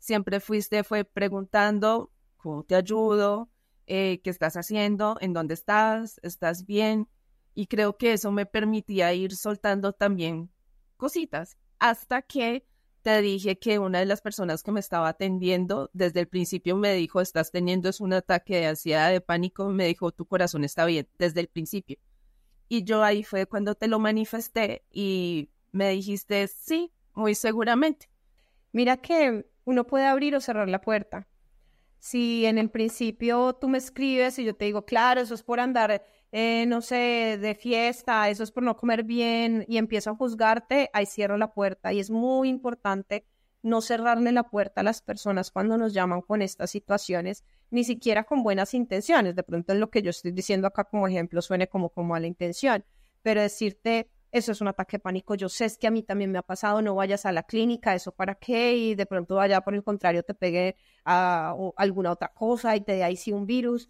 siempre 0.06 0.38
fuiste, 0.38 0.84
fue 0.84 1.04
preguntando, 1.04 2.12
¿cómo 2.36 2.62
te 2.62 2.76
ayudo? 2.76 3.50
Eh, 3.88 4.20
¿Qué 4.22 4.30
estás 4.30 4.56
haciendo? 4.56 5.16
¿En 5.20 5.32
dónde 5.32 5.54
estás? 5.54 6.20
¿Estás 6.22 6.64
bien? 6.64 7.08
Y 7.54 7.66
creo 7.66 7.96
que 7.96 8.12
eso 8.12 8.30
me 8.30 8.46
permitía 8.46 9.12
ir 9.14 9.34
soltando 9.34 9.92
también 9.92 10.48
cositas, 10.96 11.56
hasta 11.80 12.22
que 12.22 12.64
te 13.02 13.20
dije 13.20 13.58
que 13.58 13.80
una 13.80 13.98
de 13.98 14.06
las 14.06 14.20
personas 14.20 14.62
que 14.62 14.70
me 14.70 14.80
estaba 14.80 15.08
atendiendo 15.08 15.90
desde 15.92 16.20
el 16.20 16.28
principio 16.28 16.76
me 16.76 16.94
dijo, 16.94 17.20
estás 17.20 17.50
teniendo 17.50 17.88
es 17.88 18.00
un 18.00 18.12
ataque 18.12 18.56
de 18.56 18.66
ansiedad, 18.66 19.10
de 19.10 19.20
pánico, 19.20 19.68
me 19.70 19.86
dijo, 19.86 20.12
tu 20.12 20.24
corazón 20.26 20.62
está 20.62 20.84
bien, 20.84 21.08
desde 21.18 21.40
el 21.40 21.48
principio. 21.48 21.98
Y 22.68 22.84
yo 22.84 23.02
ahí 23.02 23.24
fue 23.24 23.46
cuando 23.46 23.74
te 23.74 23.88
lo 23.88 23.98
manifesté 23.98 24.84
y 24.90 25.50
me 25.72 25.90
dijiste, 25.90 26.46
sí, 26.46 26.92
muy 27.12 27.34
seguramente. 27.34 28.08
Mira 28.72 28.96
que 28.96 29.46
uno 29.66 29.86
puede 29.86 30.06
abrir 30.06 30.34
o 30.34 30.40
cerrar 30.40 30.68
la 30.68 30.80
puerta. 30.80 31.28
Si 31.98 32.46
en 32.46 32.56
el 32.56 32.70
principio 32.70 33.52
tú 33.54 33.68
me 33.68 33.78
escribes 33.78 34.38
y 34.38 34.44
yo 34.44 34.54
te 34.54 34.64
digo, 34.64 34.86
claro, 34.86 35.20
eso 35.20 35.34
es 35.34 35.42
por 35.42 35.60
andar, 35.60 36.04
eh, 36.32 36.64
no 36.66 36.80
sé, 36.80 37.36
de 37.40 37.54
fiesta, 37.54 38.30
eso 38.30 38.44
es 38.44 38.52
por 38.52 38.62
no 38.62 38.76
comer 38.76 39.02
bien 39.02 39.64
y 39.68 39.76
empiezo 39.76 40.10
a 40.10 40.16
juzgarte, 40.16 40.88
ahí 40.92 41.04
cierro 41.04 41.36
la 41.36 41.52
puerta. 41.52 41.92
Y 41.92 41.98
es 41.98 42.10
muy 42.10 42.48
importante 42.48 43.26
no 43.62 43.80
cerrarle 43.80 44.30
la 44.30 44.44
puerta 44.44 44.82
a 44.82 44.84
las 44.84 45.02
personas 45.02 45.50
cuando 45.50 45.76
nos 45.76 45.92
llaman 45.92 46.22
con 46.22 46.42
estas 46.42 46.70
situaciones, 46.70 47.44
ni 47.70 47.82
siquiera 47.82 48.22
con 48.22 48.44
buenas 48.44 48.72
intenciones. 48.72 49.34
De 49.34 49.42
pronto 49.42 49.72
en 49.72 49.80
lo 49.80 49.90
que 49.90 50.02
yo 50.02 50.10
estoy 50.10 50.30
diciendo 50.30 50.68
acá 50.68 50.84
como 50.84 51.08
ejemplo 51.08 51.42
suene 51.42 51.66
como 51.68 51.90
con 51.90 52.06
mala 52.06 52.28
intención, 52.28 52.84
pero 53.22 53.40
decirte, 53.40 54.08
eso 54.36 54.52
es 54.52 54.60
un 54.60 54.68
ataque 54.68 54.96
de 54.96 55.00
pánico, 55.00 55.34
yo 55.34 55.48
sé 55.48 55.64
es 55.64 55.78
que 55.78 55.86
a 55.86 55.90
mí 55.90 56.02
también 56.02 56.32
me 56.32 56.38
ha 56.38 56.42
pasado, 56.42 56.82
no 56.82 56.94
vayas 56.94 57.26
a 57.26 57.32
la 57.32 57.44
clínica, 57.44 57.94
eso 57.94 58.12
para 58.12 58.34
qué, 58.34 58.76
y 58.76 58.94
de 58.94 59.06
pronto 59.06 59.36
vaya 59.36 59.60
por 59.60 59.74
el 59.74 59.82
contrario 59.82 60.22
te 60.22 60.34
pegue 60.34 60.76
a, 61.04 61.54
alguna 61.76 62.12
otra 62.12 62.32
cosa 62.34 62.76
y 62.76 62.80
te 62.80 62.92
dé 62.92 63.04
ahí 63.04 63.16
sí 63.16 63.32
un 63.32 63.46
virus. 63.46 63.88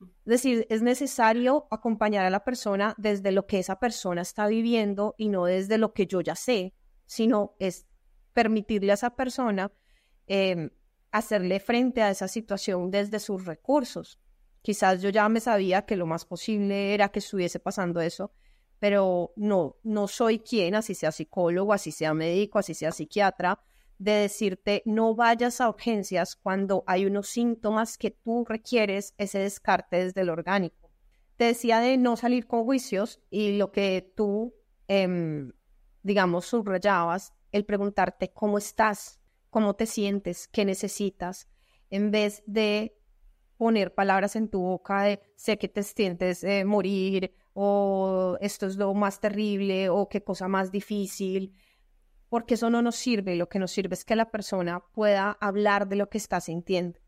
Es 0.00 0.08
decir, 0.24 0.66
es 0.70 0.82
necesario 0.82 1.66
acompañar 1.70 2.24
a 2.24 2.30
la 2.30 2.44
persona 2.44 2.94
desde 2.96 3.32
lo 3.32 3.46
que 3.46 3.58
esa 3.58 3.78
persona 3.78 4.22
está 4.22 4.46
viviendo 4.46 5.14
y 5.18 5.28
no 5.28 5.44
desde 5.44 5.78
lo 5.78 5.92
que 5.92 6.06
yo 6.06 6.20
ya 6.20 6.34
sé, 6.34 6.74
sino 7.06 7.54
es 7.58 7.86
permitirle 8.32 8.92
a 8.92 8.94
esa 8.94 9.14
persona 9.14 9.72
em, 10.26 10.70
hacerle 11.10 11.60
frente 11.60 12.02
a 12.02 12.10
esa 12.10 12.28
situación 12.28 12.90
desde 12.90 13.20
sus 13.20 13.44
recursos. 13.44 14.18
Quizás 14.62 15.02
yo 15.02 15.10
ya 15.10 15.28
me 15.28 15.40
sabía 15.40 15.86
que 15.86 15.96
lo 15.96 16.06
más 16.06 16.24
posible 16.24 16.94
era 16.94 17.08
que 17.10 17.18
estuviese 17.18 17.60
pasando 17.60 18.00
eso, 18.00 18.32
pero 18.80 19.32
no, 19.36 19.76
no 19.84 20.08
soy 20.08 20.40
quien, 20.40 20.74
así 20.74 20.94
sea 20.94 21.12
psicólogo, 21.12 21.72
así 21.72 21.92
sea 21.92 22.14
médico, 22.14 22.58
así 22.58 22.74
sea 22.74 22.90
psiquiatra, 22.90 23.60
de 23.98 24.12
decirte 24.12 24.82
no 24.86 25.14
vayas 25.14 25.60
a 25.60 25.68
urgencias 25.68 26.34
cuando 26.34 26.82
hay 26.86 27.04
unos 27.04 27.28
síntomas 27.28 27.98
que 27.98 28.10
tú 28.10 28.46
requieres 28.48 29.14
ese 29.18 29.40
descarte 29.40 30.04
desde 30.04 30.22
el 30.22 30.30
orgánico. 30.30 30.90
Te 31.36 31.44
decía 31.44 31.80
de 31.80 31.98
no 31.98 32.16
salir 32.16 32.46
con 32.46 32.64
juicios 32.64 33.20
y 33.30 33.58
lo 33.58 33.70
que 33.70 34.12
tú, 34.16 34.54
em, 34.88 35.52
digamos, 36.02 36.46
subrayabas, 36.46 37.34
el 37.52 37.66
preguntarte 37.66 38.32
cómo 38.32 38.56
estás, 38.56 39.20
cómo 39.50 39.74
te 39.74 39.84
sientes, 39.84 40.48
qué 40.48 40.64
necesitas, 40.64 41.48
en 41.90 42.10
vez 42.10 42.42
de 42.46 42.96
poner 43.58 43.94
palabras 43.94 44.36
en 44.36 44.48
tu 44.48 44.62
boca 44.62 45.02
de 45.02 45.20
sé 45.36 45.58
que 45.58 45.68
te 45.68 45.82
sientes 45.82 46.42
eh, 46.44 46.64
morir 46.64 47.34
o 47.52 48.36
esto 48.40 48.66
es 48.66 48.76
lo 48.76 48.92
más 48.94 49.20
terrible 49.20 49.88
o 49.88 50.08
qué 50.08 50.22
cosa 50.22 50.48
más 50.48 50.70
difícil, 50.70 51.54
porque 52.28 52.54
eso 52.54 52.70
no 52.70 52.80
nos 52.80 52.96
sirve, 52.96 53.34
lo 53.34 53.48
que 53.48 53.58
nos 53.58 53.72
sirve 53.72 53.94
es 53.94 54.04
que 54.04 54.16
la 54.16 54.30
persona 54.30 54.84
pueda 54.92 55.32
hablar 55.40 55.88
de 55.88 55.96
lo 55.96 56.08
que 56.08 56.18
está 56.18 56.40
sintiendo. 56.40 57.00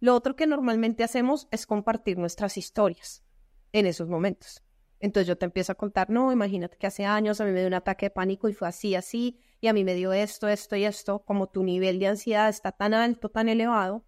Lo 0.00 0.14
otro 0.14 0.36
que 0.36 0.46
normalmente 0.46 1.04
hacemos 1.04 1.48
es 1.50 1.66
compartir 1.66 2.18
nuestras 2.18 2.56
historias 2.56 3.24
en 3.72 3.86
esos 3.86 4.08
momentos. 4.08 4.62
Entonces 5.00 5.28
yo 5.28 5.36
te 5.36 5.44
empiezo 5.44 5.72
a 5.72 5.76
contar, 5.76 6.10
no, 6.10 6.32
imagínate 6.32 6.78
que 6.78 6.86
hace 6.86 7.04
años 7.04 7.40
a 7.40 7.44
mí 7.44 7.52
me 7.52 7.60
dio 7.60 7.68
un 7.68 7.74
ataque 7.74 8.06
de 8.06 8.10
pánico 8.10 8.48
y 8.48 8.54
fue 8.54 8.68
así, 8.68 8.94
así, 8.94 9.38
y 9.60 9.68
a 9.68 9.72
mí 9.72 9.84
me 9.84 9.94
dio 9.94 10.12
esto, 10.12 10.48
esto 10.48 10.76
y 10.76 10.84
esto, 10.84 11.24
como 11.24 11.48
tu 11.48 11.62
nivel 11.62 11.98
de 11.98 12.06
ansiedad 12.08 12.48
está 12.48 12.72
tan 12.72 12.94
alto, 12.94 13.28
tan 13.28 13.48
elevado, 13.48 14.04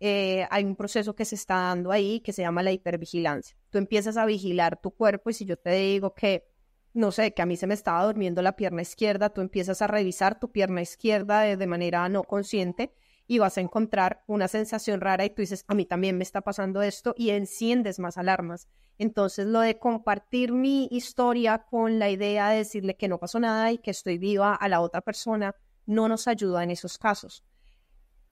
eh, 0.00 0.46
hay 0.50 0.64
un 0.64 0.76
proceso 0.76 1.14
que 1.14 1.24
se 1.24 1.36
está 1.36 1.54
dando 1.54 1.90
ahí 1.92 2.20
que 2.20 2.32
se 2.32 2.42
llama 2.42 2.62
la 2.62 2.72
hipervigilancia. 2.72 3.56
Tú 3.74 3.78
empiezas 3.78 4.16
a 4.16 4.24
vigilar 4.24 4.80
tu 4.80 4.92
cuerpo 4.92 5.30
y 5.30 5.32
si 5.32 5.46
yo 5.46 5.56
te 5.56 5.72
digo 5.72 6.14
que, 6.14 6.46
no 6.92 7.10
sé, 7.10 7.34
que 7.34 7.42
a 7.42 7.46
mí 7.46 7.56
se 7.56 7.66
me 7.66 7.74
estaba 7.74 8.04
durmiendo 8.04 8.40
la 8.40 8.54
pierna 8.54 8.82
izquierda, 8.82 9.30
tú 9.30 9.40
empiezas 9.40 9.82
a 9.82 9.88
revisar 9.88 10.38
tu 10.38 10.52
pierna 10.52 10.80
izquierda 10.80 11.40
de, 11.40 11.66
manera 11.66 12.08
no 12.08 12.22
consciente 12.22 12.94
y 13.26 13.40
vas 13.40 13.58
a 13.58 13.62
encontrar 13.62 14.22
una 14.28 14.46
sensación 14.46 15.00
rara 15.00 15.24
y 15.24 15.30
tú 15.30 15.42
dices, 15.42 15.64
a 15.66 15.74
mí 15.74 15.86
también 15.86 16.16
me 16.16 16.22
está 16.22 16.40
pasando 16.40 16.82
esto 16.82 17.16
y 17.18 17.30
enciendes 17.30 17.98
más 17.98 18.16
alarmas. 18.16 18.68
Entonces, 18.96 19.46
lo 19.48 19.58
de 19.58 19.80
compartir 19.80 20.52
mi 20.52 20.86
historia 20.92 21.66
con 21.68 21.98
la 21.98 22.10
idea 22.10 22.50
de 22.50 22.58
decirle 22.58 22.94
que 22.96 23.08
no 23.08 23.18
pasó 23.18 23.40
nada 23.40 23.72
y 23.72 23.78
que 23.78 23.90
estoy 23.90 24.18
viva 24.18 24.54
a 24.54 24.68
la 24.68 24.82
otra 24.82 25.00
persona 25.00 25.56
no 25.84 26.06
nos 26.06 26.28
ayuda 26.28 26.62
en 26.62 26.70
esos 26.70 26.96
casos. 26.96 27.42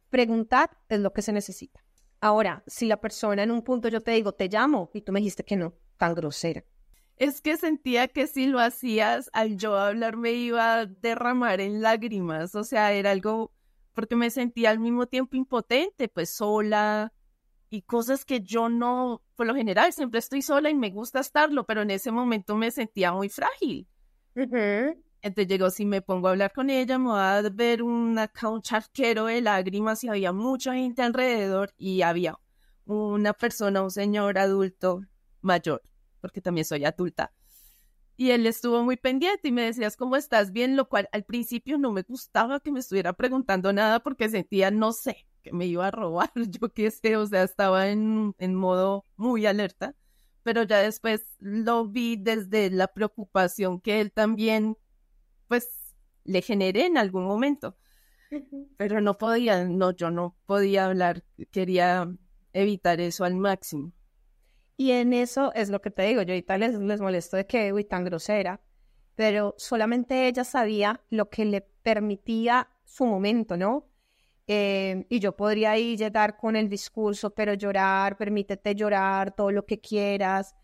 Preguntar 0.09 0.70
es 0.88 1.01
lo 1.01 1.12
que 1.12 1.22
se 1.22 1.32
necesita. 1.32 1.82
Ahora, 2.23 2.62
si 2.68 2.87
la 2.87 3.01
persona 3.01 3.43
en 3.43 3.51
un 3.51 3.62
punto 3.62 3.89
yo 3.89 4.01
te 4.01 4.12
digo, 4.12 4.31
te 4.31 4.49
llamo, 4.49 4.91
y 4.95 5.01
tú 5.01 5.11
me 5.11 5.18
dijiste 5.18 5.43
que 5.43 5.57
no, 5.57 5.75
tan 5.97 6.14
grosera. 6.14 6.62
Es 7.16 7.41
que 7.41 7.57
sentía 7.57 8.07
que 8.07 8.29
si 8.29 8.47
lo 8.47 8.61
hacías, 8.61 9.29
al 9.33 9.57
yo 9.57 9.77
hablar 9.77 10.16
me 10.16 10.31
iba 10.31 10.73
a 10.73 10.87
derramar 10.87 11.61
en 11.61 11.83
lágrimas. 11.83 12.55
O 12.55 12.62
sea, 12.62 12.93
era 12.93 13.11
algo 13.11 13.51
porque 13.93 14.14
me 14.14 14.31
sentía 14.31 14.70
al 14.70 14.79
mismo 14.79 15.09
tiempo 15.09 15.37
impotente, 15.37 16.07
pues 16.07 16.31
sola, 16.31 17.12
y 17.70 17.83
cosas 17.83 18.25
que 18.25 18.41
yo 18.41 18.68
no, 18.68 19.20
por 19.35 19.49
lo 19.49 19.57
general, 19.57 19.93
siempre 19.93 20.20
estoy 20.20 20.43
sola 20.43 20.70
y 20.70 20.75
me 20.75 20.91
gusta 20.91 21.18
estarlo, 21.18 21.66
pero 21.66 21.83
en 21.83 21.91
ese 21.91 22.12
momento 22.12 22.55
me 22.55 22.70
sentía 22.70 23.12
muy 23.12 23.31
frágil. 23.31 23.89
Entonces 25.23 25.49
llegó, 25.49 25.70
si 25.70 25.87
me 25.87 26.03
pongo 26.03 26.27
a 26.27 26.33
hablar 26.33 26.53
con 26.53 26.68
ella, 26.68 26.99
me 26.99 27.11
va 27.11 27.39
a 27.39 27.43
ver 27.49 27.83
un 27.83 28.18
charquero 28.61 29.27
de 29.27 29.41
lágrimas 29.41 30.03
y 30.03 30.09
había 30.09 30.33
mucha 30.33 30.75
gente 30.75 31.03
alrededor 31.03 31.73
y 31.79 32.03
había 32.03 32.39
una 32.85 33.33
persona, 33.33 33.83
un 33.83 33.91
señor 33.93 34.37
adulto 34.37 35.03
mayor, 35.41 35.81
porque 36.20 36.41
también 36.41 36.64
soy 36.64 36.85
adulta. 36.85 37.33
Y 38.16 38.31
él 38.31 38.47
estuvo 38.47 38.83
muy 38.83 38.97
pendiente 38.97 39.49
y 39.49 39.53
me 39.53 39.62
decías, 39.62 39.97
¿cómo 39.97 40.16
estás? 40.16 40.53
Bien, 40.53 40.77
lo 40.77 40.89
cual 40.89 41.09
al 41.12 41.25
principio 41.25 41.79
no 41.79 41.93
me 41.93 42.03
gustaba 42.03 42.61
que 42.61 42.73
me 42.73 42.81
estuviera 42.81 43.12
preguntando 43.12 43.73
nada 43.73 44.01
porque 44.01 44.29
sentía, 44.29 44.70
no 44.73 44.93
sé, 44.93 45.27
que 45.43 45.53
me 45.53 45.66
iba 45.66 45.87
a 45.87 45.91
robar, 45.93 46.31
yo 46.35 46.68
qué 46.70 46.91
sé, 46.91 47.16
o 47.16 47.27
sea, 47.27 47.45
estaba 47.45 47.89
en 47.89 48.55
modo 48.55 49.07
muy 49.16 49.47
alerta, 49.47 49.95
pero 50.43 50.64
ya 50.64 50.79
después 50.79 51.25
lo 51.39 51.87
vi 51.87 52.16
desde 52.16 52.70
la 52.70 52.89
preocupación 52.89 53.81
que 53.81 54.01
él 54.01 54.12
también, 54.12 54.77
pues, 55.53 55.94
le 56.24 56.40
generé 56.40 56.86
en 56.86 56.96
algún 56.96 57.24
momento. 57.24 57.76
Pero 58.78 59.03
no 59.03 59.18
podía, 59.18 59.66
no, 59.66 59.90
yo 59.90 60.11
no 60.11 60.34
podía 60.46 60.86
hablar, 60.86 61.24
quería 61.50 62.11
evitar 62.55 63.03
eso 63.03 63.24
al 63.24 63.34
máximo. 63.34 63.92
Y 64.78 64.92
en 64.92 65.12
eso 65.12 65.53
es 65.53 65.68
lo 65.68 65.82
que 65.82 65.90
te 65.90 66.05
digo, 66.05 66.22
yo 66.22 66.32
ahorita 66.32 66.57
les, 66.57 66.72
les 66.78 67.00
molesto 67.03 67.36
de 67.36 67.46
que, 67.46 67.70
uy, 67.70 67.84
tan 67.84 68.03
grosera, 68.03 68.62
pero 69.14 69.55
solamente 69.59 70.26
ella 70.26 70.44
sabía 70.44 71.03
lo 71.11 71.28
que 71.28 71.44
le 71.44 71.61
permitía 71.61 72.70
su 72.86 73.05
momento, 73.05 73.59
¿no? 73.59 73.90
Eh, 74.46 75.05
y 75.11 75.18
yo 75.20 75.36
podría 75.36 75.72
ahí 75.72 75.98
llegar 75.98 76.38
con 76.38 76.57
el 76.57 76.70
discurso, 76.70 77.34
pero 77.34 77.53
llorar, 77.53 78.16
permítete 78.16 78.74
llorar, 78.74 79.34
todo 79.36 79.50
lo 79.50 79.66
que 79.66 79.80
quieras, 79.80 80.55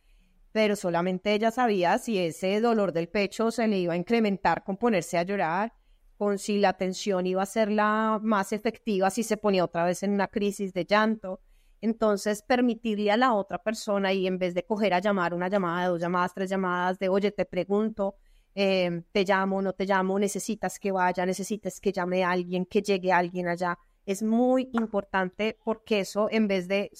pero 0.52 0.76
solamente 0.76 1.34
ella 1.34 1.50
sabía 1.50 1.98
si 1.98 2.18
ese 2.18 2.60
dolor 2.60 2.92
del 2.92 3.08
pecho 3.08 3.50
se 3.50 3.68
le 3.68 3.78
iba 3.78 3.92
a 3.92 3.96
incrementar 3.96 4.64
con 4.64 4.76
ponerse 4.76 5.18
a 5.18 5.22
llorar, 5.22 5.74
con 6.16 6.38
si 6.38 6.58
la 6.58 6.72
tensión 6.72 7.26
iba 7.26 7.42
a 7.42 7.46
ser 7.46 7.70
la 7.70 8.18
más 8.22 8.52
efectiva 8.52 9.10
si 9.10 9.22
se 9.22 9.36
ponía 9.36 9.64
otra 9.64 9.84
vez 9.84 10.02
en 10.02 10.12
una 10.12 10.28
crisis 10.28 10.72
de 10.72 10.84
llanto. 10.84 11.40
Entonces, 11.80 12.42
permitirle 12.42 13.12
a 13.12 13.16
la 13.16 13.34
otra 13.34 13.62
persona 13.62 14.12
y 14.12 14.26
en 14.26 14.38
vez 14.38 14.52
de 14.54 14.64
coger 14.64 14.94
a 14.94 14.98
llamar 14.98 15.32
una 15.32 15.48
llamada, 15.48 15.88
dos 15.88 16.00
llamadas, 16.00 16.34
tres 16.34 16.50
llamadas, 16.50 16.98
de 16.98 17.08
oye, 17.08 17.30
te 17.30 17.44
pregunto, 17.44 18.16
em, 18.54 19.04
te 19.12 19.24
llamo, 19.24 19.62
no 19.62 19.72
te 19.72 19.84
llamo, 19.86 20.18
necesitas 20.18 20.80
que 20.80 20.90
vaya, 20.90 21.24
necesitas 21.24 21.80
que 21.80 21.92
llame 21.92 22.24
a 22.24 22.32
alguien, 22.32 22.66
que 22.66 22.82
llegue 22.82 23.12
alguien 23.12 23.46
allá. 23.46 23.78
Es 24.04 24.22
muy 24.22 24.70
importante 24.72 25.56
porque 25.64 26.00
eso, 26.00 26.28
en 26.32 26.48
vez 26.48 26.66
de 26.66 26.90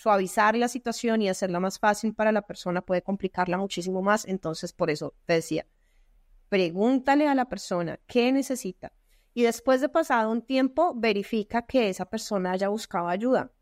suavizar 0.00 0.56
la 0.56 0.68
situación 0.68 1.22
y 1.22 1.28
hacerla 1.28 1.60
más 1.60 1.78
fácil 1.78 2.14
para 2.14 2.32
la 2.32 2.42
persona, 2.42 2.80
puede 2.82 3.02
complicarla 3.02 3.58
muchísimo 3.58 4.02
más. 4.02 4.26
Entonces, 4.26 4.72
por 4.72 4.90
eso 4.90 5.14
te 5.26 5.34
decía, 5.34 5.66
pregúntale 6.48 7.28
a 7.28 7.34
la 7.34 7.48
persona 7.48 7.98
qué 8.06 8.32
necesita. 8.32 8.92
Y 9.34 9.42
después 9.42 9.80
de 9.80 9.88
pasado 9.88 10.30
un 10.30 10.42
tiempo, 10.42 10.94
verifica 10.96 11.66
que 11.66 11.88
esa 11.88 12.06
persona 12.06 12.52
haya 12.52 12.68
buscado 12.68 13.08
ayuda 13.08 13.52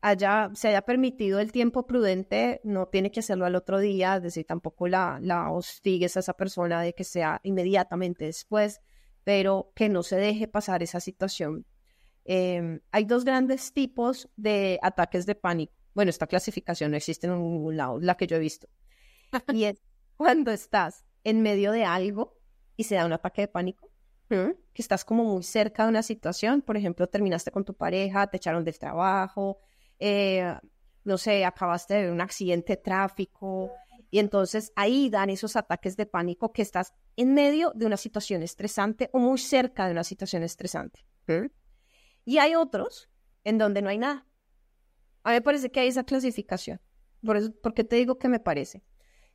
haya, 0.00 0.50
se 0.54 0.68
haya 0.68 0.82
permitido 0.82 1.40
el 1.40 1.52
tiempo 1.52 1.86
prudente, 1.86 2.60
no 2.64 2.86
tiene 2.88 3.10
que 3.10 3.20
hacerlo 3.20 3.44
al 3.44 3.54
otro 3.54 3.78
día, 3.78 4.16
es 4.16 4.22
decir, 4.22 4.46
tampoco 4.46 4.88
la, 4.88 5.18
la 5.20 5.50
hostigues 5.50 6.16
a 6.16 6.20
esa 6.20 6.34
persona 6.34 6.80
de 6.82 6.94
que 6.94 7.04
sea 7.04 7.40
inmediatamente 7.42 8.24
después, 8.26 8.80
pero 9.24 9.72
que 9.74 9.88
no 9.88 10.02
se 10.02 10.16
deje 10.16 10.48
pasar 10.48 10.82
esa 10.82 11.00
situación. 11.00 11.66
Em, 12.24 12.80
hay 12.92 13.04
dos 13.04 13.24
grandes 13.24 13.72
tipos 13.72 14.28
de 14.36 14.78
ataques 14.82 15.26
de 15.26 15.34
pánico. 15.34 15.74
Bueno, 15.94 16.10
esta 16.10 16.26
clasificación 16.26 16.90
no 16.90 16.96
existe 16.96 17.26
en 17.26 17.34
ningún 17.34 17.76
lado, 17.76 17.98
la 18.00 18.16
que 18.16 18.26
yo 18.26 18.36
he 18.36 18.40
visto. 18.40 18.68
Y 19.54 19.64
es 19.64 19.82
cuando 20.16 20.50
estás 20.50 21.04
en 21.24 21.42
medio 21.42 21.72
de 21.72 21.84
algo 21.84 22.36
y 22.76 22.84
se 22.84 22.94
da 22.94 23.06
un 23.06 23.12
ataque 23.12 23.42
de 23.42 23.48
pánico, 23.48 23.90
que 24.28 24.82
estás 24.82 25.04
como 25.04 25.24
muy 25.24 25.42
cerca 25.42 25.82
de 25.82 25.88
una 25.88 26.04
situación, 26.04 26.62
por 26.62 26.76
ejemplo, 26.76 27.08
terminaste 27.08 27.50
con 27.50 27.64
tu 27.64 27.74
pareja, 27.74 28.28
te 28.28 28.36
echaron 28.36 28.64
del 28.64 28.78
trabajo, 28.78 29.58
eh, 29.98 30.54
no 31.02 31.18
sé, 31.18 31.44
acabaste 31.44 31.94
de 31.94 32.02
ver 32.02 32.12
un 32.12 32.20
accidente 32.20 32.74
de 32.74 32.76
tráfico 32.76 33.72
y 34.10 34.18
entonces 34.18 34.72
ahí 34.76 35.10
dan 35.10 35.30
esos 35.30 35.56
ataques 35.56 35.96
de 35.96 36.06
pánico 36.06 36.52
que 36.52 36.62
estás 36.62 36.92
en 37.16 37.34
medio 37.34 37.72
de 37.74 37.86
una 37.86 37.96
situación 37.96 38.42
estresante 38.42 39.10
o 39.12 39.18
muy 39.18 39.38
cerca 39.38 39.86
de 39.86 39.92
una 39.92 40.04
situación 40.04 40.42
estresante. 40.42 41.04
Y 42.24 42.38
hay 42.38 42.54
otros 42.54 43.08
en 43.44 43.58
donde 43.58 43.82
no 43.82 43.88
hay 43.88 43.98
nada. 43.98 44.26
A 45.22 45.30
mí 45.30 45.34
me 45.34 45.42
parece 45.42 45.70
que 45.70 45.80
hay 45.80 45.88
esa 45.88 46.04
clasificación. 46.04 46.80
Por 47.24 47.36
eso, 47.36 47.52
¿por 47.62 47.74
qué 47.74 47.84
te 47.84 47.96
digo 47.96 48.18
que 48.18 48.28
me 48.28 48.40
parece? 48.40 48.82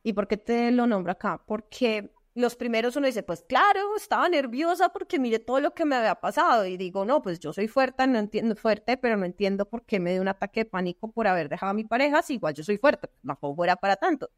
¿Y 0.02 0.12
por 0.12 0.28
qué 0.28 0.36
te 0.36 0.70
lo 0.70 0.86
nombro 0.86 1.12
acá? 1.12 1.42
Porque 1.46 2.12
los 2.34 2.54
primeros 2.54 2.96
uno 2.96 3.06
dice, 3.06 3.22
pues 3.22 3.44
claro, 3.48 3.96
estaba 3.96 4.28
nerviosa 4.28 4.90
porque 4.90 5.18
mire 5.18 5.38
todo 5.38 5.58
lo 5.60 5.72
que 5.72 5.86
me 5.86 5.96
había 5.96 6.16
pasado 6.16 6.66
y 6.66 6.76
digo, 6.76 7.04
no, 7.04 7.22
pues 7.22 7.40
yo 7.40 7.52
soy 7.52 7.66
fuerte, 7.66 8.06
no 8.06 8.18
entiendo 8.18 8.54
fuerte, 8.56 8.98
pero 8.98 9.16
no 9.16 9.24
entiendo 9.24 9.68
por 9.68 9.84
qué 9.84 10.00
me 10.00 10.12
dio 10.12 10.20
un 10.20 10.28
ataque 10.28 10.60
de 10.60 10.64
pánico 10.66 11.10
por 11.10 11.26
haber 11.26 11.48
dejado 11.48 11.70
a 11.70 11.74
mi 11.74 11.84
pareja, 11.84 12.20
si 12.20 12.34
igual 12.34 12.52
yo 12.52 12.62
soy 12.62 12.76
fuerte, 12.76 13.08
no 13.22 13.36
fuera 13.36 13.76
para 13.76 13.96
tanto. 13.96 14.30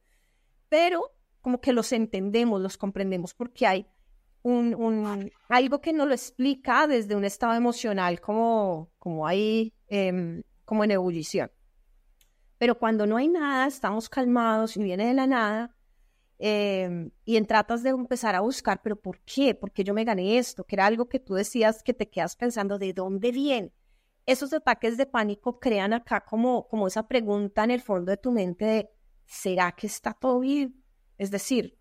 Pero 0.68 1.12
como 1.40 1.60
que 1.60 1.72
los 1.72 1.92
entendemos, 1.92 2.60
los 2.60 2.76
comprendemos 2.76 3.34
porque 3.34 3.66
hay 3.66 3.86
un, 4.50 5.30
algo 5.48 5.80
que 5.80 5.92
nos 5.92 6.06
lo 6.06 6.14
explica 6.14 6.86
desde 6.86 7.16
un 7.16 7.24
estado 7.24 7.54
emocional 7.54 8.20
como, 8.20 8.90
como 8.98 9.26
ahí, 9.26 9.74
em, 9.88 10.42
como 10.64 10.84
en 10.84 10.92
ebullición. 10.92 11.50
Pero 12.58 12.78
cuando 12.78 13.06
no 13.06 13.16
hay 13.16 13.28
nada, 13.28 13.66
estamos 13.66 14.08
calmados 14.08 14.76
y 14.76 14.82
viene 14.82 15.06
de 15.06 15.14
la 15.14 15.26
nada, 15.26 15.78
Em, 16.38 17.10
y 17.24 17.36
en 17.36 17.46
tratas 17.46 17.82
de 17.82 17.90
empezar 17.90 18.36
a 18.36 18.40
buscar, 18.40 18.80
pero 18.82 18.94
¿por 18.96 19.18
qué? 19.22 19.54
¿Por 19.54 19.72
qué 19.72 19.82
yo 19.82 19.92
me 19.92 20.04
gané 20.04 20.38
esto? 20.38 20.64
Que 20.64 20.76
era 20.76 20.86
algo 20.86 21.08
que 21.08 21.18
tú 21.18 21.34
decías 21.34 21.82
que 21.82 21.94
te 21.94 22.08
quedas 22.08 22.36
pensando, 22.36 22.78
¿de 22.78 22.92
dónde 22.92 23.32
viene? 23.32 23.72
Esos 24.24 24.52
ataques 24.52 24.96
de 24.96 25.06
pánico 25.06 25.58
crean 25.58 25.92
acá 25.92 26.24
como, 26.24 26.68
como 26.68 26.86
esa 26.86 27.08
pregunta 27.08 27.64
en 27.64 27.72
el 27.72 27.80
fondo 27.80 28.10
de 28.10 28.18
tu 28.18 28.30
mente 28.30 28.90
¿será 29.26 29.72
que 29.72 29.86
está 29.88 30.14
todo 30.14 30.40
bien? 30.40 30.82
Es 31.18 31.30
decir, 31.30 31.77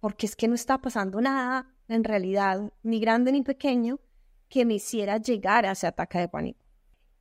porque 0.00 0.26
es 0.26 0.34
que 0.34 0.48
no 0.48 0.54
está 0.54 0.78
pasando 0.78 1.20
nada 1.20 1.74
en 1.88 2.04
realidad, 2.04 2.72
ni 2.82 3.00
grande 3.00 3.32
ni 3.32 3.42
pequeño, 3.42 4.00
que 4.48 4.64
me 4.64 4.74
hiciera 4.74 5.18
llegar 5.18 5.66
a 5.66 5.72
ese 5.72 5.86
ataque 5.86 6.18
de 6.18 6.28
pánico. 6.28 6.64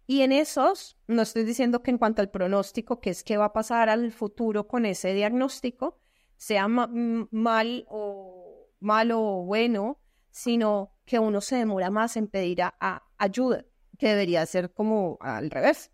Y 0.07 0.21
en 0.21 0.31
esos, 0.31 0.97
no 1.05 1.21
estoy 1.21 1.43
diciendo 1.43 1.83
que 1.83 1.91
en 1.91 1.99
cuanto 1.99 2.21
al 2.21 2.31
pronóstico, 2.31 2.99
que 2.99 3.11
es 3.11 3.23
qué 3.23 3.37
va 3.37 3.45
a 3.45 3.53
pasar 3.53 3.89
al 3.89 4.11
futuro 4.11 4.67
con 4.67 4.87
ese 4.87 5.13
diagnóstico, 5.13 5.99
sea 6.35 6.67
mal 6.67 7.85
o 7.87 8.69
malo 8.79 9.21
o 9.21 9.43
bueno, 9.43 9.99
sino 10.31 10.95
que 11.05 11.19
uno 11.19 11.41
se 11.41 11.57
demora 11.57 11.91
más 11.91 12.17
en 12.17 12.27
pedir 12.27 12.63
a, 12.63 13.03
ayuda, 13.17 13.65
que 13.97 14.07
debería 14.07 14.45
ser 14.45 14.73
como 14.73 15.17
al 15.21 15.51
revés. 15.51 15.91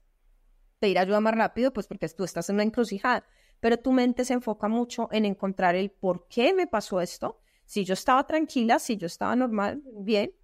Pedir 0.80 1.00
ayuda 1.00 1.20
más 1.20 1.36
rápido, 1.36 1.74
pues 1.74 1.88
porque 1.88 2.08
tú 2.10 2.24
estás 2.24 2.50
en 2.50 2.56
una 2.56 2.64
encrucijada, 2.64 3.26
pero 3.66 3.80
tu 3.80 3.92
mente 3.92 4.26
se 4.26 4.34
enfoca 4.36 4.68
mucho 4.68 5.10
en 5.12 5.26
encontrar 5.26 5.74
el 5.74 5.90
por 5.90 6.28
qué 6.28 6.54
me 6.54 6.68
pasó 6.68 7.02
esto, 7.02 7.40
si 7.66 7.84
yo 7.84 7.96
estaba 7.96 8.28
tranquila, 8.28 8.78
si 8.78 8.96
yo 8.96 9.08
estaba 9.08 9.36
normal, 9.36 9.82
bien, 9.92 10.36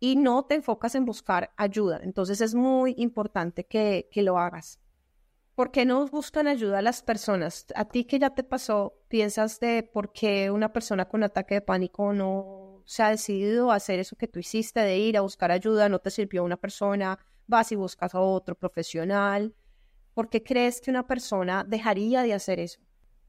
y 0.00 0.16
no 0.16 0.46
te 0.46 0.56
enfocas 0.56 0.96
en 0.96 1.04
buscar 1.04 1.52
ayuda. 1.56 2.00
Entonces 2.02 2.40
es 2.40 2.56
muy 2.56 2.96
importante 2.98 3.66
que, 3.66 4.08
que 4.10 4.22
lo 4.22 4.36
hagas. 4.36 4.80
¿Por 5.54 5.70
qué 5.70 5.84
no 5.84 6.08
buscan 6.08 6.48
ayuda 6.48 6.82
las 6.82 7.04
personas? 7.04 7.66
A 7.76 7.84
ti 7.84 8.04
que 8.04 8.18
ya 8.18 8.30
te 8.30 8.42
pasó, 8.42 8.98
piensas 9.06 9.60
de 9.60 9.84
por 9.84 10.10
qué 10.10 10.50
una 10.50 10.72
persona 10.72 11.04
con 11.04 11.22
ataque 11.22 11.54
de 11.54 11.60
pánico 11.60 12.12
no 12.12 12.82
se 12.84 13.04
ha 13.04 13.10
decidido 13.10 13.70
hacer 13.70 14.00
eso 14.00 14.16
que 14.16 14.26
tú 14.26 14.40
hiciste, 14.40 14.80
de 14.80 14.98
ir 14.98 15.16
a 15.16 15.20
buscar 15.20 15.52
ayuda, 15.52 15.88
no 15.88 16.00
te 16.00 16.10
sirvió 16.10 16.42
una 16.42 16.56
persona, 16.56 17.16
vas 17.46 17.70
y 17.70 17.76
buscas 17.76 18.12
a 18.16 18.18
otro 18.18 18.56
profesional. 18.56 19.54
¿Por 20.16 20.30
qué 20.30 20.42
crees 20.42 20.80
que 20.80 20.90
una 20.90 21.06
persona 21.06 21.62
dejaría 21.62 22.22
de 22.22 22.32
hacer 22.32 22.58
eso? 22.58 22.80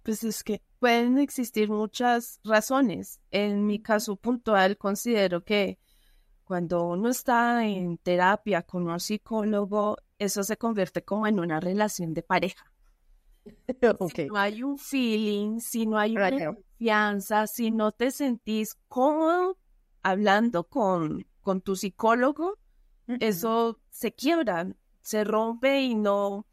Pues 0.04 0.24
es 0.24 0.42
que 0.42 0.62
pueden 0.80 1.18
existir 1.18 1.70
muchas 1.70 2.40
razones. 2.46 3.20
En 3.30 3.66
mi 3.66 3.82
caso 3.82 4.16
puntual, 4.16 4.78
considero 4.78 5.44
que 5.44 5.80
cuando 6.46 6.86
uno 6.86 7.10
está 7.10 7.66
en 7.66 7.98
terapia 7.98 8.62
con 8.62 8.88
un 8.88 9.02
psicólogo, 9.02 9.98
eso 10.18 10.44
se 10.44 10.56
convierte 10.56 11.04
como 11.04 11.28
en 11.28 11.42
una 11.42 11.60
relación 11.60 12.14
de 12.14 12.24
pareja. 12.24 12.72
Si 14.16 14.26
no 14.28 14.38
hay 14.38 14.64
un 14.64 14.78
feeling, 14.78 15.60
si 15.60 15.86
no 15.88 16.00
hay 16.00 16.16
una 16.16 16.32
confianza, 16.32 17.48
si 17.48 17.70
no 17.70 17.92
te 17.92 18.12
sentís 18.12 18.76
cómodo 18.88 19.58
hablando 20.04 20.64
con, 20.64 21.28
con 21.42 21.60
tu 21.60 21.76
psicólogo, 21.76 22.58
eso 23.20 23.78
se 23.90 24.14
quiebra, 24.14 24.74
se 25.02 25.26
rompe 25.26 25.82
y 25.82 25.96
no. 25.96 26.47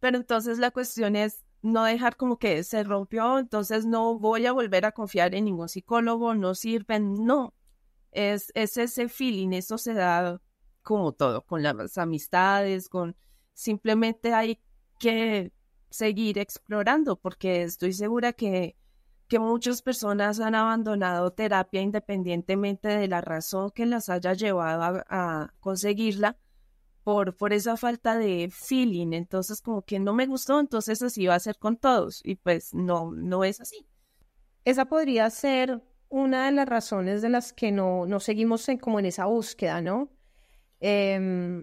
Pero 0.00 0.16
entonces 0.16 0.58
la 0.58 0.70
cuestión 0.70 1.16
es 1.16 1.44
no 1.62 1.84
dejar 1.84 2.16
como 2.16 2.38
que 2.38 2.62
se 2.64 2.84
rompió, 2.84 3.38
entonces 3.38 3.86
no 3.86 4.18
voy 4.18 4.46
a 4.46 4.52
volver 4.52 4.84
a 4.84 4.92
confiar 4.92 5.34
en 5.34 5.46
ningún 5.46 5.68
psicólogo, 5.68 6.34
no 6.34 6.54
sirven, 6.54 7.24
no. 7.24 7.54
Es, 8.12 8.50
es 8.54 8.76
ese 8.76 9.08
feeling, 9.08 9.52
eso 9.52 9.78
se 9.78 9.94
da 9.94 10.40
como 10.82 11.12
todo, 11.12 11.42
con 11.44 11.62
las 11.62 11.98
amistades, 11.98 12.88
con 12.88 13.16
simplemente 13.52 14.32
hay 14.32 14.60
que 14.98 15.52
seguir 15.90 16.38
explorando 16.38 17.16
porque 17.16 17.62
estoy 17.62 17.92
segura 17.92 18.32
que, 18.32 18.76
que 19.28 19.38
muchas 19.38 19.82
personas 19.82 20.40
han 20.40 20.54
abandonado 20.54 21.32
terapia 21.32 21.80
independientemente 21.80 22.88
de 22.88 23.08
la 23.08 23.20
razón 23.20 23.70
que 23.70 23.86
las 23.86 24.08
haya 24.08 24.34
llevado 24.34 25.04
a, 25.08 25.52
conseguirla 25.60 26.36
por, 27.06 27.36
por 27.36 27.52
esa 27.52 27.76
falta 27.76 28.18
de 28.18 28.48
feeling. 28.50 29.12
Entonces, 29.12 29.62
como 29.62 29.82
que 29.82 30.00
no 30.00 30.12
me 30.12 30.26
gustó, 30.26 30.58
entonces 30.58 31.00
así 31.02 31.24
va 31.28 31.36
a 31.36 31.38
ser 31.38 31.56
con 31.56 31.76
todos. 31.76 32.20
Y 32.24 32.34
pues 32.34 32.74
no, 32.74 33.12
no 33.12 33.44
es 33.44 33.60
así. 33.60 33.86
Esa 34.64 34.86
podría 34.86 35.30
ser 35.30 35.84
una 36.08 36.46
de 36.46 36.50
las 36.50 36.68
razones 36.68 37.22
de 37.22 37.28
las 37.28 37.52
que 37.52 37.70
no, 37.70 38.06
no 38.06 38.18
seguimos 38.18 38.68
en, 38.68 38.78
como 38.78 38.98
en 38.98 39.06
esa 39.06 39.26
búsqueda, 39.26 39.80
¿no? 39.80 40.10
Em, 40.80 41.62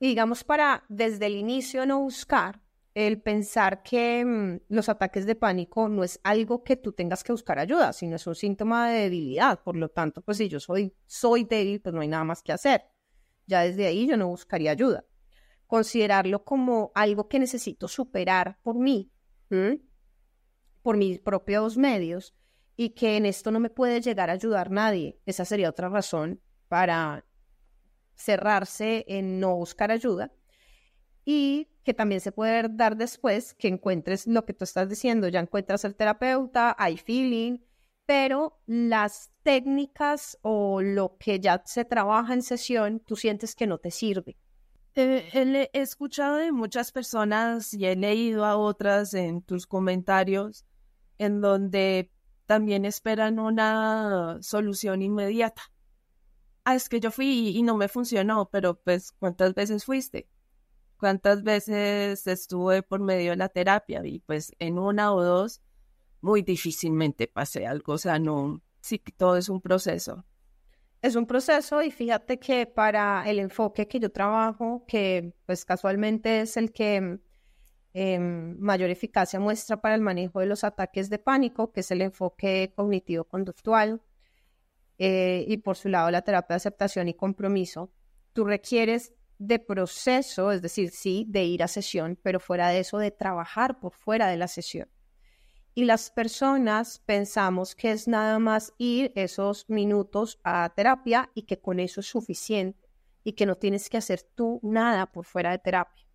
digamos, 0.00 0.42
para 0.42 0.84
desde 0.88 1.26
el 1.26 1.36
inicio 1.36 1.84
no 1.84 2.00
buscar, 2.00 2.62
el 2.94 3.20
pensar 3.20 3.82
que 3.82 4.24
mm, 4.24 4.74
los 4.74 4.88
ataques 4.88 5.26
de 5.26 5.34
pánico 5.34 5.90
no 5.90 6.02
es 6.02 6.18
algo 6.24 6.64
que 6.64 6.76
tú 6.76 6.92
tengas 6.92 7.22
que 7.22 7.32
buscar 7.32 7.58
ayuda, 7.58 7.92
sino 7.92 8.16
es 8.16 8.26
un 8.26 8.34
síntoma 8.34 8.88
de 8.88 9.00
debilidad. 9.02 9.62
Por 9.62 9.76
lo 9.76 9.90
tanto, 9.90 10.22
pues 10.22 10.38
si 10.38 10.48
yo 10.48 10.60
soy, 10.60 10.94
soy 11.04 11.44
débil, 11.44 11.82
pues 11.82 11.94
no 11.94 12.00
hay 12.00 12.08
nada 12.08 12.24
más 12.24 12.42
que 12.42 12.52
hacer. 12.52 12.95
Ya 13.46 13.62
desde 13.62 13.86
ahí 13.86 14.06
yo 14.06 14.16
no 14.16 14.28
buscaría 14.28 14.72
ayuda. 14.72 15.04
Considerarlo 15.66 16.44
como 16.44 16.92
algo 16.94 17.28
que 17.28 17.38
necesito 17.38 17.88
superar 17.88 18.58
por 18.62 18.76
mí, 18.76 19.10
por 20.82 20.96
mis 20.96 21.18
propios 21.20 21.76
medios, 21.76 22.34
y 22.76 22.90
que 22.90 23.16
en 23.16 23.26
esto 23.26 23.50
no 23.50 23.58
me 23.58 23.70
puede 23.70 24.00
llegar 24.00 24.30
a 24.30 24.34
ayudar 24.34 24.70
nadie. 24.70 25.18
Esa 25.24 25.44
sería 25.44 25.70
otra 25.70 25.88
razón 25.88 26.40
para 26.68 27.24
cerrarse 28.14 29.04
en 29.08 29.40
no 29.40 29.56
buscar 29.56 29.90
ayuda 29.90 30.32
y 31.24 31.68
que 31.82 31.92
también 31.94 32.20
se 32.20 32.32
puede 32.32 32.68
dar 32.70 32.96
después 32.96 33.54
que 33.54 33.68
encuentres 33.68 34.26
lo 34.26 34.44
que 34.44 34.54
tú 34.54 34.64
estás 34.64 34.88
diciendo, 34.88 35.28
ya 35.28 35.40
encuentras 35.40 35.84
el 35.84 35.94
terapeuta, 35.94 36.74
hay 36.78 36.96
feeling, 36.96 37.58
pero 38.06 38.60
las 38.66 39.30
técnicas 39.42 40.38
o 40.42 40.80
lo 40.80 41.16
que 41.18 41.40
ya 41.40 41.62
se 41.66 41.84
trabaja 41.84 42.32
en 42.32 42.42
sesión, 42.42 43.00
tú 43.00 43.16
sientes 43.16 43.54
que 43.54 43.66
no 43.66 43.78
te 43.78 43.90
sirve. 43.90 44.36
Eh, 44.94 45.68
he 45.72 45.80
escuchado 45.80 46.36
de 46.36 46.52
muchas 46.52 46.92
personas 46.92 47.74
y 47.74 47.84
he 47.84 47.96
leído 47.96 48.46
a 48.46 48.56
otras 48.56 49.12
en 49.12 49.42
tus 49.42 49.66
comentarios 49.66 50.64
en 51.18 51.42
donde 51.42 52.10
también 52.46 52.86
esperan 52.86 53.38
una 53.38 54.38
solución 54.40 55.02
inmediata 55.02 55.62
ah, 56.66 56.74
es 56.74 56.88
que 56.88 57.00
yo 57.00 57.10
fui 57.10 57.56
y 57.56 57.62
no 57.62 57.76
me 57.76 57.88
funcionó, 57.88 58.50
pero 58.50 58.74
pues, 58.80 59.12
¿cuántas 59.12 59.54
veces 59.54 59.84
fuiste? 59.84 60.28
¿Cuántas 60.98 61.42
veces 61.42 62.26
estuve 62.26 62.82
por 62.82 63.00
medio 63.00 63.30
de 63.30 63.36
la 63.36 63.48
terapia? 63.48 64.02
Y 64.04 64.20
pues 64.20 64.52
en 64.58 64.78
una 64.78 65.12
o 65.14 65.22
dos, 65.22 65.62
muy 66.20 66.42
difícilmente 66.42 67.28
pasé 67.28 67.66
algo, 67.66 67.94
o 67.94 67.98
sea, 67.98 68.18
no, 68.18 68.62
sí, 68.80 68.98
todo 69.16 69.36
es 69.36 69.48
un 69.48 69.60
proceso. 69.60 70.24
Es 71.02 71.14
un 71.14 71.26
proceso 71.26 71.82
y 71.82 71.90
fíjate 71.90 72.38
que 72.38 72.66
para 72.66 73.22
el 73.28 73.38
enfoque 73.38 73.86
que 73.86 74.00
yo 74.00 74.10
trabajo, 74.10 74.84
que 74.88 75.34
pues 75.46 75.64
casualmente 75.64 76.40
es 76.40 76.56
el 76.56 76.72
que 76.72 77.20
em, 77.92 78.58
mayor 78.58 78.90
eficacia 78.90 79.38
muestra 79.38 79.80
para 79.80 79.94
el 79.94 80.00
manejo 80.00 80.40
de 80.40 80.46
los 80.46 80.64
ataques 80.64 81.08
de 81.10 81.18
pánico, 81.18 81.72
que 81.72 81.80
es 81.80 81.90
el 81.90 82.02
enfoque 82.02 82.72
cognitivo-conductual, 82.74 84.02
eh, 84.98 85.44
y 85.46 85.58
por 85.58 85.76
su 85.76 85.88
lado 85.88 86.10
la 86.10 86.22
terapia 86.22 86.54
de 86.54 86.56
aceptación 86.56 87.08
y 87.08 87.14
compromiso, 87.14 87.92
tú 88.32 88.44
requieres 88.44 89.12
de 89.38 89.58
proceso, 89.58 90.50
es 90.52 90.62
decir, 90.62 90.90
sí, 90.90 91.26
de 91.28 91.44
ir 91.44 91.62
a 91.62 91.68
sesión, 91.68 92.18
pero 92.22 92.40
fuera 92.40 92.68
de 92.68 92.80
eso, 92.80 92.98
de 92.98 93.10
trabajar 93.10 93.78
por 93.78 93.92
fuera 93.92 94.28
de 94.28 94.38
la 94.38 94.48
sesión. 94.48 94.88
Y 95.78 95.84
las 95.84 96.10
personas 96.10 97.02
pensamos 97.04 97.74
que 97.74 97.90
es 97.90 98.08
nada 98.08 98.38
más 98.38 98.72
ir 98.78 99.12
esos 99.14 99.68
minutos 99.68 100.40
a 100.42 100.72
terapia 100.74 101.30
y 101.34 101.42
que 101.42 101.60
con 101.60 101.80
eso 101.80 102.00
es 102.00 102.06
suficiente 102.06 102.88
y 103.22 103.34
que 103.34 103.44
no 103.44 103.56
tienes 103.56 103.90
que 103.90 103.98
hacer 103.98 104.22
tú 104.22 104.58
nada 104.62 105.04
por 105.04 105.26
fuera 105.26 105.50
de 105.50 105.58
terapia. 105.58 106.06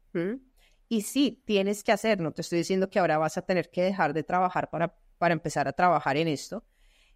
Y 0.90 1.04
sí, 1.04 1.44
tienes 1.46 1.84
que 1.84 1.92
hacer, 1.92 2.20
no 2.20 2.32
te 2.32 2.42
estoy 2.42 2.58
diciendo 2.58 2.90
que 2.90 2.98
ahora 2.98 3.20
vas 3.20 3.38
a 3.38 3.44
tener 3.44 3.70
que 3.70 3.84
dejar 3.84 4.14
de 4.16 4.24
trabajar 4.24 4.72
para, 4.72 4.98
para 5.20 5.34
empezar 5.34 5.68
a 5.68 5.74
trabajar 5.74 6.18
en 6.18 6.28
esto, 6.28 6.66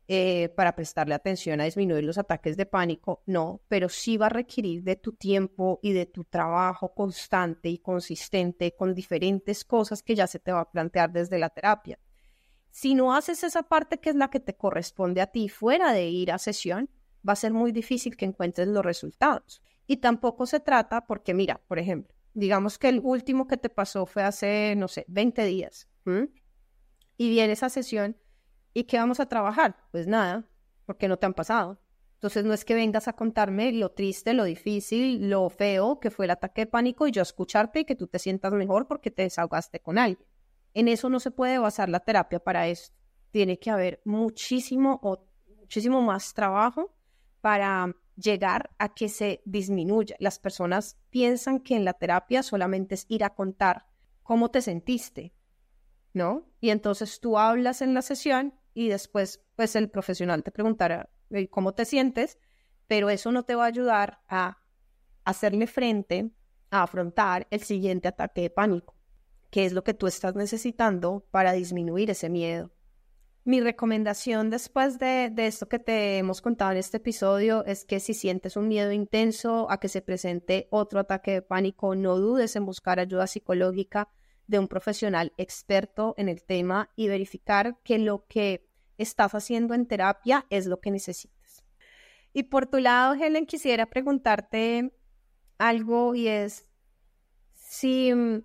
eh, 0.08 0.50
para 0.50 0.76
prestarle 0.76 1.16
atención 1.16 1.60
a 1.62 1.64
disminuir 1.64 2.04
los 2.04 2.20
ataques 2.20 2.58
de 2.58 2.68
pánico, 2.68 3.24
no, 3.26 3.64
pero 3.68 3.89
sí 3.89 4.18
va 4.18 4.28
a 4.28 4.30
requerir 4.30 4.84
de 4.84 4.98
tu 4.98 5.14
tiempo 5.14 5.80
y 5.82 5.93
de 5.93 6.06
tu 6.06 6.24
trabajo 6.26 6.93
constante 6.93 7.70
y 7.70 7.80
consistente 7.80 8.76
con 8.76 8.93
diferentes 8.93 9.66
cosas 9.66 10.04
que 10.04 10.14
ya 10.14 10.28
se 10.28 10.38
te 10.38 10.52
va 10.52 10.60
a 10.60 10.72
plantear 10.72 11.12
desde 11.12 11.39
la 11.39 11.50
terapia. 11.50 11.98
Si 12.76 12.94
no 12.94 13.16
haces 13.16 13.46
esa 13.46 13.64
parte 13.64 14.00
que 14.00 14.10
es 14.10 14.18
la 14.18 14.30
que 14.30 14.42
te 14.42 14.58
corresponde 14.58 15.22
a 15.22 15.28
ti 15.28 15.48
fuera 15.48 15.94
de 15.94 16.10
ir 16.10 16.30
a 16.34 16.38
sesión, 16.38 16.90
va 17.26 17.32
a 17.32 17.38
ser 17.38 17.54
muy 17.54 17.72
difícil 17.72 18.18
que 18.18 18.26
encuentres 18.26 18.68
los 18.68 18.84
resultados. 18.84 19.62
Y 19.88 19.98
tampoco 19.98 20.46
se 20.46 20.60
trata 20.60 21.06
porque, 21.06 21.34
mira, 21.34 21.62
por 21.70 21.80
ejemplo, 21.80 22.14
digamos 22.34 22.78
que 22.78 22.90
el 22.90 23.00
último 23.02 23.48
que 23.48 23.56
te 23.56 23.70
pasó 23.70 24.06
fue 24.06 24.24
hace, 24.24 24.76
no 24.76 24.90
sé, 24.90 25.06
20 25.08 25.46
días. 25.46 25.88
Y 27.16 27.30
viene 27.30 27.54
esa 27.54 27.70
sesión 27.70 28.18
¿Y 28.74 28.84
qué 28.84 28.98
vamos 28.98 29.22
a 29.22 29.30
trabajar? 29.30 29.78
Pues 29.92 30.06
nada, 30.06 30.44
porque 30.86 31.08
no 31.08 31.16
te 31.16 31.26
han 31.26 31.34
pasado. 31.34 31.80
Entonces 32.16 32.44
no 32.44 32.54
es 32.54 32.66
que 32.66 32.76
vengas 32.76 33.08
a 33.08 33.14
contarme 33.14 33.72
lo 33.72 33.92
triste, 33.92 34.34
lo 34.34 34.44
difícil, 34.44 35.30
lo 35.30 35.50
feo 35.50 36.02
que 36.02 36.12
fue 36.12 36.26
el 36.26 36.32
ataque 36.32 36.64
de 36.64 36.68
pánico 36.68 37.08
y 37.08 37.12
yo 37.12 37.22
escucharte 37.22 37.80
y 37.80 37.86
que 37.86 37.96
tú 37.96 38.08
te 38.08 38.20
sientas 38.20 38.52
mejor 38.52 38.86
porque 38.86 39.12
te 39.12 39.22
desahogaste 39.22 39.80
con 39.80 39.98
alguien. 39.98 40.28
En 40.76 40.90
eso 40.90 41.10
no 41.10 41.20
se 41.20 41.32
puede 41.32 41.58
basar 41.58 41.90
la 41.90 42.02
terapia 42.02 42.40
para 42.40 42.68
esto. 42.68 42.96
Tiene 43.32 43.58
que 43.58 43.72
haber 43.72 44.02
muchísimo 44.06 45.00
o 45.02 45.26
muchísimo 45.58 46.02
más 46.02 46.34
trabajo 46.34 46.94
para 47.42 47.96
llegar 48.16 48.72
a 48.78 48.94
que 48.94 49.10
se 49.10 49.42
disminuya. 49.46 50.16
Las 50.20 50.38
personas 50.38 51.00
piensan 51.10 51.62
que 51.62 51.76
en 51.76 51.86
la 51.86 51.94
terapia 51.94 52.44
solamente 52.44 52.96
es 52.96 53.06
ir 53.08 53.24
a 53.24 53.34
contar 53.34 53.86
cómo 54.22 54.52
te 54.52 54.62
sentiste, 54.62 55.34
¿no? 56.14 56.46
Y 56.60 56.70
entonces 56.72 57.20
tú 57.20 57.38
hablas 57.38 57.82
en 57.82 57.94
la 57.94 58.02
sesión 58.02 58.54
y 58.74 58.90
después 58.90 59.46
pues 59.56 59.76
el 59.76 59.90
profesional 59.90 60.44
te 60.44 60.52
preguntará 60.52 61.10
cómo 61.50 61.74
te 61.74 61.86
sientes, 61.86 62.38
pero 62.88 63.10
eso 63.10 63.32
no 63.32 63.44
te 63.44 63.56
va 63.56 63.64
a 63.64 63.68
ayudar 63.68 64.20
a 64.28 64.58
hacerle 65.24 65.68
frente, 65.68 66.32
a 66.70 66.84
afrontar 66.84 67.48
el 67.50 67.62
siguiente 67.62 68.08
ataque 68.08 68.42
de 68.42 68.50
pánico, 68.50 68.95
que 69.56 69.64
es 69.64 69.72
lo 69.72 69.86
que 69.86 69.93
tú 69.93 70.06
estás 70.06 70.36
necesitando 70.36 71.26
para 71.32 71.53
disminuir 71.53 72.10
ese 72.10 72.30
miedo. 72.30 72.74
Mi 73.45 73.62
recomendación 73.62 74.49
después 74.49 74.99
de, 74.99 75.30
de, 75.32 75.47
esto 75.47 75.70
que 75.70 75.80
te 75.80 76.18
hemos 76.18 76.41
contado 76.41 76.74
en 76.74 76.78
este 76.78 76.97
episodio 76.97 77.64
es 77.64 77.86
que 77.86 78.01
si 78.01 78.14
sientes 78.14 78.58
un 78.58 78.68
miedo 78.68 78.91
intenso 78.91 79.72
a 79.72 79.80
que 79.80 79.88
se 79.88 80.01
presente 80.01 80.68
otro 80.72 80.99
ataque 80.99 81.32
de 81.32 81.41
pánico, 81.41 81.95
no 81.95 82.18
dudes 82.18 82.58
en 82.58 82.66
buscar 82.66 82.99
ayuda 82.99 83.28
psicológica 83.28 84.10
de 84.45 84.60
un 84.60 84.68
profesional 84.68 85.32
experto 85.38 86.16
en 86.18 86.28
el 86.28 86.43
tema 86.43 86.91
y 86.97 87.08
verificar 87.08 87.78
que 87.82 87.97
lo 87.97 88.26
que 88.28 88.68
estás 88.97 89.36
haciendo 89.36 89.74
en 89.74 89.86
terapia 89.86 90.45
es 90.49 90.66
lo 90.66 90.82
que 90.82 90.91
necesitas. 90.91 91.64
Y 92.34 92.43
por 92.43 92.68
tu 92.68 92.80
lado, 92.80 93.14
Helen, 93.14 93.45
quisiera 93.45 93.86
preguntarte 93.86 94.91
algo 95.58 96.14
y 96.14 96.28
es 96.28 96.68
si, 97.53 98.14
mm, 98.14 98.43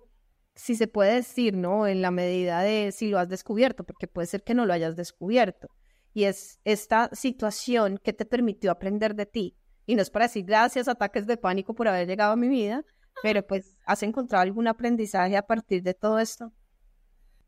si 0.61 0.75
se 0.75 0.87
puede 0.87 1.15
decir, 1.15 1.55
¿no? 1.55 1.87
En 1.87 2.03
la 2.03 2.11
medida 2.11 2.61
de 2.61 2.91
si 2.91 3.09
lo 3.09 3.17
has 3.17 3.27
descubierto, 3.27 3.83
porque 3.83 4.05
puede 4.05 4.27
ser 4.27 4.43
que 4.43 4.53
no 4.53 4.67
lo 4.67 4.73
hayas 4.73 4.95
descubierto. 4.95 5.69
Y 6.13 6.25
es 6.25 6.59
esta 6.65 7.09
situación 7.13 7.97
que 7.97 8.13
te 8.13 8.25
permitió 8.25 8.69
aprender 8.69 9.15
de 9.15 9.25
ti. 9.25 9.57
Y 9.87 9.95
no 9.95 10.03
es 10.03 10.11
para 10.11 10.25
decir 10.25 10.45
gracias, 10.45 10.87
ataques 10.87 11.25
de 11.25 11.35
pánico 11.35 11.73
por 11.73 11.87
haber 11.87 12.07
llegado 12.07 12.33
a 12.33 12.35
mi 12.35 12.47
vida, 12.47 12.85
pero 13.23 13.45
pues, 13.45 13.75
¿has 13.87 14.03
encontrado 14.03 14.43
algún 14.43 14.67
aprendizaje 14.67 15.35
a 15.35 15.47
partir 15.47 15.81
de 15.81 15.95
todo 15.95 16.19
esto? 16.19 16.53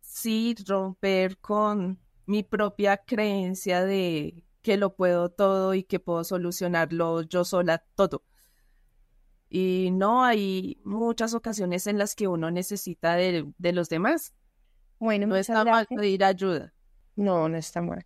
Sí, 0.01 0.55
romper 0.67 1.37
con 1.37 1.99
mi 2.25 2.41
propia 2.41 2.97
creencia 2.97 3.85
de 3.85 4.43
que 4.63 4.75
lo 4.75 4.95
puedo 4.95 5.29
todo 5.29 5.75
y 5.75 5.83
que 5.83 5.99
puedo 5.99 6.23
solucionarlo 6.23 7.21
yo 7.21 7.45
sola 7.45 7.83
todo. 7.93 8.23
Y 9.55 9.91
no, 9.91 10.23
hay 10.23 10.81
muchas 10.83 11.35
ocasiones 11.35 11.85
en 11.85 11.99
las 11.99 12.15
que 12.15 12.27
uno 12.27 12.49
necesita 12.49 13.13
de, 13.15 13.53
los 13.59 13.87
demás. 13.87 14.33
Bueno, 14.97 15.27
no 15.27 15.35
está 15.35 15.63
mal 15.63 15.85
pedir 15.85 16.23
ayuda. 16.23 16.73
No, 17.15 17.47
no 17.47 17.55
está 17.55 17.79
mal. 17.79 18.03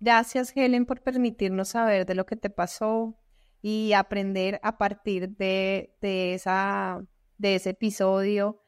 Gracias, 0.00 0.56
Helen, 0.56 0.86
por 0.86 1.02
permitirnos 1.02 1.68
saber 1.68 2.06
de 2.06 2.14
lo 2.14 2.24
que 2.24 2.36
te 2.36 2.48
pasó, 2.48 3.14
y 3.60 3.92
aprender 3.92 4.58
a 4.62 4.78
partir 4.78 5.36
de, 5.36 5.94
esa, 6.00 7.04
de 7.36 7.56
ese 7.56 7.70
episodio. 7.70 8.62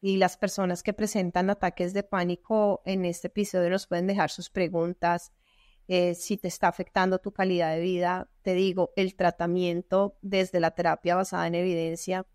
Y 0.00 0.18
las 0.18 0.36
personas 0.36 0.84
que 0.84 0.92
presentan 0.92 1.50
ataques 1.50 1.92
de 1.92 2.04
pánico 2.04 2.82
en 2.84 3.04
este 3.04 3.26
episodio 3.26 3.68
nos 3.68 3.88
pueden 3.88 4.06
dejar 4.06 4.30
sus 4.30 4.48
preguntas. 4.48 5.32
Eh, 5.88 6.14
si 6.14 6.36
te 6.36 6.48
está 6.48 6.68
afectando 6.68 7.18
tu 7.18 7.32
calidad 7.32 7.74
de 7.74 7.80
vida, 7.80 8.28
te 8.42 8.54
digo, 8.54 8.92
el 8.96 9.14
tratamiento 9.14 10.18
desde 10.20 10.60
la 10.60 10.72
terapia 10.72 11.14
basada 11.14 11.46
en 11.46 11.54
evidencia 11.54 12.26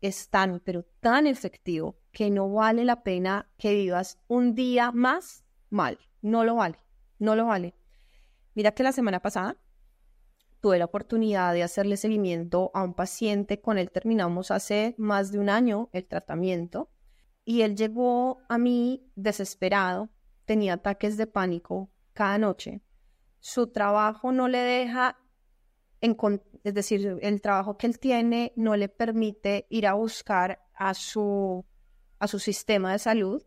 es 0.00 0.28
tan, 0.28 0.60
pero 0.60 0.84
tan 1.00 1.26
efectivo 1.26 1.98
que 2.12 2.30
no 2.30 2.50
vale 2.50 2.84
la 2.84 3.02
pena 3.02 3.50
que 3.58 3.74
vivas 3.74 4.18
un 4.28 4.54
día 4.54 4.92
más 4.92 5.44
mal. 5.68 5.98
No 6.22 6.44
lo 6.44 6.56
vale, 6.56 6.78
no 7.18 7.36
lo 7.36 7.46
vale. 7.46 7.74
Mira 8.54 8.72
que 8.72 8.82
la 8.82 8.92
semana 8.92 9.20
pasada 9.20 9.56
tuve 10.60 10.78
la 10.78 10.86
oportunidad 10.86 11.52
de 11.52 11.62
hacerle 11.62 11.96
seguimiento 11.96 12.70
a 12.74 12.82
un 12.82 12.94
paciente, 12.94 13.60
con 13.60 13.78
él 13.78 13.90
terminamos 13.90 14.50
hace 14.50 14.94
más 14.96 15.30
de 15.30 15.38
un 15.38 15.50
año 15.50 15.90
el 15.92 16.06
tratamiento 16.06 16.90
y 17.44 17.62
él 17.62 17.76
llegó 17.76 18.38
a 18.48 18.58
mí 18.58 19.06
desesperado, 19.14 20.10
tenía 20.44 20.74
ataques 20.74 21.16
de 21.16 21.26
pánico 21.26 21.90
cada 22.12 22.38
noche. 22.38 22.80
Su 23.46 23.68
trabajo 23.68 24.32
no 24.32 24.48
le 24.48 24.58
deja, 24.58 25.20
es 26.00 26.74
decir, 26.74 27.16
el 27.22 27.40
trabajo 27.40 27.78
que 27.78 27.86
él 27.86 28.00
tiene 28.00 28.52
no 28.56 28.74
le 28.74 28.88
permite 28.88 29.68
ir 29.70 29.86
a 29.86 29.94
buscar 29.94 30.66
a 30.74 30.94
su, 30.94 31.64
a 32.18 32.26
su 32.26 32.40
sistema 32.40 32.90
de 32.90 32.98
salud 32.98 33.46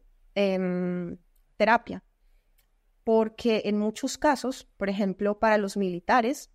terapia. 1.58 2.06
Porque 3.04 3.64
en 3.66 3.78
muchos 3.78 4.18
casos, 4.18 4.70
por 4.78 4.88
ejemplo, 4.88 5.38
para 5.38 5.58
los 5.58 5.76
militares, 5.76 6.50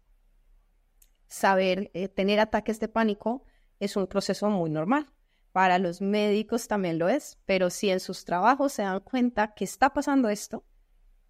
saber 1.27 1.91
eh, 1.93 2.09
tener 2.09 2.41
ataques 2.41 2.81
de 2.81 2.89
pánico 2.89 3.45
es 3.79 3.95
un 3.99 4.07
proceso 4.07 4.49
muy 4.49 4.71
normal. 4.71 5.13
Para 5.53 5.79
los 5.79 6.01
médicos 6.01 6.67
también 6.67 6.99
lo 6.99 7.11
es, 7.11 7.39
pero 7.45 7.69
si 7.69 7.91
en 7.91 8.01
sus 8.01 8.25
trabajos 8.25 8.73
se 8.73 8.85
dan 8.85 9.01
cuenta 9.01 9.53
que 9.53 9.65
está 9.65 9.93
pasando 9.93 10.31
esto, 10.31 10.65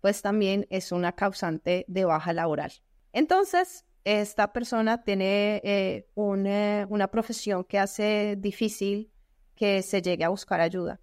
pues 0.05 0.20
también 0.20 0.66
es 0.68 0.92
una 0.92 1.12
causante 1.12 1.86
de 1.88 2.05
baja 2.05 2.34
laboral. 2.34 2.70
Entonces, 3.14 3.86
esta 4.05 4.52
persona 4.52 5.02
tiene 5.02 5.62
eh, 5.64 6.11
una, 6.14 6.86
una 6.90 7.09
profesión 7.09 7.64
que 7.64 7.78
hace 7.78 8.36
difícil 8.38 9.11
que 9.55 9.80
se 9.80 10.02
llegue 10.02 10.24
a 10.24 10.28
buscar 10.28 10.61
ayuda. 10.61 11.00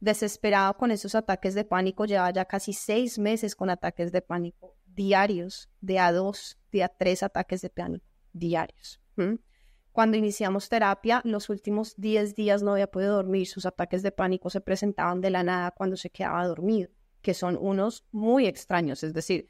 Desesperado 0.00 0.78
con 0.78 0.90
esos 0.90 1.14
ataques 1.14 1.52
de 1.54 1.66
pánico, 1.66 2.06
lleva 2.06 2.30
ya 2.30 2.46
casi 2.46 2.72
seis 2.72 3.18
meses 3.18 3.54
con 3.54 3.68
ataques 3.68 4.12
de 4.12 4.22
pánico 4.22 4.78
diarios, 4.86 5.68
de 5.82 5.98
a 5.98 6.10
dos, 6.10 6.58
de 6.72 6.84
a 6.84 6.88
tres 6.88 7.22
ataques 7.22 7.60
de 7.60 7.68
pánico 7.68 8.06
diarios. 8.32 8.98
Cuando 9.92 10.16
iniciamos 10.16 10.70
terapia, 10.70 11.20
los 11.24 11.50
últimos 11.50 11.96
10 11.98 12.34
días 12.34 12.62
no 12.62 12.72
había 12.72 12.90
podido 12.90 13.16
dormir, 13.16 13.46
sus 13.46 13.66
ataques 13.66 14.02
de 14.02 14.10
pánico 14.10 14.48
se 14.48 14.62
presentaban 14.62 15.20
de 15.20 15.28
la 15.28 15.42
nada 15.42 15.72
cuando 15.72 15.98
se 15.98 16.08
quedaba 16.08 16.46
dormido, 16.46 16.88
que 17.22 17.34
son 17.34 17.56
unos 17.60 18.04
muy 18.10 18.46
extraños, 18.46 19.02
es 19.02 19.14
decir, 19.14 19.48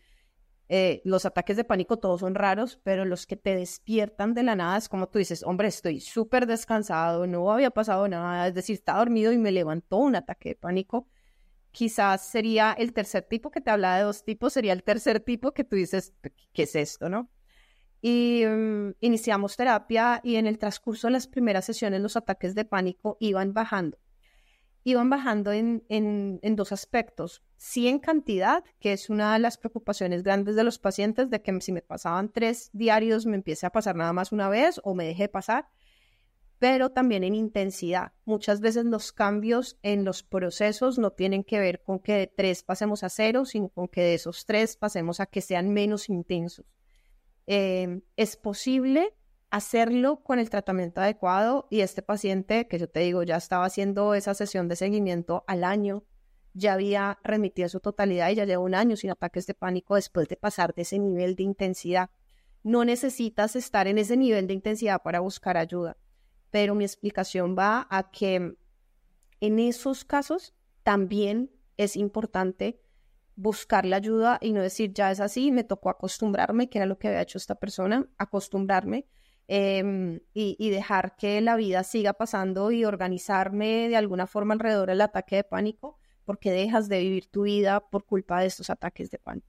eh, 0.69 1.03
los 1.05 1.27
ataques 1.27 1.57
de 1.57 1.65
pánico 1.65 1.99
todos 1.99 2.21
son 2.21 2.35
raros, 2.35 2.81
pero 2.83 3.05
los 3.05 3.27
que 3.27 3.37
te 3.37 3.57
despiertan 3.57 4.33
de 4.35 4.43
la 4.43 4.57
nada 4.57 4.79
es 4.79 4.89
como 4.89 5.09
tú 5.09 5.19
dices, 5.19 5.43
hombre, 5.43 5.69
estoy 5.69 6.01
súper 6.01 6.47
descansado, 6.47 7.27
no 7.27 7.51
había 7.53 7.71
pasado 7.71 8.09
nada, 8.09 8.49
es 8.49 8.55
decir, 8.55 8.75
está 8.75 8.97
dormido 8.97 9.33
y 9.33 9.39
me 9.39 9.53
levantó 9.53 9.99
un 9.99 10.17
ataque 10.17 10.51
de 10.51 10.55
pánico. 10.57 11.09
Quizás 11.73 12.27
sería 12.27 12.73
el 12.73 12.93
tercer 12.93 13.25
tipo 13.25 13.51
que 13.51 13.61
te 13.61 13.71
hablaba 13.71 13.99
de 13.99 14.05
dos 14.05 14.25
tipos, 14.25 14.53
sería 14.53 14.73
el 14.73 14.83
tercer 14.83 15.21
tipo 15.21 15.53
que 15.53 15.65
tú 15.65 15.77
dices, 15.77 16.15
¿qué 16.53 16.63
es 16.63 16.75
esto, 16.75 17.09
no? 17.09 17.31
Y 18.01 18.45
mm, 18.47 18.95
iniciamos 19.01 19.57
terapia 19.57 20.21
y 20.25 20.37
en 20.37 20.47
el 20.47 20.59
transcurso 20.59 21.07
de 21.09 21.13
las 21.13 21.27
primeras 21.27 21.65
sesiones 21.67 22.01
los 22.01 22.17
ataques 22.17 22.55
de 22.55 22.65
pánico 22.65 23.17
iban 23.21 23.53
bajando 23.55 23.99
iban 24.85 25.11
bajando 25.11 25.53
en, 25.53 26.41
dos 26.57 26.73
aspectos. 26.73 27.43
Sí 27.65 27.87
en 27.87 28.01
cantidad, 28.01 28.65
que 28.81 28.93
es 28.93 29.09
una 29.09 29.35
de 29.35 29.39
las 29.39 29.57
preocupaciones 29.57 30.25
grandes 30.25 30.57
de 30.57 30.65
los 30.65 30.81
pacientes, 30.81 31.31
de 31.31 31.43
que 31.43 31.61
si 31.61 31.71
me 31.71 31.81
pasaban 31.81 32.29
tres 32.29 32.71
diarios 32.73 33.25
me 33.25 33.37
empiece 33.37 33.65
a 33.65 33.71
pasar 33.71 33.95
nada 33.95 34.13
más 34.13 34.33
una 34.33 34.49
vez 34.49 34.81
o 34.83 34.97
me 34.97 35.05
deje 35.07 35.29
pasar, 35.29 35.69
pero 36.59 36.91
también 36.91 37.23
en 37.23 37.37
intensidad. 37.37 38.15
Muchas 38.25 38.61
veces 38.61 38.85
los 38.87 39.13
cambios 39.13 39.79
en 39.83 40.05
los 40.05 40.25
procesos 40.25 40.99
no 40.99 41.13
tienen 41.13 41.45
que 41.45 41.61
ver 41.61 41.85
con 41.85 42.01
que 42.01 42.15
de 42.15 42.27
tres 42.27 42.65
pasemos 42.65 43.05
a 43.05 43.09
cero, 43.09 43.45
sino 43.45 43.69
con 43.69 43.87
que 43.87 44.01
de 44.01 44.15
esos 44.15 44.45
tres 44.45 44.77
pasemos 44.77 45.21
a 45.21 45.27
que 45.27 45.41
sean 45.41 45.73
menos 45.73 46.09
intensos. 46.09 46.67
Eh, 47.47 48.01
es 48.17 48.37
posible 48.37 49.15
hacerlo 49.51 50.25
con 50.25 50.41
el 50.41 50.51
tratamiento 50.51 51.01
adecuado 51.01 51.69
y 51.71 51.83
este 51.83 52.03
paciente, 52.03 52.67
que 52.67 52.81
yo 52.81 52.91
te 52.91 52.99
digo, 52.99 53.23
ya 53.23 53.37
estaba 53.37 53.67
haciendo 53.67 54.15
esa 54.15 54.35
sesión 54.35 54.67
de 54.67 54.75
seguimiento 54.75 55.45
al 55.47 55.63
año, 55.63 56.03
ya 56.55 56.75
había 56.75 57.19
remitido 57.23 57.69
su 57.69 57.81
totalidad 57.81 58.31
y 58.31 58.37
ya 58.37 58.45
lleva 58.45 58.63
un 58.63 58.75
año 58.75 58.97
sin 58.97 59.11
ataques 59.11 59.47
de 59.47 59.55
pánico 59.55 59.95
después 59.95 60.29
de 60.29 60.37
pasar 60.37 60.75
de 60.75 60.83
ese 60.83 60.99
nivel 60.99 61.35
de 61.37 61.43
intensidad. 61.43 62.11
No 62.63 62.85
necesitas 62.85 63.57
estar 63.57 63.87
en 63.87 63.99
ese 63.99 64.17
nivel 64.17 64.47
de 64.47 64.55
intensidad 64.55 65.03
para 65.03 65.21
buscar 65.21 65.57
ayuda, 65.57 65.97
pero 66.51 66.75
mi 66.75 66.85
explicación 66.85 67.57
va 67.59 67.87
a 67.91 68.11
que 68.11 68.57
en 69.41 69.59
esos 69.59 70.05
casos 70.05 70.55
también 70.83 71.51
es 71.77 71.97
importante 71.97 72.81
buscar 73.35 73.87
la 73.87 73.97
ayuda 73.97 74.39
y 74.41 74.53
no 74.53 74.61
decir 74.61 74.93
ya 74.93 75.11
es 75.11 75.21
así, 75.21 75.51
me 75.51 75.65
tocó 75.65 75.91
acostumbrarme, 75.91 76.69
que 76.69 76.79
era 76.79 76.87
lo 76.87 76.99
que 76.99 77.09
había 77.09 77.23
hecho 77.23 77.39
esta 77.39 77.55
persona, 77.55 78.09
acostumbrarme 78.19 79.07
Em, 79.49 80.21
y, 80.33 80.71
dejar 80.71 81.17
que 81.17 81.41
la 81.41 81.57
vida 81.57 81.83
siga 81.85 82.15
pasando 82.15 82.71
y 82.71 82.85
organizarme 82.85 83.89
de 83.89 83.97
alguna 83.97 84.27
forma 84.27 84.55
alrededor 84.55 84.89
del 84.89 85.01
ataque 85.01 85.37
de 85.37 85.45
pánico, 85.45 85.99
porque 86.25 86.53
dejas 86.53 86.89
de 86.89 87.01
vivir 87.01 87.27
tu 87.27 87.43
vida 87.43 87.81
por 87.81 88.05
culpa 88.05 88.41
de 88.41 88.47
estos 88.47 88.71
ataques 88.71 89.11
de 89.11 89.19
pánico. 89.19 89.47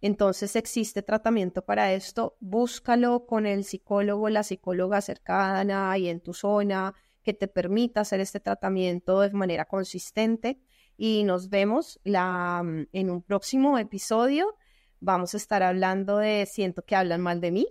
Entonces 0.00 0.56
existe 0.56 1.02
tratamiento 1.02 1.64
para 1.64 1.92
esto, 1.92 2.36
búscalo 2.40 3.24
con 3.26 3.46
el 3.46 3.64
psicólogo, 3.64 4.28
la 4.28 4.42
psicóloga 4.42 5.00
cercana 5.00 5.96
y 5.96 6.08
en 6.08 6.20
tu 6.20 6.34
zona 6.34 6.94
que 7.22 7.34
te 7.34 7.46
permita 7.46 8.00
hacer 8.00 8.18
este 8.20 8.40
tratamiento 8.40 9.20
de 9.20 9.30
manera 9.30 9.64
consistente. 9.64 10.60
Y 10.96 11.22
nos 11.24 11.48
vemos 11.48 12.00
la, 12.02 12.62
en 12.92 13.10
un 13.10 13.22
próximo 13.22 13.78
episodio. 13.78 14.56
Vamos 15.00 15.34
a 15.34 15.36
estar 15.36 15.62
hablando 15.62 16.18
de 16.18 16.46
Siento 16.46 16.84
que 16.84 16.96
hablan 16.96 17.20
mal 17.20 17.40
de 17.40 17.52
mí, 17.52 17.66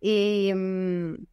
y 0.00 0.52
mm, 0.54 1.26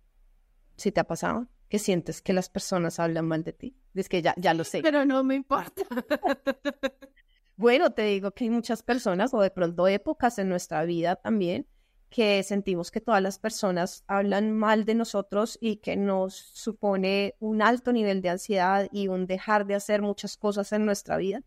si 0.76 0.92
te 0.92 1.00
ha 1.00 1.04
pasado 1.06 1.48
que 1.76 1.80
sientes 1.80 2.22
que 2.22 2.32
las 2.32 2.48
personas 2.48 3.02
hablan 3.02 3.28
mal 3.28 3.44
de 3.44 3.52
ti, 3.52 3.76
es 3.96 4.08
que 4.08 4.22
ya, 4.22 4.34
ya 4.38 4.54
lo 4.54 4.64
sé. 4.64 4.82
Pero 4.82 5.04
no 5.04 5.26
me 5.26 5.36
importa. 5.36 5.82
bueno, 7.58 7.92
te 7.92 8.04
digo 8.04 8.32
que 8.32 8.46
hay 8.46 8.50
muchas 8.50 8.82
personas 8.82 9.34
o 9.34 9.42
de 9.42 9.52
pronto 9.52 9.86
épocas 9.86 10.40
en 10.40 10.48
nuestra 10.48 10.86
vida 10.86 11.18
también 11.18 11.68
que 12.10 12.42
sentimos 12.44 12.92
que 12.92 13.02
todas 13.02 13.22
las 13.22 13.40
personas 13.40 14.06
hablan 14.08 14.54
mal 14.54 14.86
de 14.86 14.96
nosotros 14.96 15.58
y 15.60 15.78
que 15.78 15.98
nos 15.98 16.34
supone 16.34 17.36
un 17.40 17.62
alto 17.62 17.92
nivel 17.92 18.22
de 18.22 18.30
ansiedad 18.30 18.88
y 18.94 19.10
un 19.10 19.28
dejar 19.28 19.66
de 19.66 19.76
hacer 19.76 20.02
muchas 20.02 20.38
cosas 20.38 20.72
en 20.72 20.86
nuestra 20.86 21.18
vida. 21.18 21.44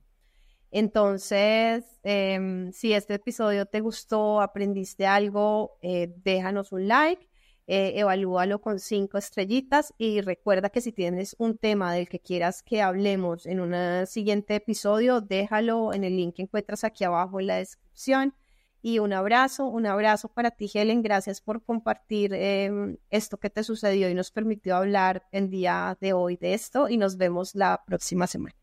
Entonces, 0.70 1.86
em, 2.02 2.70
si 2.72 2.92
este 2.92 3.14
episodio 3.14 3.64
te 3.64 3.80
gustó, 3.80 4.42
aprendiste 4.42 5.06
algo, 5.06 5.78
eh, 5.80 6.12
déjanos 6.22 6.70
un 6.72 6.86
like, 6.86 7.26
eh, 7.70 7.92
evalúalo 8.00 8.62
con 8.62 8.80
cinco 8.80 9.18
estrellitas 9.18 9.92
y 9.98 10.22
recuerda 10.22 10.70
que 10.70 10.80
si 10.80 10.90
tienes 10.90 11.36
un 11.38 11.58
tema 11.58 11.92
del 11.92 12.08
que 12.08 12.18
quieras 12.18 12.62
que 12.62 12.80
hablemos 12.80 13.44
en 13.44 13.60
un 13.60 14.06
siguiente 14.06 14.54
episodio, 14.54 15.20
déjalo 15.20 15.92
en 15.92 16.02
el 16.02 16.16
link 16.16 16.36
que 16.36 16.42
encuentras 16.42 16.82
aquí 16.82 17.04
abajo 17.04 17.40
en 17.40 17.46
la 17.46 17.56
descripción. 17.56 18.34
Y 18.80 19.00
un 19.00 19.12
abrazo, 19.12 19.66
un 19.66 19.86
abrazo 19.86 20.28
para 20.28 20.50
ti, 20.50 20.70
Helen. 20.72 21.02
Gracias 21.02 21.42
por 21.42 21.62
compartir 21.62 22.32
em, 22.32 22.96
esto 23.10 23.36
que 23.36 23.50
te 23.50 23.62
sucedió 23.64 24.08
y 24.08 24.14
nos 24.14 24.30
permitió 24.30 24.76
hablar 24.76 25.26
el 25.30 25.50
día 25.50 25.98
de 26.00 26.14
hoy 26.14 26.36
de 26.36 26.54
esto 26.54 26.88
y 26.88 26.96
nos 26.96 27.18
vemos 27.18 27.54
la 27.54 27.82
próxima 27.86 28.26
semana. 28.26 28.57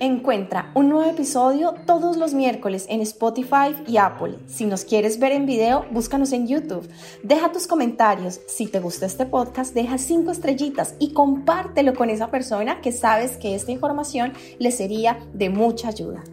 Encuentra 0.00 0.72
un 0.74 0.88
nuevo 0.88 1.08
episodio 1.08 1.74
todos 1.86 2.16
los 2.16 2.34
miércoles 2.34 2.86
en 2.88 3.00
Spotify 3.02 3.76
y 3.86 3.98
Apple. 3.98 4.36
Si 4.48 4.66
nos 4.66 4.84
quieres 4.84 5.20
ver 5.20 5.30
en 5.30 5.46
video, 5.46 5.86
búscanos 5.92 6.32
en 6.32 6.48
YouTube. 6.48 6.88
Deja 7.22 7.52
tus 7.52 7.68
comentarios. 7.68 8.40
Si 8.48 8.66
te 8.66 8.80
gusta 8.80 9.06
este 9.06 9.26
podcast, 9.26 9.74
deja 9.74 9.98
cinco 9.98 10.32
estrellitas 10.32 10.96
y 10.98 11.12
compártelo 11.12 11.94
con 11.94 12.10
esa 12.10 12.32
persona 12.32 12.80
que 12.80 12.90
sabes 12.90 13.36
que 13.36 13.54
esta 13.54 13.70
información 13.70 14.32
le 14.58 14.72
sería 14.72 15.20
de 15.34 15.50
mucha 15.50 15.90
ayuda. 15.90 16.24